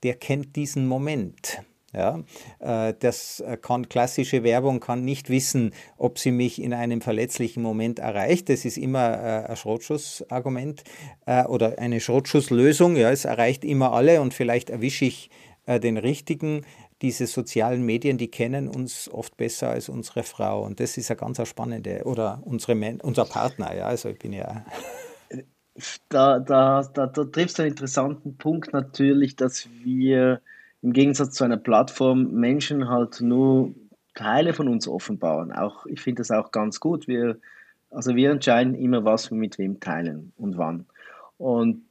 Der 0.03 0.15
kennt 0.15 0.57
diesen 0.57 0.85
Moment. 0.85 1.61
Ja, 1.93 2.19
äh, 2.59 2.93
das 2.99 3.39
äh, 3.39 3.57
kann 3.57 3.89
klassische 3.89 4.43
Werbung 4.43 4.79
kann 4.79 5.03
nicht 5.03 5.29
wissen, 5.29 5.73
ob 5.97 6.19
sie 6.19 6.31
mich 6.31 6.61
in 6.61 6.73
einem 6.73 7.01
verletzlichen 7.01 7.63
Moment 7.63 7.97
erreicht. 7.97 8.49
Das 8.49 8.63
ist 8.63 8.77
immer 8.77 9.13
äh, 9.13 9.45
ein 9.47 9.55
Schrotschussargument 9.55 10.83
oder 11.47 11.77
eine 11.77 11.99
Schrotschusslösung. 11.99 12.95
Ja, 12.95 13.11
es 13.11 13.25
erreicht 13.25 13.63
immer 13.63 13.93
alle 13.93 14.21
und 14.21 14.33
vielleicht 14.33 14.69
erwische 14.69 15.05
ich 15.05 15.29
den 15.67 15.97
richtigen. 15.97 16.65
Diese 17.01 17.27
sozialen 17.27 17.85
Medien, 17.85 18.17
die 18.17 18.29
kennen 18.29 18.67
uns 18.67 19.09
oft 19.09 19.37
besser 19.37 19.69
als 19.69 19.89
unsere 19.89 20.23
Frau 20.23 20.65
und 20.65 20.79
das 20.79 20.97
ist 20.97 21.11
eine 21.11 21.19
ganz 21.19 21.47
spannende 21.47 22.01
oder 22.05 22.41
unsere 22.43 22.97
unser 23.03 23.25
Partner. 23.25 23.75
Ja, 23.75 23.85
also 23.85 24.09
ich 24.09 24.19
bin 24.19 24.33
ja 24.33 24.65
da, 26.09 26.39
da, 26.39 26.83
da, 26.93 27.07
da 27.07 27.23
triffst 27.25 27.57
du 27.57 27.63
einen 27.63 27.71
interessanten 27.71 28.37
Punkt 28.37 28.73
natürlich, 28.73 29.35
dass 29.35 29.67
wir 29.83 30.41
im 30.81 30.93
Gegensatz 30.93 31.33
zu 31.33 31.43
einer 31.43 31.57
Plattform 31.57 32.31
Menschen 32.31 32.89
halt 32.89 33.21
nur 33.21 33.73
Teile 34.15 34.53
von 34.53 34.67
uns 34.67 34.87
offenbaren. 34.87 35.51
Auch, 35.51 35.85
ich 35.85 36.01
finde 36.01 36.21
das 36.21 36.31
auch 36.31 36.51
ganz 36.51 36.79
gut. 36.79 37.07
Wir, 37.07 37.39
also 37.89 38.15
wir 38.15 38.31
entscheiden 38.31 38.75
immer, 38.75 39.03
was 39.05 39.31
wir 39.31 39.37
mit 39.37 39.57
wem 39.57 39.79
teilen 39.79 40.33
und 40.37 40.57
wann. 40.57 40.85
Und 41.37 41.83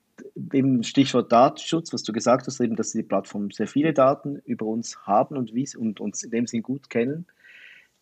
im 0.53 0.83
Stichwort 0.83 1.31
Datenschutz, 1.31 1.93
was 1.93 2.03
du 2.03 2.13
gesagt 2.13 2.47
hast, 2.47 2.61
eben, 2.61 2.77
dass 2.77 2.93
die 2.93 3.03
Plattformen 3.03 3.51
sehr 3.51 3.69
viele 3.69 3.93
Daten 3.93 4.41
über 4.45 4.67
uns 4.67 5.07
haben 5.07 5.37
und, 5.37 5.55
wie, 5.55 5.69
und 5.77 6.01
uns 6.01 6.23
in 6.23 6.31
dem 6.31 6.47
Sinn 6.47 6.63
gut 6.63 6.91
kennen. 6.91 7.27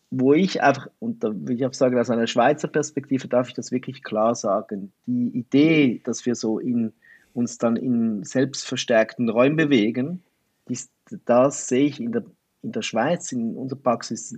Wo 0.09 0.33
ich 0.33 0.63
einfach, 0.63 0.87
und 0.99 1.23
da 1.23 1.31
will 1.33 1.57
ich 1.57 1.65
auch 1.65 1.73
sagen, 1.73 1.99
aus 1.99 2.09
einer 2.09 2.27
Schweizer 2.27 2.69
Perspektive 2.69 3.27
darf 3.27 3.49
ich 3.49 3.53
das 3.53 3.71
wirklich 3.71 4.03
klar 4.03 4.35
sagen, 4.35 4.93
die 5.05 5.27
Idee, 5.37 6.01
dass 6.05 6.25
wir 6.25 6.35
so 6.35 6.59
in, 6.59 6.93
uns 7.33 7.57
dann 7.57 7.75
in 7.75 8.23
selbstverstärkten 8.23 9.27
Räumen 9.27 9.57
bewegen, 9.57 10.23
dies, 10.69 10.89
das 11.25 11.67
sehe 11.67 11.87
ich 11.87 11.99
in 11.99 12.11
der, 12.11 12.25
in 12.61 12.71
der 12.71 12.81
Schweiz, 12.81 13.31
in 13.31 13.55
unserer 13.55 13.79
Praxis 13.79 14.37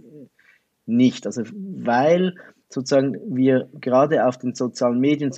nicht. 0.85 1.25
Also, 1.25 1.43
weil 1.53 2.35
sozusagen 2.69 3.17
wir 3.35 3.69
gerade 3.79 4.25
auf 4.25 4.37
den 4.37 4.53
sozialen 4.53 4.99
Medien, 4.99 5.31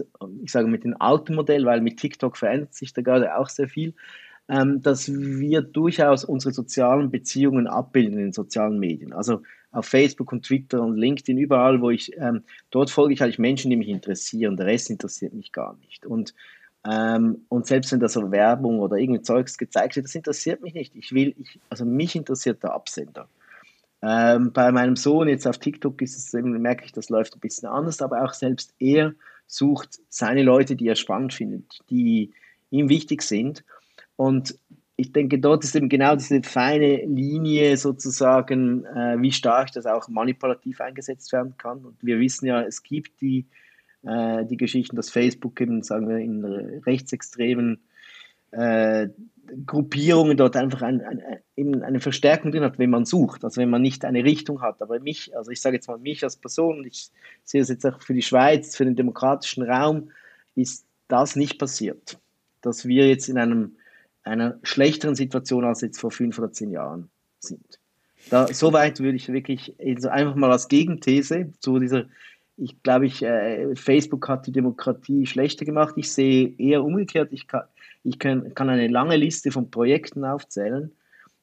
ich 0.43 0.51
sage 0.51 0.67
mit 0.67 0.83
dem 0.83 0.95
alten 0.99 1.35
Modell, 1.35 1.65
weil 1.65 1.81
mit 1.81 1.97
TikTok 1.97 2.37
verändert 2.37 2.73
sich 2.73 2.93
da 2.93 3.01
gerade 3.01 3.37
auch 3.37 3.49
sehr 3.49 3.69
viel, 3.69 3.93
ähm, 4.49 4.81
dass 4.81 5.09
wir 5.09 5.61
durchaus 5.61 6.25
unsere 6.25 6.53
sozialen 6.53 7.09
Beziehungen 7.09 7.67
abbilden 7.67 8.13
in 8.13 8.25
den 8.25 8.33
sozialen 8.33 8.79
Medien. 8.79 9.13
Also 9.13 9.41
auf 9.71 9.85
Facebook 9.85 10.31
und 10.33 10.45
Twitter 10.45 10.81
und 10.81 10.97
LinkedIn, 10.97 11.37
überall, 11.37 11.81
wo 11.81 11.89
ich, 11.89 12.11
ähm, 12.17 12.43
dort 12.69 12.89
folge 12.89 13.13
ich 13.13 13.23
eigentlich 13.23 13.39
Menschen, 13.39 13.69
die 13.69 13.77
mich 13.77 13.87
interessieren. 13.87 14.57
Der 14.57 14.65
Rest 14.65 14.89
interessiert 14.89 15.33
mich 15.33 15.53
gar 15.53 15.77
nicht. 15.77 16.05
Und 16.05 16.33
ähm, 16.89 17.45
und 17.49 17.67
selbst 17.67 17.91
wenn 17.91 17.99
da 17.99 18.09
so 18.09 18.31
Werbung 18.31 18.79
oder 18.79 18.97
irgendwie 18.97 19.21
Zeugs 19.21 19.57
gezeigt 19.57 19.95
wird, 19.95 20.05
das 20.05 20.15
interessiert 20.15 20.61
mich 20.61 20.73
nicht. 20.73 20.95
Ich 20.95 21.13
will, 21.13 21.35
ich, 21.37 21.59
also 21.69 21.85
mich 21.85 22.15
interessiert 22.15 22.63
der 22.63 22.73
Absender. 22.73 23.27
Ähm, 24.01 24.51
bei 24.51 24.71
meinem 24.71 24.95
Sohn 24.95 25.27
jetzt 25.27 25.45
auf 25.45 25.59
TikTok 25.59 26.01
ist 26.01 26.17
es 26.17 26.33
eben, 26.33 26.59
merke 26.59 26.85
ich, 26.85 26.91
das 26.91 27.09
läuft 27.09 27.35
ein 27.35 27.39
bisschen 27.39 27.69
anders, 27.69 28.01
aber 28.01 28.23
auch 28.23 28.33
selbst 28.33 28.73
er 28.79 29.13
sucht 29.45 29.99
seine 30.09 30.41
Leute, 30.41 30.75
die 30.75 30.87
er 30.87 30.95
spannend 30.95 31.33
findet, 31.33 31.79
die 31.89 32.31
ihm 32.71 32.89
wichtig 32.89 33.21
sind. 33.21 33.63
Und 34.15 34.57
ich 34.95 35.11
denke, 35.11 35.37
dort 35.39 35.63
ist 35.63 35.75
eben 35.75 35.89
genau 35.89 36.15
diese 36.15 36.41
feine 36.41 37.05
Linie 37.05 37.77
sozusagen, 37.77 38.85
äh, 38.85 39.17
wie 39.19 39.31
stark 39.31 39.71
das 39.73 39.85
auch 39.85 40.07
manipulativ 40.07 40.81
eingesetzt 40.81 41.31
werden 41.31 41.55
kann. 41.57 41.85
Und 41.85 41.97
wir 42.01 42.19
wissen 42.19 42.47
ja, 42.47 42.61
es 42.61 42.81
gibt 42.81 43.21
die 43.21 43.45
äh, 44.03 44.45
die 44.45 44.57
Geschichten, 44.57 44.95
dass 44.95 45.09
Facebook 45.09 45.59
eben, 45.61 45.83
sagen 45.83 46.09
wir, 46.09 46.17
in 46.17 46.43
rechtsextremen 46.85 47.79
äh, 48.51 49.07
Gruppierungen 49.65 50.37
dort 50.37 50.55
einfach 50.55 50.81
ein, 50.81 51.01
ein, 51.01 51.21
eben 51.55 51.83
eine 51.83 51.99
Verstärkung 51.99 52.51
drin 52.51 52.63
hat, 52.63 52.79
wenn 52.79 52.89
man 52.89 53.05
sucht, 53.05 53.43
also 53.43 53.59
wenn 53.59 53.69
man 53.69 53.81
nicht 53.81 54.05
eine 54.05 54.23
Richtung 54.23 54.61
hat. 54.61 54.81
Aber 54.81 54.99
mich, 54.99 55.35
also 55.35 55.51
ich 55.51 55.61
sage 55.61 55.77
jetzt 55.77 55.87
mal 55.87 55.97
mich 55.97 56.23
als 56.23 56.37
Person, 56.37 56.85
ich 56.85 57.09
sehe 57.43 57.61
es 57.61 57.69
jetzt 57.69 57.85
auch 57.85 58.01
für 58.01 58.13
die 58.13 58.21
Schweiz, 58.21 58.75
für 58.75 58.85
den 58.85 58.95
demokratischen 58.95 59.63
Raum, 59.63 60.11
ist 60.55 60.85
das 61.07 61.35
nicht 61.35 61.59
passiert. 61.59 62.19
Dass 62.61 62.85
wir 62.85 63.07
jetzt 63.07 63.27
in 63.29 63.37
einem, 63.37 63.77
einer 64.23 64.59
schlechteren 64.63 65.15
Situation 65.15 65.65
als 65.65 65.81
jetzt 65.81 65.99
vor 65.99 66.11
fünf 66.11 66.37
oder 66.39 66.51
zehn 66.51 66.71
Jahren 66.71 67.09
sind. 67.39 67.79
Da, 68.29 68.47
soweit 68.53 68.99
würde 68.99 69.15
ich 69.15 69.29
wirklich 69.29 69.75
also 69.79 70.09
einfach 70.09 70.35
mal 70.35 70.51
als 70.51 70.67
Gegenthese 70.67 71.51
zu 71.59 71.79
dieser 71.79 72.05
ich 72.61 72.83
glaube, 72.83 73.07
ich, 73.07 73.23
äh, 73.23 73.75
Facebook 73.75 74.29
hat 74.29 74.45
die 74.45 74.51
Demokratie 74.51 75.25
schlechter 75.25 75.65
gemacht. 75.65 75.95
Ich 75.97 76.11
sehe 76.11 76.53
eher 76.59 76.83
umgekehrt. 76.83 77.33
Ich, 77.33 77.47
kann, 77.47 77.63
ich 78.03 78.19
kann, 78.19 78.53
kann 78.53 78.69
eine 78.69 78.87
lange 78.87 79.15
Liste 79.15 79.51
von 79.51 79.71
Projekten 79.71 80.23
aufzählen, 80.23 80.91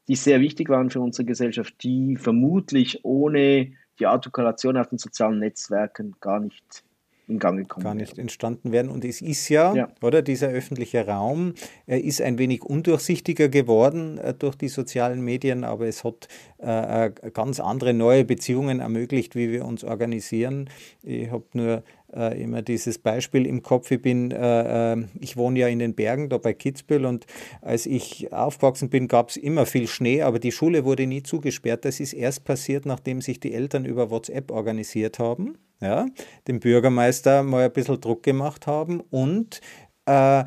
die 0.07 0.15
sehr 0.15 0.41
wichtig 0.41 0.69
waren 0.69 0.91
für 0.91 1.01
unsere 1.01 1.27
Gesellschaft, 1.27 1.75
die 1.83 2.17
vermutlich 2.17 3.05
ohne 3.05 3.73
die 3.99 4.07
Artikulation 4.07 4.77
auf 4.77 4.89
den 4.89 4.99
sozialen 4.99 5.41
Netzwerken 5.41 6.15
gar 6.21 6.39
nicht 6.39 6.85
in 7.29 7.39
Gang 7.39 7.59
gekommen 7.59 7.85
Gar 7.85 7.95
nicht 7.95 8.19
entstanden 8.19 8.73
werden. 8.73 8.91
Und 8.91 9.05
es 9.05 9.21
ist 9.21 9.49
ja, 9.49 9.75
ja, 9.75 9.89
oder 10.03 10.23
dieser 10.23 10.49
öffentliche 10.49 11.07
Raum, 11.07 11.55
er 11.87 12.03
ist 12.03 12.23
ein 12.23 12.39
wenig 12.39 12.65
undurchsichtiger 12.65 13.49
geworden 13.49 14.19
äh, 14.19 14.35
durch 14.35 14.57
die 14.57 14.69
sozialen 14.69 15.21
Medien, 15.21 15.65
aber 15.65 15.87
es 15.87 16.05
hat 16.05 16.29
äh, 16.59 17.07
äh 17.07 17.13
ganz 17.33 17.61
andere 17.61 17.93
neue 17.93 18.25
Beziehungen 18.25 18.81
ermöglicht, 18.81 19.37
wie 19.37 19.51
wir 19.53 19.65
uns 19.65 19.85
organisieren. 19.85 20.71
Ich 21.03 21.31
habe 21.31 21.45
nur 21.53 21.83
äh, 22.15 22.41
immer 22.41 22.63
dieses 22.63 22.99
Beispiel 22.99 23.47
im 23.47 23.63
Kopf. 23.63 23.91
Ich 23.91 24.01
bin, 24.01 24.31
äh, 24.31 24.93
äh, 24.93 25.05
ich 25.21 25.37
wohne 25.37 25.59
ja 25.59 25.69
in 25.69 25.79
den 25.79 25.95
Bergen, 25.95 26.29
da 26.29 26.39
bei 26.39 26.53
Kitzbühel 26.53 27.05
und 27.05 27.27
als 27.61 27.87
ich 27.87 28.33
aufgewachsen 28.33 28.91
bin, 28.91 29.09
gab 29.09 29.31
es 29.31 29.37
immer 29.37 29.67
viel 29.67 29.87
Schnee, 29.87 30.23
aber 30.23 30.39
die 30.39 30.53
Schule 30.53 30.85
wurde 30.85 31.07
nie 31.07 31.23
zugesperrt. 31.23 31.85
Das 31.85 32.01
ist 32.01 32.13
erst 32.13 32.45
passiert, 32.45 32.87
nachdem 32.87 33.21
sich 33.21 33.41
die 33.41 33.53
Eltern 33.53 33.85
über 33.85 34.11
WhatsApp 34.11 34.51
organisiert 34.51 35.19
haben, 35.19 35.59
ja, 35.81 36.07
dem 36.47 36.61
Bürgermeister 36.61 37.43
mal 37.43 37.65
ein 37.65 37.73
bisschen 37.73 38.01
Druck 38.01 38.23
gemacht 38.23 38.67
haben 38.67 39.01
und 39.11 39.61
äh, 40.07 40.45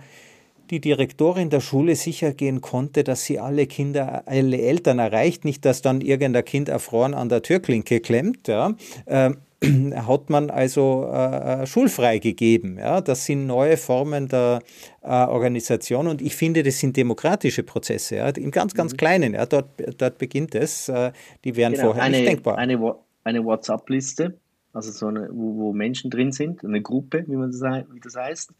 die 0.71 0.79
Direktorin 0.79 1.49
der 1.49 1.59
Schule 1.59 1.95
sicher 1.95 2.33
gehen 2.33 2.61
konnte, 2.61 3.03
dass 3.03 3.25
sie 3.25 3.39
alle 3.39 3.67
Kinder, 3.67 4.23
alle 4.25 4.57
Eltern 4.57 4.99
erreicht, 4.99 5.43
nicht, 5.43 5.65
dass 5.65 5.81
dann 5.81 5.99
irgendein 5.99 6.45
Kind 6.45 6.69
erfroren 6.69 7.13
an 7.13 7.27
der 7.27 7.41
Türklinke 7.41 7.99
klemmt. 7.99 8.47
Ja. 8.47 8.73
Ähm, 9.05 9.37
hat 9.95 10.29
man 10.29 10.49
also 10.49 11.07
äh, 11.11 11.67
schulfrei 11.67 12.17
gegeben. 12.17 12.77
Ja? 12.77 13.01
Das 13.01 13.25
sind 13.25 13.45
neue 13.45 13.77
Formen 13.77 14.27
der 14.27 14.61
äh, 15.03 15.07
Organisation 15.07 16.07
und 16.07 16.21
ich 16.21 16.35
finde, 16.35 16.63
das 16.63 16.79
sind 16.79 16.97
demokratische 16.97 17.61
Prozesse, 17.61 18.15
ja? 18.15 18.29
im 18.29 18.49
ganz, 18.49 18.73
ganz 18.73 18.93
mhm. 18.93 18.97
kleinen. 18.97 19.33
Ja? 19.35 19.45
Dort, 19.45 19.69
dort 19.97 20.17
beginnt 20.17 20.55
es. 20.55 20.89
Äh, 20.89 21.11
die 21.43 21.55
wären 21.55 21.73
genau, 21.73 21.85
vorher 21.85 22.03
eine, 22.03 22.17
nicht 22.17 22.27
denkbar. 22.27 22.57
Eine, 22.57 22.95
eine 23.23 23.45
WhatsApp-Liste, 23.45 24.35
also 24.73 24.91
so 24.91 25.07
eine, 25.07 25.29
wo, 25.31 25.55
wo, 25.57 25.73
Menschen 25.73 26.09
drin 26.09 26.31
sind, 26.31 26.63
eine 26.65 26.81
Gruppe, 26.81 27.23
wie, 27.27 27.35
man 27.35 27.51
das, 27.51 27.61
wie 27.61 27.99
das 27.99 28.15
heißt, 28.15 28.51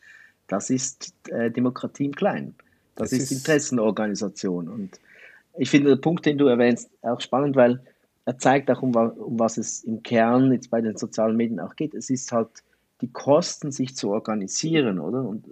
das 0.48 0.70
ist 0.70 1.16
äh, 1.30 1.50
Demokratie 1.50 2.06
im 2.06 2.16
Kleinen. 2.16 2.56
Das, 2.96 3.10
das 3.10 3.20
ist, 3.20 3.32
ist 3.32 3.38
Interessenorganisation. 3.40 4.68
Und 4.68 5.00
ich 5.58 5.70
finde 5.72 5.90
den 5.90 6.02
Punkt, 6.02 6.28
den 6.28 6.38
du 6.38 6.46
erwähnst, 6.46 6.92
auch 7.02 7.22
spannend, 7.22 7.56
weil 7.56 7.82
er 8.26 8.38
zeigt 8.38 8.70
auch, 8.70 8.82
um, 8.82 8.96
um 8.96 9.40
was 9.40 9.58
es 9.58 9.84
im 9.84 10.04
Kern 10.04 10.52
jetzt 10.52 10.70
bei 10.70 10.82
den 10.82 10.98
sozialen 10.98 11.38
Medien 11.38 11.60
auch 11.60 11.76
geht. 11.76 11.94
Es 11.94 12.10
ist 12.10 12.32
halt 12.32 12.50
die 13.02 13.12
Kosten, 13.12 13.72
sich 13.72 13.96
zu 13.96 14.12
organisieren, 14.12 15.00
oder? 15.00 15.24
Und 15.24 15.48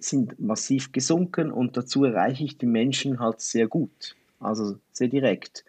sind 0.00 0.38
massiv 0.40 0.92
gesunken 0.92 1.50
und 1.50 1.76
dazu 1.76 2.04
erreiche 2.04 2.44
ich 2.44 2.56
die 2.56 2.66
Menschen 2.66 3.18
halt 3.18 3.40
sehr 3.40 3.66
gut, 3.66 4.16
also 4.38 4.76
sehr 4.92 5.08
direkt. 5.08 5.64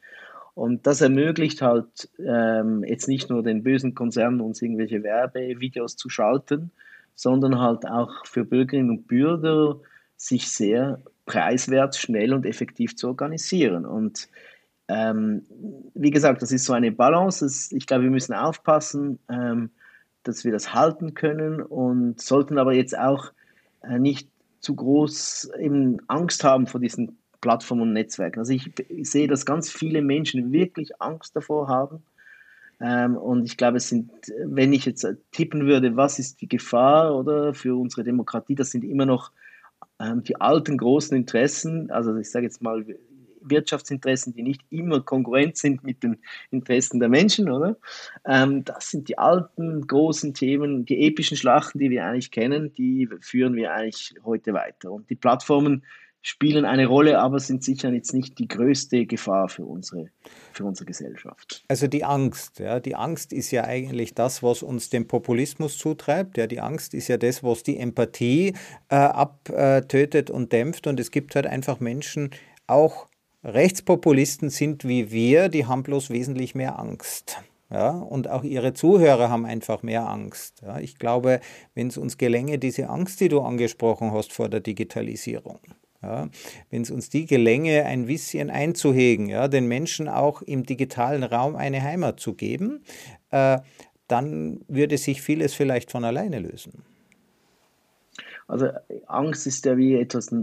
Und 0.54 0.86
das 0.86 1.02
ermöglicht 1.02 1.62
halt 1.62 2.10
ähm, 2.20 2.84
jetzt 2.84 3.08
nicht 3.08 3.30
nur 3.30 3.44
den 3.44 3.64
bösen 3.64 3.96
Konzernen 3.96 4.42
uns 4.42 4.62
irgendwelche 4.62 5.04
Werbevideos 5.04 5.96
zu 5.96 6.10
schalten, 6.10 6.72
sondern 7.16 7.60
halt 7.60 7.88
auch 7.88 8.26
für 8.26 8.46
Bürgerinnen 8.46 8.90
und 8.90 9.08
Bürger 9.08 9.80
sich 10.18 10.52
sehr 10.52 11.00
preiswert, 11.26 11.96
schnell 11.96 12.34
und 12.34 12.46
effektiv 12.46 12.96
zu 12.96 13.08
organisieren. 13.08 13.86
Und 13.86 14.28
ähm, 14.90 15.44
wie 15.94 16.10
gesagt, 16.10 16.42
das 16.42 16.52
ist 16.52 16.66
so 16.66 16.74
eine 16.74 16.92
Balance. 16.92 17.46
Das, 17.46 17.72
ich 17.72 17.86
glaube, 17.86 18.06
wir 18.06 18.12
müssen 18.12 18.34
aufpassen, 18.34 19.20
ähm, 19.30 19.70
dass 20.24 20.44
wir 20.44 20.52
das 20.52 20.74
halten 20.74 21.14
können 21.14 21.62
und 21.62 22.20
sollten 22.20 22.58
aber 22.58 22.74
jetzt 22.74 22.98
auch 22.98 23.32
äh, 23.84 24.00
nicht 24.00 24.28
zu 24.60 24.76
groß 24.76 25.52
eben 25.60 26.00
Angst 26.08 26.44
haben 26.44 26.66
vor 26.66 26.82
diesen 26.82 27.20
Plattformen 27.40 27.84
und 27.84 27.94
Netzwerken. 27.94 28.40
Also 28.40 28.52
ich, 28.52 28.72
ich 28.90 29.10
sehe, 29.10 29.28
dass 29.28 29.46
ganz 29.46 29.72
viele 29.72 30.02
Menschen 30.02 30.52
wirklich 30.52 31.00
Angst 31.00 31.36
davor 31.36 31.68
haben. 31.68 32.04
Ähm, 32.82 33.16
und 33.16 33.46
ich 33.46 33.58
glaube, 33.58 33.78
es 33.78 33.90
sind, 33.90 34.12
wenn 34.44 34.74
ich 34.74 34.86
jetzt 34.86 35.06
tippen 35.32 35.68
würde, 35.68 35.98
was 35.98 36.18
ist 36.18 36.42
die 36.42 36.50
Gefahr 36.50 37.16
oder 37.16 37.54
für 37.54 37.80
unsere 37.80 38.04
Demokratie, 38.04 38.56
das 38.56 38.72
sind 38.72 38.84
immer 38.84 39.06
noch 39.06 39.32
ähm, 40.00 40.24
die 40.24 40.42
alten 40.42 40.78
großen 40.78 41.16
Interessen, 41.16 41.92
also 41.92 42.16
ich 42.16 42.32
sage 42.32 42.46
jetzt 42.46 42.62
mal 42.62 42.86
Wirtschaftsinteressen, 43.42 44.34
die 44.34 44.44
nicht 44.44 44.62
immer 44.70 45.02
konkurrent 45.02 45.58
sind 45.58 45.84
mit 45.84 46.04
den 46.04 46.18
Interessen 46.52 47.00
der 47.00 47.10
Menschen, 47.10 47.50
oder? 47.50 47.78
Ähm, 48.26 48.64
das 48.66 48.90
sind 48.90 49.10
die 49.10 49.18
alten 49.18 49.88
großen 49.88 50.34
Themen, 50.34 50.86
die 50.86 51.06
epischen 51.06 51.38
Schlachten, 51.38 51.80
die 51.80 51.90
wir 51.90 52.06
eigentlich 52.06 52.32
kennen, 52.32 52.74
die 52.74 53.10
führen 53.22 53.56
wir 53.56 53.74
eigentlich 53.74 54.14
heute 54.24 54.54
weiter. 54.54 54.92
Und 54.92 55.10
die 55.10 55.16
Plattformen 55.16 55.84
spielen 56.22 56.66
eine 56.66 56.86
Rolle, 56.86 57.20
aber 57.20 57.40
sind 57.40 57.64
sicher 57.64 57.92
jetzt 57.92 58.14
nicht 58.14 58.40
die 58.40 58.48
größte 58.48 59.06
Gefahr 59.06 59.48
für 59.48 59.66
unsere, 59.66 60.10
für 60.52 60.66
unsre 60.66 60.86
Gesellschaft. 60.86 61.64
Also 61.68 61.88
die 61.88 62.04
Angst, 62.04 62.60
ja, 62.60 62.80
die 62.80 62.96
Angst 62.96 63.32
ist 63.32 63.52
ja 63.52 63.64
eigentlich 63.64 64.16
das, 64.16 64.44
was 64.44 64.62
uns 64.62 64.90
den 64.90 65.08
Populismus 65.08 65.78
zutreibt. 65.78 66.38
Ja, 66.38 66.48
die 66.48 66.60
Angst 66.60 66.94
ist 66.94 67.08
ja 67.08 67.18
das, 67.18 67.44
was 67.44 67.64
die 67.64 67.78
Empathie 67.78 68.54
äh, 68.90 68.96
abtötet 68.96 70.30
und 70.30 70.52
dämpft. 70.52 70.88
Und 70.88 71.00
es 71.00 71.12
gibt 71.12 71.36
halt 71.36 71.48
einfach 71.48 71.80
Menschen, 71.80 72.32
auch 72.68 73.08
Rechtspopulisten 73.44 74.50
sind 74.50 74.86
wie 74.88 75.12
wir, 75.12 75.50
die 75.50 75.66
haben 75.66 75.84
bloß 75.84 76.10
wesentlich 76.10 76.56
mehr 76.56 76.80
Angst. 76.80 77.42
Ja, 77.72 77.92
und 77.92 78.28
auch 78.28 78.44
ihre 78.44 78.74
Zuhörer 78.74 79.30
haben 79.30 79.46
einfach 79.46 79.84
mehr 79.84 80.10
Angst. 80.10 80.64
Ja, 80.64 80.80
ich 80.80 80.98
glaube, 80.98 81.40
wenn 81.76 81.88
es 81.88 81.98
uns 81.98 82.18
gelänge, 82.18 82.58
diese 82.58 82.90
Angst, 82.90 83.22
die 83.22 83.30
du 83.30 83.42
angesprochen 83.42 84.12
hast 84.12 84.34
vor 84.34 84.50
der 84.50 84.60
Digitalisierung, 84.60 85.60
ja, 86.02 86.30
wenn 86.72 86.82
es 86.82 86.90
uns 86.90 87.10
die 87.10 87.28
gelänge, 87.28 87.86
ein 87.86 88.08
bisschen 88.08 88.50
einzuhegen, 88.50 89.30
ja, 89.30 89.48
den 89.48 89.68
Menschen 89.68 90.08
auch 90.08 90.42
im 90.42 90.66
digitalen 90.66 91.24
Raum 91.24 91.56
eine 91.56 91.84
Heimat 91.84 92.20
zu 92.20 92.34
geben, 92.34 92.82
äh, 93.30 93.60
dann 94.08 94.62
würde 94.68 94.98
sich 94.98 95.22
vieles 95.22 95.54
vielleicht 95.54 95.92
von 95.92 96.04
alleine 96.04 96.40
lösen. 96.40 96.84
Also 98.48 98.70
Angst 99.06 99.46
ist 99.46 99.66
ja 99.66 99.78
wie 99.78 99.94
etwas, 99.94 100.34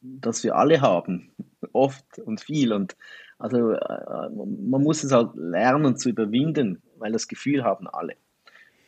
das 0.00 0.42
wir 0.42 0.56
alle 0.56 0.80
haben, 0.80 1.30
oft 1.72 2.18
und 2.18 2.40
viel. 2.40 2.72
Und 2.72 2.96
also 3.38 3.72
äh, 3.72 4.28
man 4.30 4.82
muss 4.82 5.04
es 5.04 5.12
halt 5.12 5.34
lernen 5.34 5.96
zu 5.96 6.08
überwinden, 6.08 6.82
weil 6.98 7.12
das 7.12 7.28
Gefühl 7.28 7.64
haben 7.64 7.86
alle 7.88 8.14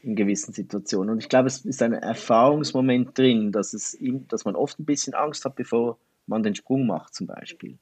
in 0.02 0.16
gewissen 0.16 0.52
Situationen. 0.52 1.10
Und 1.10 1.18
ich 1.18 1.28
glaube, 1.28 1.46
es 1.46 1.64
ist 1.64 1.82
ein 1.82 1.92
Erfahrungsmoment 1.92 3.16
drin, 3.16 3.52
dass, 3.52 3.72
es, 3.72 3.96
dass 4.28 4.44
man 4.44 4.56
oft 4.56 4.78
ein 4.78 4.84
bisschen 4.84 5.14
Angst 5.14 5.44
hat, 5.44 5.54
bevor 5.54 5.98
man 6.26 6.42
den 6.42 6.54
Sprung 6.54 6.86
macht 6.86 7.14
zum 7.14 7.28
Beispiel. 7.28 7.78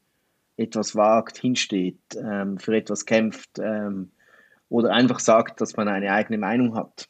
Etwas 0.56 0.94
wagt, 0.94 1.38
hinsteht, 1.38 1.98
ähm, 2.16 2.58
für 2.58 2.76
etwas 2.76 3.06
kämpft 3.06 3.58
ähm, 3.58 4.10
oder 4.68 4.92
einfach 4.92 5.18
sagt, 5.18 5.62
dass 5.62 5.76
man 5.76 5.88
eine 5.88 6.12
eigene 6.12 6.36
Meinung 6.36 6.76
hat 6.76 7.08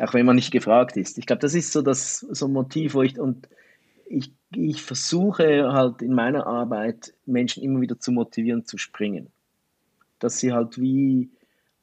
auch 0.00 0.14
wenn 0.14 0.26
man 0.26 0.36
nicht 0.36 0.50
gefragt 0.50 0.96
ist. 0.96 1.18
Ich 1.18 1.26
glaube, 1.26 1.40
das 1.40 1.54
ist 1.54 1.72
so 1.72 1.82
das 1.82 2.20
so 2.20 2.46
ein 2.46 2.52
Motiv, 2.52 2.94
wo 2.94 3.02
ich 3.02 3.18
und 3.18 3.48
ich, 4.06 4.32
ich 4.56 4.82
versuche 4.82 5.72
halt 5.72 6.02
in 6.02 6.14
meiner 6.14 6.46
Arbeit 6.46 7.14
Menschen 7.26 7.62
immer 7.62 7.80
wieder 7.80 7.98
zu 7.98 8.12
motivieren, 8.12 8.64
zu 8.64 8.78
springen. 8.78 9.28
Dass 10.18 10.38
sie 10.38 10.52
halt 10.52 10.80
wie 10.80 11.30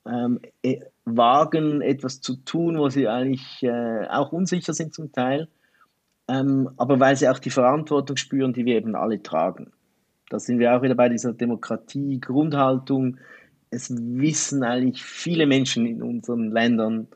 ähm, 0.05 0.39
e, 0.63 0.79
wagen, 1.05 1.81
etwas 1.81 2.21
zu 2.21 2.35
tun, 2.37 2.77
wo 2.77 2.89
sie 2.89 3.07
eigentlich 3.07 3.63
äh, 3.63 4.07
auch 4.07 4.31
unsicher 4.31 4.73
sind 4.73 4.93
zum 4.93 5.11
Teil, 5.11 5.47
ähm, 6.27 6.69
aber 6.77 6.99
weil 6.99 7.15
sie 7.15 7.29
auch 7.29 7.39
die 7.39 7.49
Verantwortung 7.49 8.17
spüren, 8.17 8.53
die 8.53 8.65
wir 8.65 8.75
eben 8.75 8.95
alle 8.95 9.21
tragen. 9.21 9.71
Da 10.29 10.39
sind 10.39 10.59
wir 10.59 10.75
auch 10.75 10.81
wieder 10.81 10.95
bei 10.95 11.09
dieser 11.09 11.33
Demokratie-Grundhaltung. 11.33 13.17
Es 13.71 13.89
wissen 13.89 14.63
eigentlich 14.63 15.03
viele 15.03 15.47
Menschen 15.47 15.85
in 15.85 16.03
unseren 16.03 16.51
Ländern, 16.51 17.07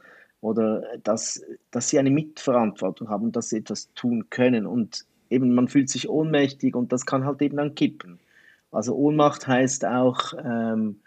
oder 0.44 0.84
dass, 1.02 1.42
dass 1.72 1.88
sie 1.88 1.98
eine 2.00 2.12
Mitverantwortung 2.12 3.08
haben, 3.08 3.32
dass 3.32 3.50
sie 3.50 3.60
etwas 3.60 3.94
tun 3.94 4.30
können. 4.30 4.66
Und 4.66 5.06
eben 5.34 5.54
man 5.54 5.68
fühlt 5.68 5.90
sich 5.90 6.10
ohnmächtig 6.10 6.76
und 6.76 6.92
das 6.92 7.06
kann 7.06 7.26
halt 7.26 7.42
eben 7.42 7.58
dann 7.58 7.76
kippen. 7.76 8.20
Also 8.72 8.96
Ohnmacht 8.96 9.48
heißt 9.48 9.86
auch, 9.86 10.34
ähm, 10.44 11.00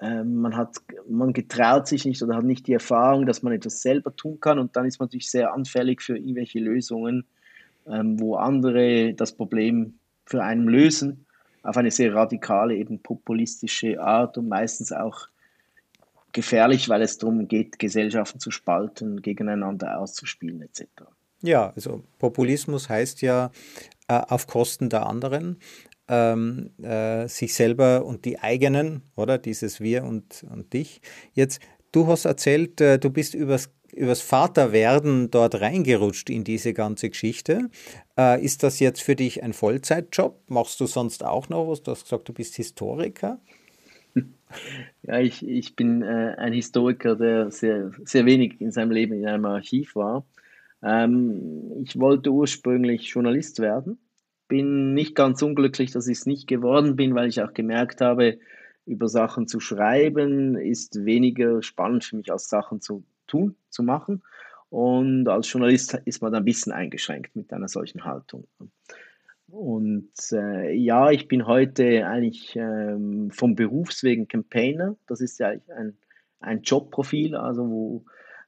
äh, 0.00 0.24
man, 0.24 0.56
hat, 0.56 0.76
man 1.08 1.32
getraut 1.32 1.86
sich 1.86 2.04
nicht 2.04 2.22
oder 2.22 2.36
hat 2.36 2.44
nicht 2.44 2.66
die 2.66 2.72
Erfahrung, 2.72 3.26
dass 3.26 3.42
man 3.42 3.52
etwas 3.52 3.82
selber 3.82 4.14
tun 4.14 4.38
kann 4.40 4.58
und 4.58 4.76
dann 4.76 4.86
ist 4.86 4.98
man 4.98 5.06
natürlich 5.06 5.30
sehr 5.30 5.52
anfällig 5.52 6.02
für 6.02 6.16
irgendwelche 6.16 6.60
Lösungen, 6.60 7.24
ähm, 7.86 8.18
wo 8.20 8.36
andere 8.36 9.14
das 9.14 9.32
Problem 9.32 9.94
für 10.24 10.42
einen 10.42 10.68
lösen, 10.68 11.26
auf 11.62 11.76
eine 11.76 11.90
sehr 11.90 12.14
radikale, 12.14 12.76
eben 12.76 13.00
populistische 13.00 14.00
Art 14.00 14.38
und 14.38 14.48
meistens 14.48 14.92
auch 14.92 15.28
gefährlich, 16.32 16.88
weil 16.88 17.02
es 17.02 17.18
darum 17.18 17.48
geht, 17.48 17.78
Gesellschaften 17.78 18.38
zu 18.40 18.50
spalten, 18.50 19.22
gegeneinander 19.22 19.98
auszuspielen 19.98 20.62
etc. 20.62 20.84
Ja, 21.42 21.72
also 21.74 22.02
Populismus 22.18 22.88
heißt 22.88 23.22
ja 23.22 23.50
äh, 24.08 24.20
auf 24.28 24.46
Kosten 24.46 24.88
der 24.88 25.06
anderen, 25.06 25.58
ähm, 26.08 26.70
äh, 26.82 27.28
sich 27.28 27.54
selber 27.54 28.04
und 28.04 28.24
die 28.24 28.38
eigenen, 28.38 29.02
oder 29.14 29.38
dieses 29.38 29.80
Wir 29.80 30.04
und, 30.04 30.44
und 30.50 30.72
dich. 30.72 31.00
Jetzt, 31.34 31.60
du 31.92 32.06
hast 32.06 32.24
erzählt, 32.24 32.80
äh, 32.80 32.98
du 32.98 33.10
bist 33.10 33.34
übers 33.34 33.70
übers 33.94 34.20
Vaterwerden 34.20 35.30
dort 35.30 35.60
reingerutscht 35.60 36.30
in 36.30 36.44
diese 36.44 36.72
ganze 36.72 37.10
Geschichte. 37.10 37.70
Äh, 38.18 38.44
ist 38.44 38.62
das 38.62 38.80
jetzt 38.80 39.02
für 39.02 39.16
dich 39.16 39.42
ein 39.42 39.52
Vollzeitjob? 39.52 40.40
Machst 40.48 40.80
du 40.80 40.86
sonst 40.86 41.24
auch 41.24 41.48
noch 41.48 41.68
was? 41.68 41.82
Du 41.82 41.90
hast 41.90 42.04
gesagt, 42.04 42.28
du 42.28 42.32
bist 42.32 42.54
Historiker. 42.56 43.40
Ja, 45.02 45.20
ich, 45.20 45.46
ich 45.46 45.76
bin 45.76 46.00
äh, 46.00 46.34
ein 46.38 46.54
Historiker, 46.54 47.16
der 47.16 47.50
sehr, 47.50 47.90
sehr 48.04 48.24
wenig 48.24 48.62
in 48.62 48.72
seinem 48.72 48.92
Leben 48.92 49.12
in 49.12 49.26
einem 49.26 49.44
Archiv 49.44 49.94
war. 49.94 50.24
Ähm, 50.82 51.72
ich 51.82 51.98
wollte 51.98 52.30
ursprünglich 52.30 53.08
Journalist 53.08 53.60
werden, 53.60 53.98
bin 54.48 54.94
nicht 54.94 55.14
ganz 55.14 55.42
unglücklich, 55.42 55.90
dass 55.92 56.06
ich 56.08 56.18
es 56.18 56.26
nicht 56.26 56.46
geworden 56.46 56.96
bin, 56.96 57.14
weil 57.14 57.28
ich 57.28 57.42
auch 57.42 57.52
gemerkt 57.52 58.00
habe, 58.00 58.38
über 58.86 59.08
Sachen 59.08 59.46
zu 59.46 59.60
schreiben 59.60 60.56
ist 60.56 61.04
weniger 61.04 61.62
spannend 61.62 62.04
für 62.04 62.16
mich 62.16 62.32
als 62.32 62.48
Sachen 62.48 62.80
zu 62.80 63.04
tun, 63.26 63.54
zu 63.68 63.82
machen. 63.82 64.22
Und 64.70 65.28
als 65.28 65.50
Journalist 65.52 66.00
ist 66.04 66.22
man 66.22 66.34
ein 66.34 66.44
bisschen 66.44 66.72
eingeschränkt 66.72 67.36
mit 67.36 67.52
einer 67.52 67.68
solchen 67.68 68.04
Haltung. 68.04 68.46
Und 69.50 70.12
äh, 70.32 70.72
ja, 70.74 71.10
ich 71.10 71.28
bin 71.28 71.46
heute 71.46 72.06
eigentlich 72.06 72.54
ähm, 72.56 73.30
vom 73.30 73.54
Berufswegen 73.54 74.28
Campaigner. 74.28 74.96
Das 75.06 75.20
ist 75.20 75.38
ja 75.38 75.48
ein, 75.48 75.96
ein 76.40 76.62
Jobprofil, 76.62 77.34
also 77.34 77.68
wo 77.68 78.04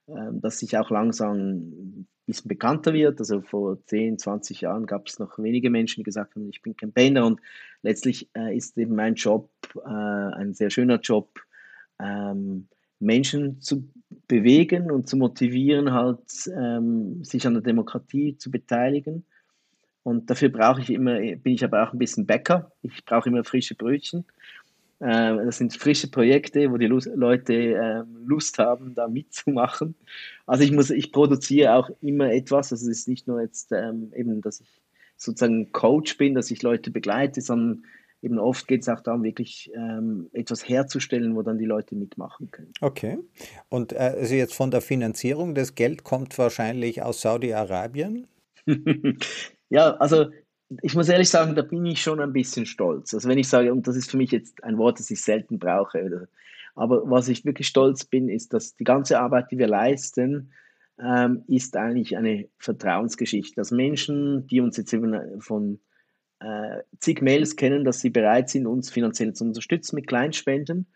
ähm, 0.09 0.41
das 0.41 0.59
sich 0.59 0.77
auch 0.77 0.91
langsam 0.91 2.07
bisschen 2.31 2.49
bekannter 2.49 2.93
wird. 2.93 3.19
Also 3.21 3.43
vor 3.43 3.85
10, 3.87 4.19
20 4.19 4.63
Jahren 4.63 4.87
gab 4.87 5.07
es 5.07 5.19
noch 5.19 5.39
wenige 5.39 5.71
Menschen, 5.71 6.01
die 6.01 6.05
gesagt 6.05 6.35
haben, 6.35 6.49
ich 6.49 6.63
bin 6.63 6.77
Campaigner. 6.77 7.27
Und 7.27 7.41
letztlich 7.83 8.29
äh, 8.37 8.57
ist 8.57 8.77
eben 8.79 8.95
mein 8.95 9.15
Job 9.15 9.51
äh, 9.85 9.89
ein 9.89 10.55
sehr 10.55 10.71
schöner 10.71 11.01
Job, 11.01 11.41
ähm, 12.01 12.69
Menschen 12.99 13.61
zu 13.61 13.89
bewegen 14.29 14.91
und 14.91 15.09
zu 15.09 15.17
motivieren, 15.17 15.93
halt 15.93 16.51
ähm, 16.55 17.25
sich 17.25 17.47
an 17.47 17.55
der 17.55 17.63
Demokratie 17.63 18.37
zu 18.37 18.51
beteiligen. 18.51 19.25
Und 20.03 20.31
dafür 20.31 20.49
brauche 20.49 20.81
ich 20.81 20.91
immer, 20.91 21.19
bin 21.19 21.55
ich 21.55 21.65
aber 21.65 21.83
auch 21.83 21.93
ein 21.93 21.99
bisschen 21.99 22.27
Bäcker. 22.27 22.73
Ich 22.83 23.05
brauche 23.05 23.29
immer 23.29 23.45
frische 23.45 23.75
Brötchen. 23.75 24.25
Äh, 25.01 25.45
das 25.45 25.59
sind 25.59 25.75
frische 25.75 26.11
Projekte, 26.11 26.71
wo 26.71 26.77
die 26.77 26.87
Leute 26.87 27.55
äh, 27.55 28.03
Lust 28.25 28.59
haben, 28.59 28.95
da 28.95 29.09
mitzumachen. 29.09 29.95
Also 30.47 30.63
ich 30.63 30.73
muss, 30.73 30.91
ich 30.91 31.11
produziere 31.11 31.75
auch 31.75 31.91
immer 32.01 32.31
etwas. 32.31 32.73
Also 32.73 32.91
es 32.91 32.99
ist 32.99 33.09
nicht 33.09 33.27
nur 33.27 33.41
jetzt 33.41 33.73
ähm, 33.73 34.13
eben, 34.15 34.41
dass 34.43 34.61
ich 34.61 34.81
sozusagen 35.17 35.73
Coach 35.73 36.17
bin, 36.17 36.35
dass 36.35 36.51
ich 36.51 36.63
Leute 36.63 36.91
begleite, 36.91 37.41
sondern 37.41 37.85
eben 38.23 38.39
oft 38.39 38.69
geht 38.69 38.83
es 38.83 38.89
auch 38.89 39.01
darum, 39.01 39.23
wirklich 39.23 39.71
ähm, 39.75 40.29
etwas 40.33 40.69
herzustellen, 40.69 41.35
wo 41.35 41.43
dann 41.43 41.59
die 41.59 41.67
Leute 41.67 41.95
mitmachen 41.95 42.51
können. 42.51 42.73
Okay. 42.81 43.19
Und 43.69 43.93
äh, 43.93 44.15
also 44.19 44.35
jetzt 44.35 44.55
von 44.55 44.71
der 44.71 44.81
Finanzierung, 44.83 45.55
das 45.55 45.75
Geld 45.75 46.05
kommt 46.05 46.37
wahrscheinlich 46.39 47.03
aus 47.03 47.23
Saudi-Arabien? 47.23 48.27
ja, 49.71 49.95
also 49.97 50.27
ich 50.83 50.95
muss 50.95 51.09
ehrlich 51.09 51.29
sagen, 51.29 51.55
da 51.55 51.63
bin 51.63 51.85
ich 51.85 52.01
schon 52.03 52.21
ein 52.21 52.33
bisschen 52.33 52.67
stolz. 52.67 53.13
Also 53.13 53.29
wenn 53.29 53.39
ich 53.39 53.49
sage, 53.49 53.73
und 53.73 53.87
das 53.87 53.97
ist 53.97 54.11
für 54.11 54.17
mich 54.17 54.31
jetzt 54.31 54.63
ein 54.63 54.79
Wort, 54.79 54.99
das 54.99 55.11
ich 55.11 55.23
selten 55.23 55.59
brauche, 55.59 56.29
aber 56.75 57.11
was 57.11 57.29
ich 57.29 57.45
wirklich 57.45 57.67
stolz 57.67 58.05
bin, 58.05 58.29
ist, 58.29 58.53
dass 58.53 58.77
die 58.77 58.85
ganze 58.85 59.19
Arbeit, 59.19 59.51
die 59.51 59.59
wir 59.59 59.67
leisten, 59.67 60.53
ähm, 61.03 61.43
ist 61.49 61.77
eigentlich 61.77 62.17
eine 62.17 62.49
Vertrauensgeschichte. 62.59 63.57
Dass 63.57 63.71
Menschen, 63.71 64.47
die 64.47 64.61
uns 64.61 64.77
jetzt 64.77 64.93
eben 64.93 65.41
von 65.41 65.81
äh, 66.41 66.83
zig 66.99 67.23
Mails 67.23 67.57
kennen, 67.57 67.85
dass 67.85 68.01
sie 68.01 68.11
bereit 68.11 68.49
sind, 68.49 68.67
uns 68.67 68.91
finanziell 68.91 69.33
zu 69.33 69.45
unterstützen 69.45 69.97
mit 69.97 70.07
Kleinspenden. 70.07 70.87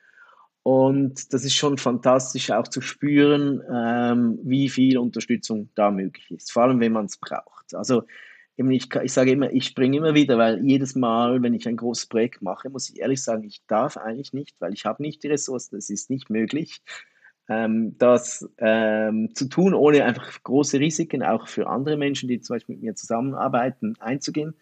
Und 0.63 1.35
das 1.35 1.45
ist 1.45 1.55
schon 1.55 1.77
fantastisch 1.77 2.51
auch 2.51 2.69
zu 2.69 2.81
spüren, 2.81 3.61
ähm, 3.71 4.39
wie 4.43 4.69
viel 4.69 4.97
Unterstützung 4.97 5.69
da 5.75 5.91
möglich 5.91 6.31
ist, 6.31 6.53
vor 6.53 6.63
allem 6.63 6.81
wenn 6.81 6.93
man 6.93 7.05
es 7.07 7.19
braucht. 7.19 7.75
Also 7.75 8.05
ich, 8.57 8.95
ich 8.95 9.13
sage 9.13 9.33
immer, 9.33 9.51
ich 9.53 9.67
springe 9.67 9.97
immer 9.97 10.15
wieder, 10.15 10.39
weil 10.39 10.65
jedes 10.65 10.95
Mal, 10.95 11.43
wenn 11.43 11.55
ich 11.55 11.67
ein 11.67 11.77
großes 11.77 12.07
Projekt 12.07 12.43
mache, 12.43 12.71
muss 12.71 12.89
ich 12.91 13.01
ehrlich 13.01 13.23
sagen, 13.23 13.45
ich 13.45 13.63
darf 13.67 13.97
eigentlich 13.97 14.33
nicht, 14.33 14.55
weil 14.61 14.73
ich 14.73 14.85
habe 14.85 15.03
nicht 15.03 15.23
die 15.23 15.29
Ressourcen, 15.29 15.77
es 15.77 15.91
ist 15.91 16.11
nicht 16.11 16.31
möglich, 16.31 16.81
ähm, 17.49 17.97
das 17.99 18.49
ähm, 18.59 19.35
zu 19.35 19.49
tun, 19.49 19.75
ohne 19.75 20.05
einfach 20.05 20.43
große 20.43 20.79
Risiken 20.79 21.23
auch 21.23 21.49
für 21.49 21.67
andere 21.67 21.97
Menschen, 21.97 22.29
die 22.29 22.41
zum 22.41 22.55
Beispiel 22.55 22.77
mit 22.77 22.85
mir 22.85 22.95
zusammenarbeiten, 22.95 23.97
einzugehen. 23.99 24.55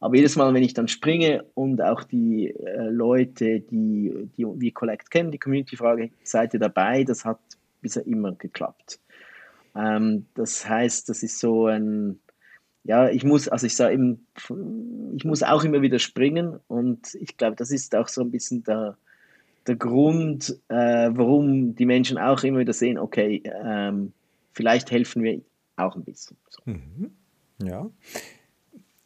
Aber 0.00 0.16
jedes 0.16 0.34
Mal, 0.36 0.52
wenn 0.52 0.62
ich 0.62 0.74
dann 0.74 0.88
springe 0.88 1.44
und 1.54 1.80
auch 1.80 2.02
die 2.02 2.48
äh, 2.48 2.88
Leute, 2.90 3.60
die, 3.60 4.30
die 4.36 4.44
wir 4.44 4.72
Collect 4.72 5.10
kennen, 5.10 5.30
die 5.30 5.38
Community-Frage, 5.38 6.10
seid 6.24 6.54
ihr 6.54 6.60
dabei, 6.60 7.04
das 7.04 7.24
hat 7.24 7.38
bisher 7.80 8.06
immer 8.06 8.32
geklappt. 8.32 8.98
Ähm, 9.76 10.26
das 10.34 10.68
heißt, 10.68 11.08
das 11.08 11.22
ist 11.22 11.38
so 11.38 11.66
ein, 11.66 12.18
ja, 12.84 13.08
ich 13.08 13.24
muss, 13.24 13.48
also 13.48 13.66
ich 13.66 13.76
sage 13.76 13.94
eben, 13.94 14.26
ich 15.14 15.24
muss 15.24 15.42
auch 15.42 15.64
immer 15.64 15.82
wieder 15.82 15.98
springen 15.98 16.58
und 16.66 17.14
ich 17.14 17.36
glaube, 17.36 17.56
das 17.56 17.70
ist 17.70 17.94
auch 17.94 18.08
so 18.08 18.22
ein 18.22 18.30
bisschen 18.30 18.64
der, 18.64 18.96
der 19.66 19.76
Grund, 19.76 20.58
äh, 20.68 21.10
warum 21.12 21.76
die 21.76 21.86
Menschen 21.86 22.18
auch 22.18 22.42
immer 22.42 22.58
wieder 22.58 22.72
sehen, 22.72 22.98
okay, 22.98 23.42
ähm, 23.64 24.12
vielleicht 24.52 24.90
helfen 24.90 25.22
wir 25.22 25.40
auch 25.76 25.94
ein 25.94 26.02
bisschen. 26.02 26.36
So. 26.48 26.62
Mhm. 26.64 27.12
Ja. 27.62 27.88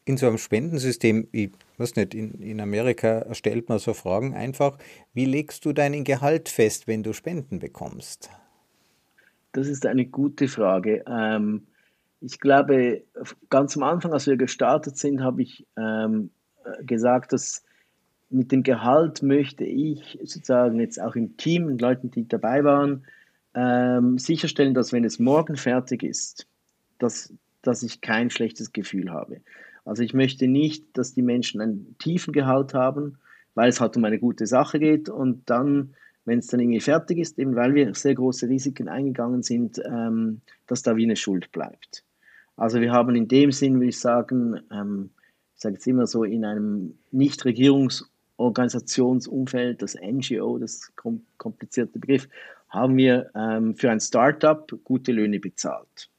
In 0.07 0.16
so 0.16 0.27
einem 0.27 0.39
Spendensystem, 0.39 1.29
ich 1.33 1.51
weiß 1.79 1.97
nicht, 1.97 2.14
in, 2.14 2.41
in 2.41 2.61
Amerika 2.61 3.27
stellt 3.35 3.68
man 3.68 3.79
so 3.79 3.93
Fragen 3.93 4.35
einfach, 4.35 4.79
wie 5.12 5.24
legst 5.27 5.64
du 5.64 5.72
deinen 5.72 6.05
Gehalt 6.05 6.49
fest, 6.49 6.87
wenn 6.87 7.03
du 7.03 7.12
Spenden 7.12 7.59
bekommst? 7.59 8.31
Das 9.53 9.66
ist 9.66 9.85
eine 9.85 10.07
gute 10.07 10.49
Frage. 10.49 11.05
Ähm, 11.09 11.66
ich 12.20 12.40
glaube, 12.40 13.04
ganz 13.50 13.76
am 13.76 13.82
Anfang, 13.82 14.12
als 14.12 14.26
wir 14.26 14.36
gestartet 14.36 14.96
sind, 14.96 15.22
habe 15.22 15.42
ich 15.42 15.66
ähm, 15.76 16.30
gesagt, 16.82 17.32
dass 17.32 17.64
mit 18.28 18.50
dem 18.52 18.62
Gehalt 18.62 19.22
möchte 19.22 19.64
ich 19.64 20.18
sozusagen 20.22 20.80
jetzt 20.80 21.00
auch 21.00 21.14
im 21.14 21.36
Team 21.36 21.66
und 21.66 21.80
Leuten, 21.80 22.10
die 22.10 22.26
dabei 22.26 22.64
waren, 22.64 23.04
ähm, 23.54 24.18
sicherstellen, 24.18 24.74
dass 24.74 24.92
wenn 24.92 25.04
es 25.04 25.18
morgen 25.18 25.56
fertig 25.56 26.02
ist, 26.02 26.46
dass, 26.98 27.32
dass 27.62 27.82
ich 27.82 28.00
kein 28.00 28.30
schlechtes 28.30 28.72
Gefühl 28.72 29.10
habe. 29.10 29.40
Also 29.84 30.02
ich 30.02 30.12
möchte 30.12 30.48
nicht, 30.48 30.84
dass 30.98 31.14
die 31.14 31.22
Menschen 31.22 31.60
einen 31.60 31.96
tiefen 31.98 32.32
Gehalt 32.32 32.74
haben, 32.74 33.18
weil 33.54 33.68
es 33.68 33.80
halt 33.80 33.96
um 33.96 34.04
eine 34.04 34.18
gute 34.18 34.46
Sache 34.46 34.78
geht 34.78 35.08
und 35.08 35.48
dann, 35.48 35.94
wenn 36.27 36.41
es 36.41 36.49
dann 36.49 36.61
irgendwie 36.61 36.81
fertig 36.81 37.16
ist, 37.18 37.39
eben 37.39 37.57
weil 37.57 37.74
wir 37.74 37.95
sehr 37.95 38.14
große 38.14 38.49
Risiken 38.49 38.89
eingegangen 38.89 39.43
sind, 39.43 39.81
ähm, 39.87 40.43
dass 40.66 40.83
da 40.83 40.97
wie 40.97 41.05
eine 41.05 41.16
Schuld 41.16 41.51
bleibt. 41.53 42.05
Also 42.57 42.81
wir 42.81 42.91
haben 42.93 43.16
in 43.16 43.29
dem 43.29 43.53
Sinn, 43.53 43.77
würde 43.77 43.89
ich 43.89 44.01
sagen, 44.01 44.61
ähm, 44.70 45.11
ich 45.55 45.62
sage 45.62 45.74
jetzt 45.74 45.87
immer 45.87 46.07
so, 46.07 46.24
in 46.24 46.45
einem 46.45 46.99
Nichtregierungsorganisationsumfeld, 47.12 49.81
das 49.81 49.95
NGO, 49.95 50.59
das 50.59 50.93
komplizierte 51.39 51.99
Begriff, 51.99 52.29
haben 52.68 52.97
wir 52.97 53.31
ähm, 53.35 53.74
für 53.77 53.91
ein 53.91 54.01
Startup 54.01 54.70
gute 54.85 55.12
Löhne 55.12 55.39
bezahlt, 55.39 56.11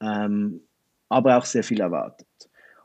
ähm, 0.00 0.60
aber 1.08 1.36
auch 1.36 1.44
sehr 1.44 1.62
viel 1.62 1.80
erwartet. 1.80 2.26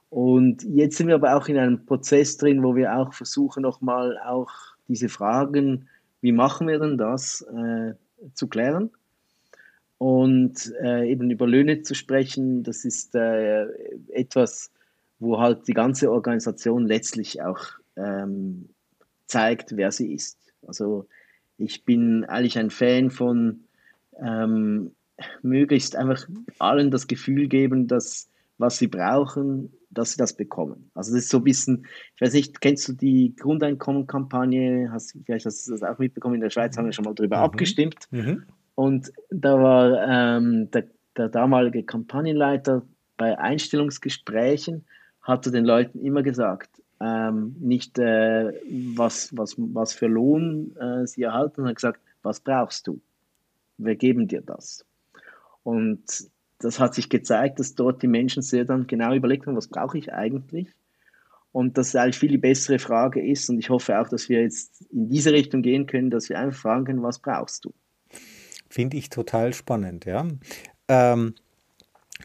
Und 0.10 0.64
jetzt 0.64 0.98
sind 0.98 1.08
wir 1.08 1.16
aber 1.16 1.36
auch 1.36 1.48
in 1.48 1.58
einem 1.58 1.84
Prozess 1.86 2.38
drin, 2.38 2.62
wo 2.64 2.76
wir 2.76 2.96
auch 2.98 3.14
versuchen, 3.14 3.64
nochmal 3.64 4.20
auch 4.20 4.52
diese 4.90 5.08
Fragen, 5.08 5.88
wie 6.22 6.32
machen 6.32 6.68
wir 6.68 6.80
denn 6.80 6.98
das, 6.98 7.42
äh, 7.42 7.94
zu 8.34 8.48
klären. 8.48 8.92
Und 9.98 10.74
äh, 10.82 11.10
eben 11.12 11.30
über 11.30 11.48
Löhne 11.48 11.84
zu 11.84 11.94
sprechen, 11.94 12.64
das 12.64 12.86
ist 12.86 13.14
äh, 13.14 13.66
etwas, 14.10 14.72
wo 15.20 15.40
halt 15.40 15.68
die 15.68 15.74
ganze 15.74 16.12
Organisation 16.12 16.88
letztlich 16.88 17.42
auch 17.44 17.60
ähm, 17.96 18.70
zeigt, 19.28 19.78
wer 19.78 19.92
sie 19.92 20.14
ist. 20.14 20.54
Also 20.66 21.08
ich 21.58 21.86
bin 21.86 22.26
eigentlich 22.26 22.58
ein 22.58 22.72
Fan 22.72 23.12
von 23.12 23.62
ähm, 24.20 24.96
möglichst 25.44 25.96
einfach 25.96 26.28
allen 26.58 26.90
das 26.90 27.08
Gefühl 27.08 27.48
geben, 27.48 27.88
dass 27.88 28.31
was 28.62 28.78
sie 28.78 28.88
brauchen, 28.88 29.74
dass 29.90 30.12
sie 30.12 30.18
das 30.18 30.34
bekommen. 30.34 30.90
Also 30.94 31.14
das 31.14 31.24
ist 31.24 31.30
so 31.30 31.38
ein 31.38 31.44
bisschen, 31.44 31.86
ich 32.16 32.22
weiß 32.22 32.34
nicht, 32.34 32.62
kennst 32.62 32.88
du 32.88 32.94
die 32.94 33.36
Grundeinkommenkampagne? 33.36 34.90
Hast 34.92 35.18
vielleicht 35.26 35.46
hast 35.46 35.68
du 35.68 35.72
das 35.74 35.84
auch 35.84 36.00
mitbekommen? 36.00 36.36
In 36.36 36.42
der 36.42 36.50
Schweiz 36.50 36.78
haben 36.78 36.86
wir 36.86 36.94
schon 36.94 37.06
mal 37.06 37.16
darüber 37.16 37.38
mhm. 37.38 37.44
abgestimmt. 37.44 38.08
Mhm. 38.12 38.44
Und 38.76 39.12
da 39.30 39.62
war 39.62 40.38
ähm, 40.38 40.72
der, 40.72 40.86
der 41.18 41.28
damalige 41.28 41.84
Kampagnenleiter 41.84 42.84
bei 43.18 43.38
Einstellungsgesprächen, 43.38 44.86
hatte 45.22 45.52
den 45.52 45.66
Leuten 45.66 46.00
immer 46.00 46.24
gesagt, 46.24 46.82
ähm, 47.00 47.56
nicht 47.60 48.00
äh, 48.00 48.54
was, 48.96 49.36
was, 49.36 49.56
was 49.58 49.94
für 49.94 50.08
Lohn 50.08 50.76
äh, 50.78 51.06
sie 51.06 51.24
erhalten, 51.24 51.58
sondern 51.58 51.76
gesagt, 51.76 52.00
was 52.24 52.40
brauchst 52.40 52.88
du? 52.88 53.02
Wir 53.78 53.96
geben 53.96 54.28
dir 54.28 54.42
das. 54.42 54.86
Und 55.64 56.30
das 56.64 56.80
hat 56.80 56.96
sich 56.96 57.10
gezeigt, 57.10 57.60
dass 57.60 57.76
dort 57.76 58.02
die 58.02 58.08
Menschen 58.08 58.42
sehr 58.42 58.66
dann 58.66 58.88
genau 58.88 59.14
überlegt 59.14 59.48
haben, 59.48 59.56
was 59.56 59.68
brauche 59.68 59.98
ich 59.98 60.14
eigentlich? 60.14 60.68
Und 61.52 61.78
dass 61.78 61.90
es 61.90 61.96
eigentlich 61.96 62.20
viel 62.20 62.30
die 62.30 62.38
bessere 62.38 62.80
Frage 62.80 63.26
ist. 63.26 63.50
Und 63.50 63.60
ich 63.60 63.70
hoffe 63.70 64.00
auch, 64.00 64.08
dass 64.08 64.30
wir 64.30 64.42
jetzt 64.42 64.86
in 64.92 65.10
diese 65.10 65.34
Richtung 65.34 65.62
gehen 65.62 65.86
können, 65.86 66.10
dass 66.10 66.30
wir 66.30 66.40
einfach 66.40 66.60
fragen 66.60 66.86
können, 66.86 67.04
was 67.04 67.20
brauchst 67.20 67.66
du? 67.66 67.74
Finde 68.70 68.96
ich 68.98 69.10
total 69.10 69.54
spannend, 69.54 70.06
ja. 70.06 70.28
Ähm, 70.88 71.34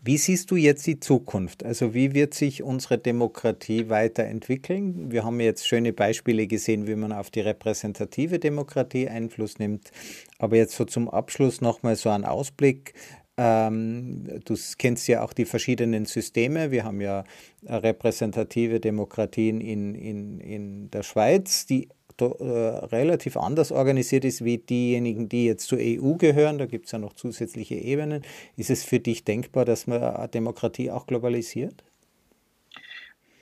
wie 0.03 0.19
siehst 0.19 0.51
du 0.51 0.57
jetzt 0.57 0.87
die 0.87 1.01
Zukunft? 1.01 1.65
Also 1.65 1.95
wie 1.95 2.15
wird 2.15 2.35
sich 2.35 2.63
unsere 2.63 2.99
Demokratie 2.99 3.89
weiterentwickeln? 3.89 5.11
Wir 5.11 5.25
haben 5.25 5.41
jetzt 5.41 5.67
schöne 5.67 5.93
Beispiele 5.93 6.47
gesehen, 6.47 6.87
wie 6.87 6.95
man 6.95 7.13
auf 7.13 7.31
die 7.31 7.41
repräsentative 7.41 8.39
Demokratie 8.39 9.09
Einfluss 9.09 9.59
nimmt. 9.59 9.91
Aber 10.39 10.57
jetzt 10.57 10.77
so 10.77 10.85
zum 10.85 11.09
Abschluss 11.09 11.61
nochmal 11.61 11.97
so 11.97 12.11
ein 12.11 12.25
Ausblick. 12.25 12.95
Ähm, 13.39 14.41
du 14.45 14.55
kennst 14.79 15.09
ja 15.09 15.23
auch 15.23 15.33
die 15.33 15.45
verschiedenen 15.45 16.07
Systeme. 16.07 16.71
Wir 16.71 16.85
haben 16.85 17.01
ja 17.01 17.25
repräsentative 17.65 18.81
Demokratien 18.81 19.61
in, 19.61 19.95
in, 19.95 20.41
in 20.41 20.91
der 20.91 21.03
Schweiz, 21.03 21.67
die 21.67 21.89
äh, 22.19 22.25
relativ 22.25 23.37
anders 23.37 23.73
organisiert 23.73 24.25
ist 24.25 24.43
wie 24.43 24.57
diejenigen, 24.57 25.29
die 25.29 25.45
jetzt 25.45 25.69
zur 25.69 25.79
EU 25.81 26.15
gehören. 26.15 26.57
Da 26.57 26.65
gibt 26.65 26.87
es 26.87 26.93
ja 26.93 26.99
noch 26.99 27.13
zusätzliche 27.13 27.75
Ebenen. 27.75 28.23
Ist 28.57 28.71
es 28.71 28.85
für 28.85 29.01
dich 29.01 29.25
denkbar, 29.25 29.67
dass 29.67 29.87
man 29.87 30.31
Demokratie 30.31 30.91
auch 30.91 31.07
globalisiert? 31.07 31.85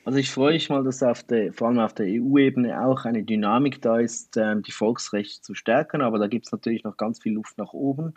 Also 0.04 0.18
ich 0.18 0.30
freue 0.30 0.52
mich 0.52 0.68
mal, 0.68 0.84
dass 0.84 1.02
auf 1.02 1.22
der, 1.22 1.52
vor 1.52 1.68
allem 1.68 1.78
auf 1.78 1.94
der 1.94 2.06
EU-Ebene 2.06 2.84
auch 2.84 3.04
eine 3.06 3.22
Dynamik 3.22 3.80
da 3.80 3.98
ist, 3.98 4.36
ähm, 4.36 4.62
die 4.62 4.72
Volksrechte 4.72 5.40
zu 5.40 5.54
stärken, 5.54 6.02
aber 6.02 6.18
da 6.18 6.26
gibt 6.26 6.46
es 6.46 6.52
natürlich 6.52 6.84
noch 6.84 6.98
ganz 6.98 7.22
viel 7.22 7.32
Luft 7.32 7.56
nach 7.56 7.72
oben. 7.72 8.14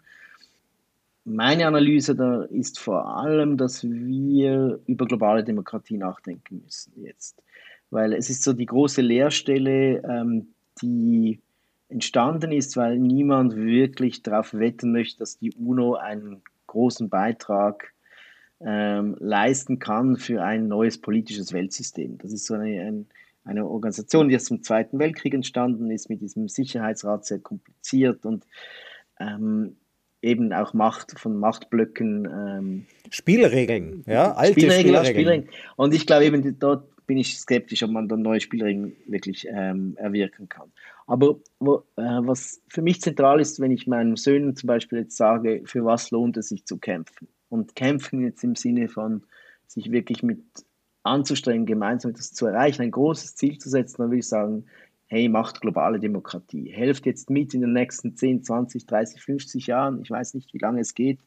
Meine 1.30 1.68
Analyse 1.68 2.16
da 2.16 2.44
ist 2.44 2.80
vor 2.80 3.18
allem, 3.18 3.58
dass 3.58 3.84
wir 3.84 4.80
über 4.86 5.06
globale 5.06 5.44
Demokratie 5.44 5.98
nachdenken 5.98 6.62
müssen 6.64 6.94
jetzt. 7.04 7.44
Weil 7.90 8.14
es 8.14 8.30
ist 8.30 8.44
so 8.44 8.54
die 8.54 8.66
große 8.66 9.02
Leerstelle, 9.02 10.02
ähm, 10.08 10.54
die 10.82 11.42
entstanden 11.90 12.54
ist, 12.54 12.78
weil 12.78 12.98
niemand 12.98 13.58
wirklich 13.58 14.24
darauf 14.24 14.54
wetten 14.54 14.94
möchte, 14.94 15.20
dass 15.20 15.38
die 15.38 15.52
UNO 15.52 15.96
einen 15.96 16.44
großen 16.68 17.10
Beitrag 17.10 17.92
ähm, 18.62 19.18
leisten 19.20 19.80
kann 19.80 20.16
für 20.16 20.42
ein 20.42 20.70
neues 20.70 20.98
politisches 20.98 21.52
Weltsystem. 21.52 22.20
Das 22.20 22.32
ist 22.32 22.46
so 22.46 22.54
eine, 22.54 22.82
ein, 22.82 23.06
eine 23.44 23.66
Organisation, 23.68 24.30
die 24.30 24.34
erst 24.34 24.46
zum 24.46 24.64
Zweiten 24.64 24.98
Weltkrieg 24.98 25.34
entstanden 25.34 25.92
ist, 25.92 26.10
mit 26.10 26.22
diesem 26.22 26.48
Sicherheitsrat 26.48 27.26
sehr 27.26 27.40
kompliziert 27.40 28.26
und 28.26 28.46
ähm, 29.20 29.76
eben 30.28 30.54
auch 30.54 30.74
Macht 30.74 31.20
von 31.20 31.38
Machtblöcken. 31.38 32.26
Ähm, 32.26 32.86
Spielregeln, 33.10 34.04
ja, 34.06 34.34
alte 34.34 34.60
Spielregeln. 34.60 34.96
Spielregeln. 35.06 35.16
Spielregeln. 35.16 35.50
Und 35.76 35.94
ich 35.94 36.06
glaube 36.06 36.26
eben, 36.26 36.60
dort 36.60 37.06
bin 37.08 37.18
ich 37.18 37.38
skeptisch, 37.40 37.84
ob 37.84 37.92
man 37.92 38.08
dann 38.08 38.22
neue 38.22 38.42
Spielregeln 38.42 38.96
wirklich 39.08 39.48
ähm, 39.50 39.96
erwirken 39.98 40.50
kann. 40.50 40.72
Aber 41.08 41.40
wo, 41.60 41.86
äh, 41.96 42.02
was 42.02 42.62
für 42.68 42.82
mich 42.82 43.02
zentral 43.02 43.40
ist, 43.40 43.62
wenn 43.62 43.72
ich 43.72 43.88
meinen 43.88 44.18
Söhnen 44.18 44.56
zum 44.56 44.68
Beispiel 44.68 45.00
jetzt 45.00 45.16
sage, 45.16 45.62
für 45.66 45.86
was 45.86 46.12
lohnt 46.12 46.36
es 46.36 46.50
sich 46.50 46.66
zu 46.66 46.78
kämpfen? 46.78 47.30
Und 47.50 47.76
kämpfen 47.76 48.22
jetzt 48.22 48.44
im 48.44 48.56
Sinne 48.56 48.90
von 48.90 49.24
sich 49.68 49.92
wirklich 49.92 50.22
mit 50.22 50.42
anzustrengen, 51.04 51.66
gemeinsam 51.66 52.12
etwas 52.12 52.34
zu 52.34 52.46
erreichen, 52.46 52.82
ein 52.82 52.92
großes 52.92 53.36
Ziel 53.36 53.58
zu 53.58 53.70
setzen, 53.70 53.98
dann 54.00 54.10
würde 54.10 54.20
ich 54.20 54.28
sagen, 54.28 54.66
hey, 55.08 55.30
macht 55.30 55.62
globale 55.62 56.00
Demokratie. 56.00 56.70
Helft 56.70 57.06
jetzt 57.06 57.30
mit 57.30 57.54
in 57.54 57.62
den 57.62 57.74
nächsten 57.74 58.16
10, 58.16 58.44
20, 58.44 58.86
30, 58.86 59.22
50 59.22 59.68
Jahren, 59.68 60.02
ich 60.02 60.12
weiß 60.12 60.34
nicht, 60.34 60.54
wie 60.54 60.60
lange 60.60 60.82
es 60.82 60.94
geht, 60.94 61.20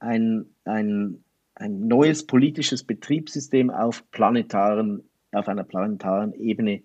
ein, 0.00 0.46
ein, 0.64 1.22
ein 1.54 1.86
neues 1.86 2.26
politisches 2.26 2.82
Betriebssystem 2.82 3.70
auf, 3.70 4.10
planetaren, 4.10 5.08
auf 5.30 5.48
einer 5.48 5.64
planetaren 5.64 6.34
Ebene 6.34 6.82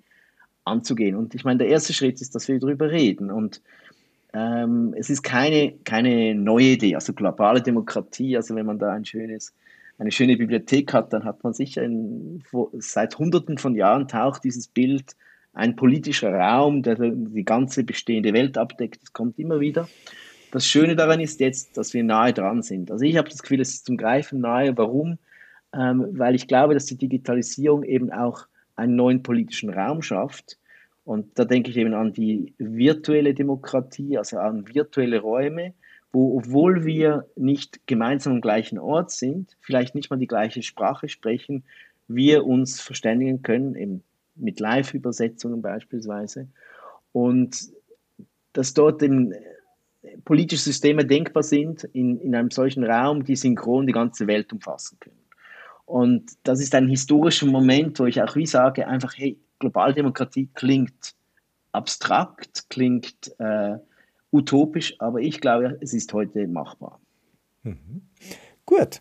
anzugehen. 0.64 1.16
Und 1.16 1.34
ich 1.34 1.44
meine, 1.44 1.60
der 1.60 1.70
erste 1.70 1.94
Schritt 1.94 2.22
ist, 2.22 2.36
dass 2.36 2.48
wir 2.48 2.60
darüber 2.60 2.92
reden. 2.92 3.32
Und 3.32 3.62
ähm, 4.34 4.94
es 4.96 5.10
ist 5.10 5.24
keine, 5.24 5.74
keine 5.84 6.36
neue 6.36 6.74
Idee, 6.74 6.96
also 6.96 7.14
globale 7.14 7.62
Demokratie, 7.62 8.36
also 8.38 8.56
wenn 8.56 8.66
man 8.66 8.78
da 8.78 8.92
ein 8.92 9.06
schönes, 9.06 9.56
eine 9.98 10.12
schöne 10.12 10.38
Bibliothek 10.38 10.94
hat, 10.94 11.14
dann 11.14 11.24
hat 11.24 11.44
man 11.44 11.54
sicher 11.54 11.82
in, 11.82 12.44
seit 12.78 13.18
Hunderten 13.18 13.58
von 13.58 13.74
Jahren 13.74 14.08
taucht 14.08 14.44
dieses 14.44 14.68
Bild 14.68 15.16
ein 15.58 15.76
politischer 15.76 16.32
Raum, 16.32 16.84
der 16.84 16.96
die 17.00 17.44
ganze 17.44 17.84
bestehende 17.84 18.32
Welt 18.32 18.58
abdeckt. 18.58 19.02
Das 19.02 19.12
kommt 19.12 19.40
immer 19.40 19.60
wieder. 19.60 19.90
Das 20.52 20.68
Schöne 20.68 20.96
daran 20.96 21.20
ist 21.20 21.40
jetzt, 21.40 21.78
dass 21.78 21.94
wir 21.96 22.04
nahe 22.04 22.32
dran 22.32 22.62
sind. 22.62 22.92
Also 22.92 23.04
ich 23.04 23.18
habe 23.18 23.30
das 23.30 23.42
Gefühl, 23.42 23.60
es 23.60 23.74
ist 23.74 23.86
zum 23.88 23.98
Greifen 23.98 24.40
nahe. 24.40 24.78
Warum? 24.78 25.18
Ähm, 25.74 26.08
weil 26.12 26.36
ich 26.36 26.48
glaube, 26.48 26.76
dass 26.76 26.86
die 26.86 26.96
Digitalisierung 26.96 27.84
eben 27.84 28.12
auch 28.12 28.46
einen 28.76 28.96
neuen 28.96 29.24
politischen 29.24 29.72
Raum 29.72 30.04
schafft. 30.04 30.58
Und 31.04 31.40
da 31.40 31.44
denke 31.44 31.72
ich 31.72 31.78
eben 31.78 31.96
an 31.96 32.14
die 32.14 32.54
virtuelle 32.60 33.34
Demokratie, 33.34 34.18
also 34.18 34.38
an 34.38 34.68
virtuelle 34.74 35.20
Räume, 35.20 35.74
wo, 36.14 36.38
obwohl 36.38 36.86
wir 36.86 37.26
nicht 37.36 37.88
gemeinsam 37.88 38.34
am 38.34 38.42
gleichen 38.42 38.78
Ort 38.78 39.10
sind, 39.10 39.58
vielleicht 39.60 39.96
nicht 39.96 40.12
mal 40.12 40.18
die 40.18 40.28
gleiche 40.28 40.62
Sprache 40.62 41.10
sprechen, 41.10 41.64
wir 42.08 42.46
uns 42.46 42.80
verständigen 42.80 43.42
können, 43.42 43.76
eben 43.76 44.04
mit 44.38 44.60
Live-Übersetzungen 44.60 45.62
beispielsweise. 45.62 46.48
Und 47.12 47.70
dass 48.54 48.74
dort 48.74 49.04
eben 49.04 49.34
politische 50.26 50.64
Systeme 50.64 51.06
denkbar 51.06 51.44
sind 51.44 51.84
in, 51.86 52.20
in 52.20 52.36
einem 52.36 52.52
solchen 52.52 52.84
Raum, 52.84 53.24
die 53.24 53.36
synchron 53.36 53.88
die 53.88 53.94
ganze 53.94 54.28
Welt 54.28 54.52
umfassen 54.54 54.98
können. 55.00 55.18
Und 55.86 56.32
das 56.44 56.60
ist 56.60 56.76
ein 56.76 56.90
historischer 56.90 57.46
Moment, 57.48 58.00
wo 58.00 58.06
ich 58.06 58.22
auch 58.22 58.36
wie 58.36 58.46
sage, 58.46 58.88
einfach, 58.88 59.14
hey, 59.18 59.40
Globaldemokratie 59.60 60.50
klingt 60.54 61.16
abstrakt, 61.72 62.70
klingt 62.70 63.34
äh, 63.40 63.78
utopisch, 64.32 64.96
aber 65.00 65.22
ich 65.22 65.40
glaube, 65.40 65.78
es 65.82 65.94
ist 65.94 66.14
heute 66.14 66.48
machbar. 66.48 67.00
Mhm. 67.64 68.02
Gut, 68.66 69.00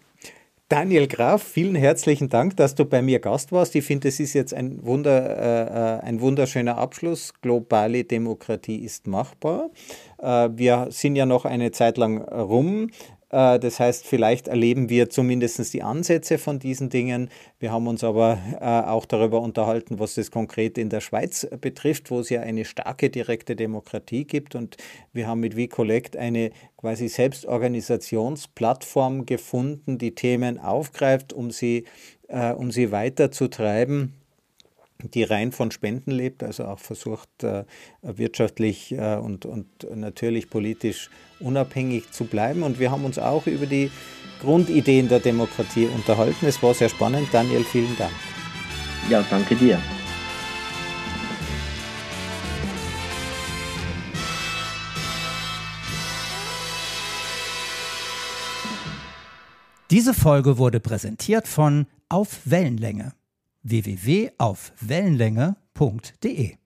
Daniel 0.68 1.06
Graf, 1.06 1.44
vielen 1.44 1.76
herzlichen 1.76 2.28
Dank, 2.28 2.56
dass 2.56 2.74
du 2.74 2.84
bei 2.84 3.00
mir 3.00 3.20
Gast 3.20 3.52
warst. 3.52 3.76
Ich 3.76 3.84
finde, 3.84 4.08
es 4.08 4.18
ist 4.18 4.32
jetzt 4.32 4.52
ein, 4.52 4.84
Wunder, 4.84 5.38
äh, 5.38 5.98
äh, 5.98 6.00
ein 6.00 6.20
wunderschöner 6.20 6.76
Abschluss. 6.76 7.32
Globale 7.40 8.02
Demokratie 8.02 8.78
ist 8.78 9.06
machbar. 9.06 9.70
Äh, 10.18 10.48
wir 10.54 10.88
sind 10.90 11.14
ja 11.14 11.24
noch 11.24 11.44
eine 11.44 11.70
Zeit 11.70 11.98
lang 11.98 12.20
rum. 12.20 12.90
Äh, 13.36 13.58
das 13.58 13.78
heißt, 13.78 14.06
vielleicht 14.06 14.48
erleben 14.48 14.88
wir 14.88 15.10
zumindest 15.10 15.74
die 15.74 15.82
Ansätze 15.82 16.38
von 16.38 16.58
diesen 16.58 16.88
Dingen. 16.88 17.28
Wir 17.58 17.70
haben 17.70 17.86
uns 17.86 18.02
aber 18.02 18.38
äh, 18.58 18.64
auch 18.64 19.04
darüber 19.04 19.42
unterhalten, 19.42 19.98
was 19.98 20.14
das 20.14 20.30
konkret 20.30 20.78
in 20.78 20.88
der 20.88 21.02
Schweiz 21.02 21.46
betrifft, 21.60 22.10
wo 22.10 22.20
es 22.20 22.30
ja 22.30 22.40
eine 22.40 22.64
starke 22.64 23.10
direkte 23.10 23.54
Demokratie 23.54 24.24
gibt. 24.24 24.54
Und 24.54 24.78
wir 25.12 25.26
haben 25.26 25.40
mit 25.40 25.54
WeCollect 25.54 26.16
eine 26.16 26.50
quasi 26.78 27.08
Selbstorganisationsplattform 27.08 29.26
gefunden, 29.26 29.98
die 29.98 30.14
Themen 30.14 30.58
aufgreift, 30.58 31.34
um 31.34 31.50
sie, 31.50 31.84
äh, 32.28 32.52
um 32.52 32.70
sie 32.70 32.90
weiterzutreiben 32.90 34.14
die 35.02 35.24
rein 35.24 35.52
von 35.52 35.70
Spenden 35.70 36.10
lebt, 36.10 36.42
also 36.42 36.64
auch 36.64 36.78
versucht, 36.78 37.42
äh, 37.42 37.64
wirtschaftlich 38.02 38.92
äh, 38.92 39.16
und, 39.16 39.44
und 39.46 39.66
natürlich 39.94 40.50
politisch 40.50 41.10
unabhängig 41.40 42.10
zu 42.12 42.24
bleiben. 42.24 42.62
Und 42.62 42.78
wir 42.78 42.90
haben 42.90 43.04
uns 43.04 43.18
auch 43.18 43.46
über 43.46 43.66
die 43.66 43.90
Grundideen 44.40 45.08
der 45.08 45.20
Demokratie 45.20 45.86
unterhalten. 45.86 46.46
Es 46.46 46.62
war 46.62 46.74
sehr 46.74 46.88
spannend. 46.88 47.28
Daniel, 47.32 47.64
vielen 47.64 47.96
Dank. 47.96 48.12
Ja, 49.08 49.24
danke 49.28 49.54
dir. 49.54 49.80
Diese 59.92 60.14
Folge 60.14 60.58
wurde 60.58 60.80
präsentiert 60.80 61.46
von 61.46 61.86
Auf 62.08 62.40
Wellenlänge 62.44 63.12
www.aufwellenlänge.de 63.68 66.65